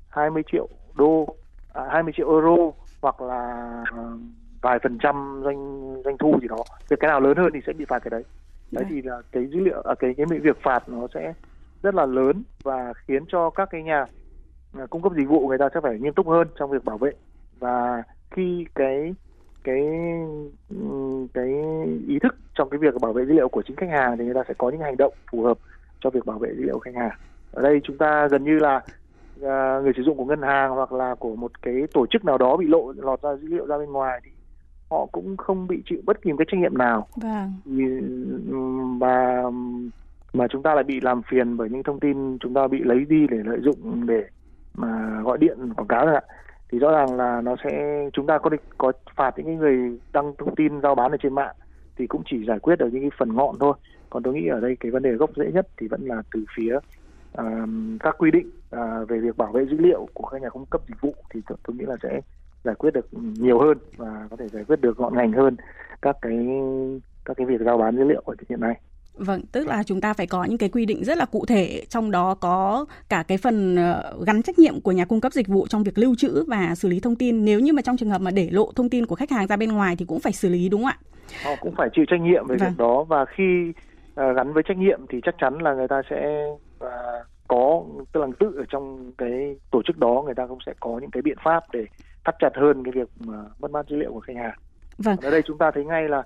20 0.09 0.43
triệu 0.51 0.67
đô 0.95 1.35
à, 1.73 1.83
20 1.89 2.13
triệu 2.17 2.29
euro 2.29 2.55
hoặc 3.01 3.21
là 3.21 3.83
uh, 3.99 4.19
vài 4.61 4.79
phần 4.83 4.97
trăm 5.01 5.41
doanh 5.43 5.81
doanh 6.05 6.17
thu 6.17 6.39
gì 6.41 6.47
đó 6.47 6.57
việc 6.89 6.99
cái 6.99 7.07
nào 7.07 7.19
lớn 7.19 7.37
hơn 7.37 7.49
thì 7.53 7.59
sẽ 7.67 7.73
bị 7.73 7.85
phạt 7.85 7.99
cái 7.99 8.09
đấy 8.09 8.23
đấy 8.71 8.83
dạ. 8.83 8.89
thì 8.89 9.01
là 9.01 9.21
cái 9.31 9.45
dữ 9.45 9.59
liệu 9.59 9.81
à, 9.81 9.95
cái 9.99 10.13
cái 10.17 10.25
việc 10.39 10.57
phạt 10.63 10.89
nó 10.89 11.07
sẽ 11.13 11.33
rất 11.83 11.95
là 11.95 12.05
lớn 12.05 12.43
và 12.63 12.93
khiến 12.93 13.23
cho 13.27 13.49
các 13.49 13.69
cái 13.71 13.83
nhà 13.83 14.05
à, 14.73 14.85
cung 14.89 15.01
cấp 15.01 15.11
dịch 15.15 15.27
vụ 15.27 15.47
người 15.47 15.57
ta 15.57 15.69
sẽ 15.73 15.79
phải 15.83 15.99
nghiêm 15.99 16.13
túc 16.13 16.27
hơn 16.27 16.47
trong 16.59 16.71
việc 16.71 16.85
bảo 16.85 16.97
vệ 16.97 17.11
và 17.59 18.03
khi 18.31 18.65
cái 18.75 19.15
cái 19.63 19.81
cái 21.33 21.53
ý 22.07 22.19
thức 22.19 22.35
trong 22.55 22.69
cái 22.69 22.77
việc 22.77 22.93
bảo 23.01 23.13
vệ 23.13 23.25
dữ 23.25 23.33
liệu 23.33 23.49
của 23.49 23.61
chính 23.67 23.75
khách 23.75 23.89
hàng 23.89 24.17
thì 24.17 24.25
người 24.25 24.33
ta 24.33 24.43
sẽ 24.47 24.53
có 24.57 24.69
những 24.69 24.81
hành 24.81 24.97
động 24.97 25.13
phù 25.31 25.43
hợp 25.43 25.57
cho 25.99 26.09
việc 26.09 26.25
bảo 26.25 26.39
vệ 26.39 26.49
dữ 26.57 26.63
liệu 26.63 26.79
khách 26.79 26.95
hàng. 26.95 27.17
Ở 27.51 27.61
đây 27.61 27.81
chúng 27.83 27.97
ta 27.97 28.27
gần 28.31 28.43
như 28.43 28.59
là 28.59 28.75
uh, 28.75 29.83
người 29.83 29.93
sử 29.97 30.03
dụng 30.03 30.17
của 30.17 30.25
ngân 30.25 30.41
hàng 30.41 30.71
hoặc 30.71 30.91
là 30.91 31.15
của 31.15 31.35
một 31.35 31.61
cái 31.61 31.75
tổ 31.93 32.05
chức 32.07 32.25
nào 32.25 32.37
đó 32.37 32.57
bị 32.57 32.67
lộ 32.67 32.93
lọt 32.95 33.21
ra 33.21 33.35
dữ 33.35 33.47
liệu 33.47 33.65
ra 33.65 33.77
bên 33.77 33.91
ngoài 33.91 34.21
thì 34.23 34.31
họ 34.89 35.05
cũng 35.11 35.37
không 35.37 35.67
bị 35.67 35.83
chịu 35.89 35.99
bất 36.05 36.21
kỳ 36.21 36.31
một 36.31 36.37
cái 36.37 36.45
trách 36.51 36.59
nhiệm 36.59 36.77
nào. 36.77 37.07
Vâng. 37.15 37.53
và 38.99 39.43
mà 40.33 40.47
chúng 40.47 40.63
ta 40.63 40.75
lại 40.75 40.83
bị 40.83 40.99
làm 41.01 41.21
phiền 41.21 41.57
bởi 41.57 41.69
những 41.69 41.83
thông 41.83 41.99
tin 41.99 42.37
chúng 42.39 42.53
ta 42.53 42.67
bị 42.67 42.79
lấy 42.83 43.05
đi 43.09 43.27
để 43.29 43.37
lợi 43.45 43.59
dụng 43.61 44.05
để 44.07 44.23
mà 44.75 45.21
gọi 45.23 45.37
điện 45.37 45.73
quảng 45.75 45.87
cáo 45.87 46.07
ạ 46.07 46.21
thì 46.71 46.79
rõ 46.79 46.91
ràng 46.91 47.17
là 47.17 47.41
nó 47.41 47.55
sẽ 47.63 48.03
chúng 48.13 48.27
ta 48.27 48.37
có 48.37 48.49
có 48.77 48.91
phạt 49.15 49.37
những 49.37 49.57
người 49.57 49.99
đăng 50.13 50.33
thông 50.37 50.55
tin 50.55 50.81
giao 50.81 50.95
bán 50.95 51.11
ở 51.11 51.17
trên 51.17 51.35
mạng 51.35 51.55
thì 51.97 52.07
cũng 52.07 52.21
chỉ 52.25 52.45
giải 52.45 52.59
quyết 52.59 52.75
được 52.75 52.89
những 52.91 53.01
cái 53.01 53.11
phần 53.17 53.35
ngọn 53.35 53.55
thôi 53.59 53.73
còn 54.09 54.23
tôi 54.23 54.33
nghĩ 54.33 54.47
ở 54.47 54.59
đây 54.59 54.77
cái 54.79 54.91
vấn 54.91 55.03
đề 55.03 55.11
gốc 55.11 55.29
rễ 55.35 55.51
nhất 55.51 55.67
thì 55.77 55.87
vẫn 55.87 56.01
là 56.01 56.21
từ 56.33 56.45
phía 56.55 56.75
uh, 57.41 57.45
các 57.99 58.15
quy 58.17 58.31
định 58.31 58.49
uh, 58.75 59.09
về 59.09 59.19
việc 59.19 59.37
bảo 59.37 59.51
vệ 59.51 59.65
dữ 59.65 59.77
liệu 59.77 60.07
của 60.13 60.27
các 60.27 60.41
nhà 60.41 60.49
cung 60.49 60.65
cấp 60.65 60.81
dịch 60.87 61.01
vụ 61.01 61.13
thì 61.29 61.41
tôi, 61.47 61.57
tôi 61.67 61.75
nghĩ 61.75 61.85
là 61.85 61.95
sẽ 62.03 62.21
giải 62.63 62.75
quyết 62.75 62.93
được 62.93 63.07
nhiều 63.13 63.59
hơn 63.59 63.77
và 63.97 64.27
có 64.29 64.35
thể 64.35 64.47
giải 64.47 64.63
quyết 64.63 64.81
được 64.81 64.97
gọn 64.97 65.15
ngành 65.15 65.31
hơn 65.31 65.55
các 66.01 66.17
cái 66.21 66.47
các 67.25 67.37
cái 67.37 67.47
việc 67.47 67.61
giao 67.65 67.77
bán 67.77 67.97
dữ 67.97 68.03
liệu 68.03 68.21
ở 68.25 68.35
hiện 68.49 68.61
nay. 68.61 68.79
Vâng, 69.17 69.41
tức 69.51 69.67
là 69.67 69.83
chúng 69.83 70.01
ta 70.01 70.13
phải 70.13 70.27
có 70.27 70.43
những 70.43 70.57
cái 70.57 70.69
quy 70.69 70.85
định 70.85 71.03
rất 71.03 71.17
là 71.17 71.25
cụ 71.25 71.45
thể, 71.45 71.85
trong 71.89 72.11
đó 72.11 72.35
có 72.35 72.85
cả 73.09 73.23
cái 73.27 73.37
phần 73.37 73.75
ờ, 73.75 74.13
gắn 74.27 74.41
trách 74.41 74.59
nhiệm 74.59 74.81
của 74.81 74.91
nhà 74.91 75.05
cung 75.05 75.21
cấp 75.21 75.33
dịch 75.33 75.47
vụ 75.47 75.67
trong 75.67 75.83
việc 75.83 75.97
lưu 75.97 76.15
trữ 76.17 76.43
và 76.47 76.75
xử 76.75 76.89
lý 76.89 76.99
thông 76.99 77.15
tin. 77.15 77.45
Nếu 77.45 77.59
như 77.59 77.73
mà 77.73 77.81
trong 77.81 77.97
trường 77.97 78.09
hợp 78.09 78.21
mà 78.21 78.31
để 78.31 78.49
lộ 78.51 78.71
thông 78.75 78.89
tin 78.89 79.05
của 79.05 79.15
khách 79.15 79.31
hàng 79.31 79.47
ra 79.47 79.57
bên 79.57 79.71
ngoài 79.71 79.95
thì 79.95 80.05
cũng 80.05 80.19
phải 80.19 80.33
xử 80.33 80.49
lý 80.49 80.69
đúng 80.69 80.83
không 80.83 80.91
ạ? 80.91 80.97
Họ 81.45 81.51
cũng 81.61 81.73
phải 81.77 81.89
chịu 81.95 82.05
trách 82.07 82.21
nhiệm 82.21 82.47
về 82.47 82.55
vâng. 82.59 82.69
việc 82.69 82.75
đó 82.77 83.03
và 83.03 83.25
khi 83.35 83.69
uh, 83.69 84.35
gắn 84.35 84.53
với 84.53 84.63
trách 84.67 84.77
nhiệm 84.77 84.99
thì 85.09 85.19
chắc 85.23 85.35
chắn 85.37 85.57
là 85.61 85.73
người 85.73 85.87
ta 85.87 86.01
sẽ 86.09 86.45
uh, 86.83 86.89
có 87.47 87.83
tức 88.13 88.19
là 88.21 88.27
tự 88.39 88.53
ở 88.57 88.65
trong 88.69 89.11
cái 89.17 89.55
tổ 89.71 89.81
chức 89.87 89.97
đó 89.97 90.21
người 90.25 90.35
ta 90.35 90.47
cũng 90.47 90.59
sẽ 90.65 90.73
có 90.79 90.99
những 91.01 91.11
cái 91.11 91.21
biện 91.21 91.37
pháp 91.43 91.63
để 91.73 91.85
thắt 92.25 92.35
chặt 92.39 92.49
hơn 92.55 92.83
cái 92.83 92.91
việc 92.91 93.09
mà 93.19 93.37
mất 93.59 93.71
mát 93.71 93.85
dữ 93.89 93.95
liệu 93.95 94.13
của 94.13 94.19
khách 94.19 94.35
hàng. 94.35 94.57
Vâng. 94.97 95.17
Ở 95.21 95.31
đây 95.31 95.41
chúng 95.45 95.57
ta 95.57 95.71
thấy 95.73 95.85
ngay 95.85 96.09
là 96.09 96.23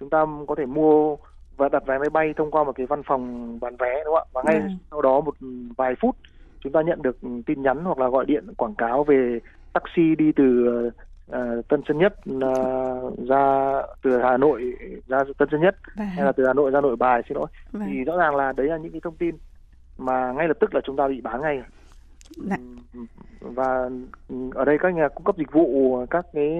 chúng 0.00 0.10
ta 0.10 0.24
có 0.48 0.54
thể 0.58 0.66
mua 0.66 1.16
và 1.58 1.68
đặt 1.68 1.86
vé 1.86 1.98
máy 1.98 2.10
bay 2.10 2.34
thông 2.36 2.50
qua 2.50 2.64
một 2.64 2.72
cái 2.72 2.86
văn 2.86 3.02
phòng 3.02 3.58
bán 3.60 3.76
vé 3.76 4.02
đúng 4.04 4.14
không 4.14 4.28
ạ? 4.28 4.30
Và 4.32 4.42
ngay 4.46 4.60
Vâng. 4.60 4.76
sau 4.90 5.02
đó 5.02 5.20
một 5.20 5.34
vài 5.76 5.94
phút 6.00 6.16
chúng 6.60 6.72
ta 6.72 6.82
nhận 6.82 7.02
được 7.02 7.18
tin 7.46 7.62
nhắn 7.62 7.84
hoặc 7.84 7.98
là 7.98 8.08
gọi 8.08 8.24
điện 8.24 8.44
quảng 8.56 8.74
cáo 8.74 9.04
về 9.04 9.38
taxi 9.72 10.14
đi 10.18 10.32
từ 10.32 10.66
ờ, 11.30 11.62
Tân 11.68 11.80
Sơn 11.88 11.98
Nhất 11.98 12.14
ờ, 12.40 12.54
ra 13.28 13.72
từ 14.02 14.18
Hà 14.18 14.36
Nội 14.36 14.74
ra 15.06 15.18
Tân 15.38 15.48
Sơn 15.50 15.60
Nhất 15.60 15.76
Và, 15.96 16.04
hay 16.04 16.24
là 16.24 16.32
từ 16.32 16.46
Hà 16.46 16.52
Nội 16.52 16.70
ra 16.70 16.80
Nội 16.80 16.96
Bài 16.96 17.22
xin 17.28 17.38
lỗi 17.38 17.46
và, 17.72 17.86
thì 17.86 18.04
rõ 18.04 18.16
ràng 18.16 18.36
là 18.36 18.52
đấy 18.52 18.66
là 18.66 18.76
những 18.76 18.92
cái 18.92 19.00
thông 19.04 19.16
tin 19.16 19.36
mà 19.98 20.32
ngay 20.32 20.48
lập 20.48 20.56
tức 20.60 20.74
là 20.74 20.80
chúng 20.84 20.96
ta 20.96 21.08
bị 21.08 21.20
bán 21.20 21.40
ngay 21.40 21.62
Dạ. 22.36 22.56
Và 23.40 23.90
ở 24.54 24.64
đây 24.64 24.78
các 24.78 24.94
nhà 24.94 25.08
cung 25.08 25.24
cấp 25.24 25.36
dịch 25.38 25.52
vụ 25.52 25.98
các 26.10 26.26
cái 26.32 26.58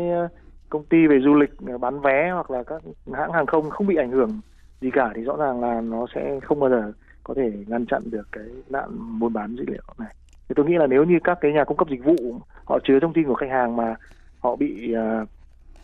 công 0.68 0.84
ty 0.84 1.06
về 1.06 1.20
du 1.20 1.34
lịch 1.34 1.50
bán 1.80 2.00
vé 2.00 2.30
hoặc 2.30 2.50
là 2.50 2.62
các 2.62 2.82
hãng 3.12 3.32
hàng 3.32 3.46
không 3.46 3.70
không 3.70 3.87
bị 3.87 3.96
ảnh 3.96 4.11
hưởng 4.11 4.40
gì 4.80 4.90
cả 4.92 5.12
thì 5.14 5.22
rõ 5.22 5.36
ràng 5.36 5.60
là 5.60 5.80
nó 5.80 6.06
sẽ 6.14 6.40
không 6.42 6.60
bao 6.60 6.70
giờ 6.70 6.92
có 7.24 7.34
thể 7.34 7.52
ngăn 7.66 7.86
chặn 7.86 8.02
được 8.10 8.28
cái 8.32 8.44
nạn 8.68 9.18
buôn 9.20 9.32
bán 9.32 9.56
dữ 9.56 9.64
liệu 9.66 9.82
này 9.98 10.14
thì 10.48 10.52
tôi 10.56 10.66
nghĩ 10.66 10.76
là 10.76 10.86
nếu 10.86 11.04
như 11.04 11.18
các 11.24 11.38
cái 11.40 11.52
nhà 11.52 11.64
cung 11.64 11.76
cấp 11.76 11.88
dịch 11.90 12.04
vụ 12.04 12.40
họ 12.64 12.78
chứa 12.84 13.00
thông 13.00 13.12
tin 13.12 13.24
của 13.24 13.34
khách 13.34 13.50
hàng 13.50 13.76
mà 13.76 13.94
họ 14.38 14.56
bị 14.56 14.94
uh, 14.94 15.28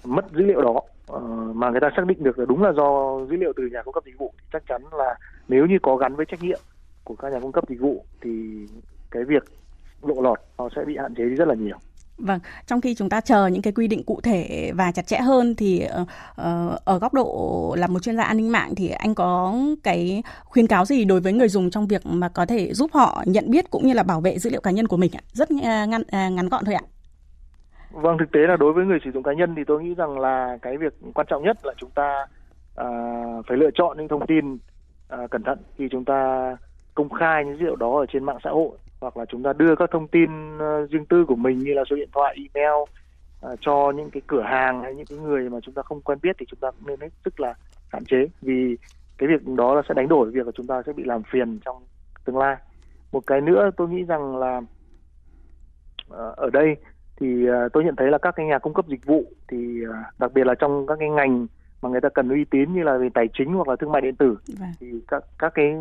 mất 0.05 0.25
dữ 0.33 0.43
liệu 0.45 0.63
đó 0.63 0.81
uh, 1.13 1.57
mà 1.57 1.71
người 1.71 1.81
ta 1.81 1.91
xác 1.97 2.07
định 2.07 2.23
được 2.23 2.39
là 2.39 2.45
đúng 2.49 2.63
là 2.63 2.73
do 2.73 3.19
dữ 3.31 3.37
liệu 3.37 3.53
từ 3.57 3.67
nhà 3.73 3.83
cung 3.83 3.95
cấp 3.95 4.05
dịch 4.07 4.19
vụ 4.19 4.33
thì 4.39 4.47
chắc 4.53 4.63
chắn 4.69 4.83
là 4.93 5.15
nếu 5.49 5.67
như 5.67 5.79
có 5.83 5.97
gắn 5.97 6.17
với 6.17 6.27
trách 6.27 6.43
nhiệm 6.43 6.61
của 7.05 7.15
các 7.15 7.33
nhà 7.33 7.41
cung 7.41 7.53
cấp 7.53 7.65
dịch 7.69 7.81
vụ 7.81 8.05
thì 8.21 8.67
cái 9.11 9.25
việc 9.25 9.45
lộ 10.03 10.23
lọt 10.23 10.39
nó 10.59 10.69
sẽ 10.77 10.85
bị 10.85 10.97
hạn 10.97 11.15
chế 11.15 11.25
đi 11.25 11.35
rất 11.35 11.49
là 11.49 11.55
nhiều. 11.55 11.77
Vâng, 12.19 12.39
trong 12.67 12.81
khi 12.81 12.95
chúng 12.95 13.09
ta 13.09 13.21
chờ 13.21 13.47
những 13.47 13.63
cái 13.63 13.73
quy 13.73 13.89
định 13.89 14.05
cụ 14.05 14.21
thể 14.21 14.73
và 14.75 14.93
chặt 14.93 15.07
chẽ 15.07 15.19
hơn 15.19 15.55
thì 15.55 15.87
uh, 16.03 16.09
ở 16.85 16.99
góc 16.99 17.15
độ 17.15 17.75
là 17.79 17.87
một 17.87 18.03
chuyên 18.03 18.17
gia 18.17 18.25
an 18.25 18.37
ninh 18.37 18.53
mạng 18.53 18.75
thì 18.77 18.89
anh 18.89 19.15
có 19.15 19.55
cái 19.83 20.23
khuyến 20.45 20.67
cáo 20.67 20.85
gì 20.85 21.05
đối 21.05 21.21
với 21.21 21.33
người 21.33 21.49
dùng 21.49 21.71
trong 21.71 21.87
việc 21.87 22.07
mà 22.07 22.29
có 22.29 22.47
thể 22.47 22.75
giúp 22.75 22.91
họ 22.93 23.23
nhận 23.27 23.51
biết 23.51 23.71
cũng 23.71 23.87
như 23.87 23.93
là 23.93 24.03
bảo 24.03 24.21
vệ 24.21 24.39
dữ 24.39 24.51
liệu 24.51 24.61
cá 24.61 24.71
nhân 24.71 24.89
của 24.89 24.97
mình 24.97 25.11
ạ? 25.15 25.23
Rất 25.33 25.49
ờ, 25.49 25.87
ngắn 25.87 26.03
ngắn 26.11 26.49
gọn 26.49 26.65
thôi 26.65 26.75
ạ. 26.75 26.83
Vâng, 27.91 28.17
thực 28.19 28.33
tế 28.33 28.41
là 28.41 28.57
đối 28.57 28.73
với 28.73 28.85
người 28.85 28.99
sử 29.05 29.11
dụng 29.11 29.23
cá 29.23 29.33
nhân 29.33 29.55
thì 29.57 29.63
tôi 29.67 29.83
nghĩ 29.83 29.95
rằng 29.95 30.19
là 30.19 30.59
cái 30.63 30.77
việc 30.77 30.95
quan 31.15 31.27
trọng 31.31 31.43
nhất 31.43 31.59
là 31.63 31.73
chúng 31.77 31.91
ta 31.91 32.27
uh, 32.81 33.47
phải 33.49 33.57
lựa 33.57 33.71
chọn 33.75 33.99
những 33.99 34.09
thông 34.09 34.27
tin 34.27 34.55
uh, 34.55 35.31
cẩn 35.31 35.43
thận 35.43 35.59
khi 35.79 35.89
chúng 35.91 36.05
ta 36.05 36.51
công 36.95 37.09
khai 37.09 37.45
những 37.45 37.59
dữ 37.59 37.65
liệu 37.65 37.77
đó 37.77 37.99
ở 37.99 38.07
trên 38.13 38.25
mạng 38.25 38.39
xã 38.45 38.51
hội 38.51 38.79
hoặc 39.05 39.17
là 39.17 39.25
chúng 39.25 39.43
ta 39.43 39.53
đưa 39.53 39.77
các 39.77 39.91
thông 39.93 40.09
tin 40.09 40.59
ờ, 40.59 40.87
riêng 40.87 41.07
tư 41.07 41.25
của 41.25 41.37
mình 41.37 41.59
như 41.59 41.75
là 41.75 41.83
số 41.91 41.97
điện 41.97 42.09
thoại, 42.13 42.37
email 42.37 42.75
à, 43.43 43.51
cho 43.61 43.93
những 43.97 44.11
cái 44.11 44.23
cửa 44.27 44.43
hàng 44.43 44.83
hay 44.83 44.95
những 44.95 45.07
cái 45.07 45.19
người 45.19 45.51
mà 45.51 45.59
chúng 45.61 45.75
ta 45.75 45.83
không 45.83 46.01
quen 46.01 46.19
biết 46.23 46.37
thì 46.39 46.47
chúng 46.49 46.61
ta 46.61 46.71
cũng 46.71 46.87
nên 46.87 47.01
hết 47.01 47.09
sức 47.25 47.41
là 47.41 47.55
hạn 47.89 48.05
chế 48.05 48.29
vì 48.43 48.77
cái 49.19 49.29
việc 49.29 49.55
đó 49.57 49.75
là 49.75 49.83
sẽ 49.89 49.95
đánh 49.95 50.09
đổi 50.09 50.31
việc 50.31 50.47
là 50.47 50.53
chúng 50.55 50.67
ta 50.67 50.83
sẽ 50.87 50.93
bị 50.93 51.05
làm 51.05 51.23
phiền 51.33 51.59
trong 51.65 51.77
tương 52.25 52.39
lai. 52.39 52.57
Một 53.13 53.27
cái 53.27 53.41
nữa 53.41 53.71
tôi 53.77 53.89
nghĩ 53.89 54.05
rằng 54.05 54.37
là 54.37 54.61
ờ, 56.09 56.35
ở 56.37 56.51
đây 56.51 56.77
thì 57.21 57.47
ờ, 57.47 57.69
tôi 57.73 57.85
nhận 57.85 57.97
thấy 57.97 58.11
là 58.11 58.19
các 58.19 58.35
cái 58.37 58.47
nhà 58.47 58.59
cung 58.59 58.75
cấp 58.75 58.89
dịch 58.89 59.07
vụ 59.07 59.25
thì 59.49 59.83
ờ, 59.89 59.95
đặc 60.19 60.33
biệt 60.35 60.47
là 60.47 60.55
trong 60.55 60.87
các 60.87 60.97
cái 61.01 61.09
ngành 61.11 61.47
mà 61.83 61.91
người 61.91 62.01
ta 62.01 62.09
cần 62.09 62.29
uy 62.29 62.45
tín 62.45 62.75
như 62.75 62.83
là 62.83 62.97
về 62.99 63.09
tài 63.15 63.29
chính 63.39 63.55
hoặc 63.55 63.69
là 63.69 63.77
thương 63.77 63.93
mại 63.93 64.03
điện 64.03 64.17
tử 64.17 64.39
Vâng. 64.61 64.69
thì 64.81 64.87
các 65.09 65.25
các 65.39 65.53
cái 65.55 65.75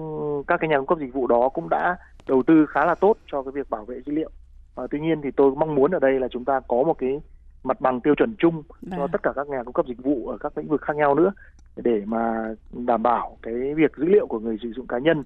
các 0.47 0.59
cái 0.59 0.69
nhà 0.69 0.77
cung 0.77 0.87
cấp 0.87 0.97
dịch 0.99 1.13
vụ 1.13 1.27
đó 1.27 1.49
cũng 1.49 1.69
đã 1.69 1.97
đầu 2.27 2.43
tư 2.47 2.65
khá 2.65 2.85
là 2.85 2.95
tốt 2.95 3.17
cho 3.31 3.43
cái 3.43 3.51
việc 3.51 3.69
bảo 3.69 3.85
vệ 3.85 4.01
dữ 4.05 4.13
liệu. 4.13 4.29
Và 4.75 4.87
tuy 4.91 4.99
nhiên 4.99 5.21
thì 5.21 5.31
tôi 5.31 5.51
mong 5.55 5.75
muốn 5.75 5.91
ở 5.91 5.99
đây 5.99 6.19
là 6.19 6.27
chúng 6.27 6.45
ta 6.45 6.59
có 6.67 6.83
một 6.83 6.97
cái 6.97 7.21
mặt 7.63 7.81
bằng 7.81 8.01
tiêu 8.01 8.15
chuẩn 8.15 8.35
chung 8.37 8.63
cho 8.91 8.97
Vâng. 8.97 9.09
tất 9.11 9.23
cả 9.23 9.31
các 9.35 9.47
nhà 9.47 9.63
cung 9.63 9.73
cấp 9.73 9.85
dịch 9.87 10.03
vụ 10.03 10.27
ở 10.27 10.37
các 10.37 10.57
lĩnh 10.57 10.67
vực 10.67 10.81
khác 10.81 10.95
nhau 10.95 11.15
nữa 11.15 11.31
để 11.75 12.01
mà 12.05 12.53
đảm 12.71 13.03
bảo 13.03 13.37
cái 13.41 13.73
việc 13.73 13.97
dữ 13.97 14.05
liệu 14.05 14.27
của 14.27 14.39
người 14.39 14.57
sử 14.63 14.71
dụng 14.71 14.87
cá 14.87 14.97
nhân 14.97 15.23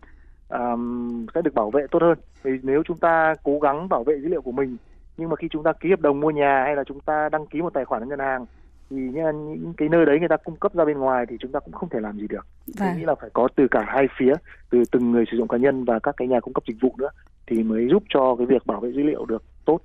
àm, 0.50 1.26
sẽ 1.36 1.42
được 1.42 1.54
bảo 1.54 1.72
vệ 1.72 1.88
tốt 1.92 2.02
hơn. 2.02 2.18
Vì 2.44 2.52
nếu 2.64 2.84
chúng 2.86 2.98
ta 2.98 3.36
cố 3.44 3.60
gắng 3.60 3.90
bảo 3.90 4.04
vệ 4.04 4.20
dữ 4.22 4.28
liệu 4.28 4.42
của 4.42 4.52
mình 4.52 4.78
nhưng 5.18 5.30
mà 5.30 5.36
khi 5.36 5.48
chúng 5.52 5.64
ta 5.64 5.74
ký 5.74 5.90
hợp 5.90 6.02
đồng 6.02 6.20
mua 6.20 6.30
nhà 6.30 6.64
hay 6.66 6.76
là 6.76 6.84
chúng 6.84 7.00
ta 7.00 7.30
đăng 7.30 7.48
ký 7.48 7.62
một 7.62 7.74
tài 7.74 7.86
khoản 7.86 8.04
ở 8.04 8.06
ngân 8.06 8.20
hàng 8.20 8.46
thì 8.90 8.96
những 8.98 9.54
những 9.64 9.74
cái 9.78 9.90
nơi 9.90 10.06
đấy 10.06 10.20
người 10.20 10.28
ta 10.30 10.38
cung 10.38 10.56
cấp 10.56 10.74
ra 10.76 10.86
bên 10.86 10.98
ngoài 10.98 11.26
thì 11.30 11.36
chúng 11.40 11.52
ta 11.52 11.60
cũng 11.60 11.74
không 11.74 11.90
thể 11.90 12.00
làm 12.00 12.18
gì 12.20 12.28
được. 12.28 12.48
Tôi 12.78 12.88
Vâng. 12.88 12.98
nghĩ 12.98 13.06
là 13.06 13.16
phải 13.22 13.30
có 13.34 13.48
từ 13.56 13.68
cả 13.72 13.86
hai 13.88 14.08
phía, 14.20 14.34
từ 14.70 14.84
từng 14.92 15.12
người 15.12 15.26
sử 15.32 15.38
dụng 15.38 15.48
cá 15.48 15.58
nhân 15.58 15.84
và 15.86 16.00
các 16.00 16.16
cái 16.18 16.28
nhà 16.28 16.40
cung 16.40 16.54
cấp 16.54 16.64
dịch 16.68 16.78
vụ 16.82 16.96
nữa 16.98 17.10
thì 17.48 17.64
mới 17.64 17.88
giúp 17.92 18.04
cho 18.10 18.36
cái 18.38 18.46
việc 18.48 18.66
bảo 18.66 18.80
vệ 18.80 18.92
dữ 18.92 19.04
liệu 19.04 19.26
được 19.26 19.44
tốt. 19.66 19.80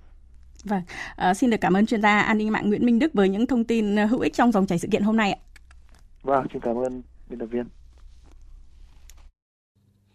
Vâng, 0.64 0.82
Ờ, 1.16 1.34
xin 1.34 1.50
được 1.50 1.56
cảm 1.60 1.76
ơn 1.76 1.86
chuyên 1.86 2.02
gia 2.02 2.20
an 2.20 2.38
ninh 2.38 2.52
mạng 2.52 2.68
Nguyễn 2.68 2.86
Minh 2.86 2.98
Đức 2.98 3.14
với 3.14 3.28
những 3.28 3.46
thông 3.46 3.64
tin 3.64 3.96
ờ, 3.96 4.04
hữu 4.06 4.20
ích 4.20 4.34
trong 4.34 4.52
dòng 4.52 4.66
chảy 4.66 4.78
sự 4.78 4.88
kiện 4.92 5.02
hôm 5.02 5.16
nay 5.16 5.32
ạ. 5.32 5.38
Vâng, 6.22 6.46
xin 6.52 6.62
cảm 6.62 6.76
ơn 6.76 7.02
biên 7.30 7.38
tập 7.38 7.46
viên. 7.46 7.64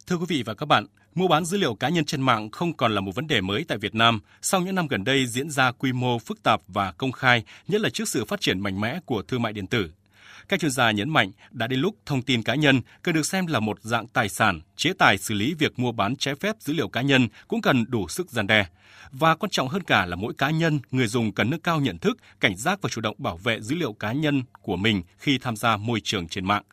Thưa 0.08 0.16
quý 0.18 0.26
vị 0.28 0.44
và 0.46 0.54
các 0.54 0.66
bạn, 0.66 0.86
mua 1.18 1.28
bán 1.28 1.46
dữ 1.46 1.58
liệu 1.58 1.76
cá 1.76 1.90
nhân 1.90 2.06
trên 2.06 2.22
mạng 2.22 2.52
không 2.52 2.74
còn 2.74 2.96
là 2.96 3.02
một 3.02 3.16
vấn 3.16 3.28
đề 3.28 3.42
mới 3.42 3.66
tại 3.68 3.78
Việt 3.78 3.96
Nam 3.96 4.20
sau 4.42 4.62
những 4.62 4.76
năm 4.76 4.88
gần 4.88 5.04
đây 5.04 5.28
diễn 5.28 5.50
ra 5.50 5.72
quy 5.72 5.94
mô 5.94 6.20
phức 6.20 6.44
tạp 6.44 6.62
và 6.68 6.92
công 6.92 7.12
khai, 7.12 7.44
nhất 7.68 7.82
là 7.82 7.90
trước 7.90 8.08
sự 8.08 8.26
phát 8.26 8.42
triển 8.42 8.60
mạnh 8.60 8.82
mẽ 8.82 9.00
của 9.06 9.22
thương 9.22 9.42
mại 9.42 9.54
điện 9.54 9.68
tử. 9.68 9.92
Các 10.50 10.60
chuyên 10.60 10.72
gia 10.72 10.92
nhấn 10.92 11.10
mạnh 11.10 11.32
đã 11.52 11.68
đến 11.68 11.80
lúc 11.80 11.96
thông 12.06 12.22
tin 12.22 12.44
cá 12.44 12.56
nhân 12.56 12.82
cần 13.02 13.16
được 13.16 13.26
xem 13.26 13.48
là 13.48 13.60
một 13.60 13.78
dạng 13.82 14.08
tài 14.08 14.30
sản, 14.30 14.62
chế 14.76 14.94
tài 14.98 15.18
xử 15.18 15.34
lý 15.34 15.54
việc 15.54 15.80
mua 15.80 15.92
bán 15.92 16.16
trái 16.16 16.36
phép 16.36 16.56
dữ 16.60 16.74
liệu 16.74 16.88
cá 16.88 17.02
nhân 17.02 17.28
cũng 17.48 17.62
cần 17.62 17.86
đủ 17.88 18.08
sức 18.08 18.32
gian 18.32 18.48
đe. 18.48 18.66
Và 19.12 19.36
quan 19.36 19.50
trọng 19.50 19.68
hơn 19.68 19.84
cả 19.84 20.06
là 20.06 20.16
mỗi 20.16 20.34
cá 20.38 20.50
nhân, 20.50 20.80
người 20.92 21.08
dùng 21.08 21.32
cần 21.32 21.50
nâng 21.50 21.62
cao 21.62 21.80
nhận 21.80 21.98
thức, 21.98 22.18
cảnh 22.40 22.58
giác 22.58 22.82
và 22.82 22.90
chủ 22.90 23.02
động 23.02 23.16
bảo 23.20 23.38
vệ 23.38 23.62
dữ 23.62 23.76
liệu 23.76 23.94
cá 23.94 24.12
nhân 24.12 24.44
của 24.62 24.76
mình 24.76 25.04
khi 25.18 25.38
tham 25.38 25.56
gia 25.56 25.78
môi 25.78 26.02
trường 26.04 26.28
trên 26.28 26.46
mạng. 26.46 26.64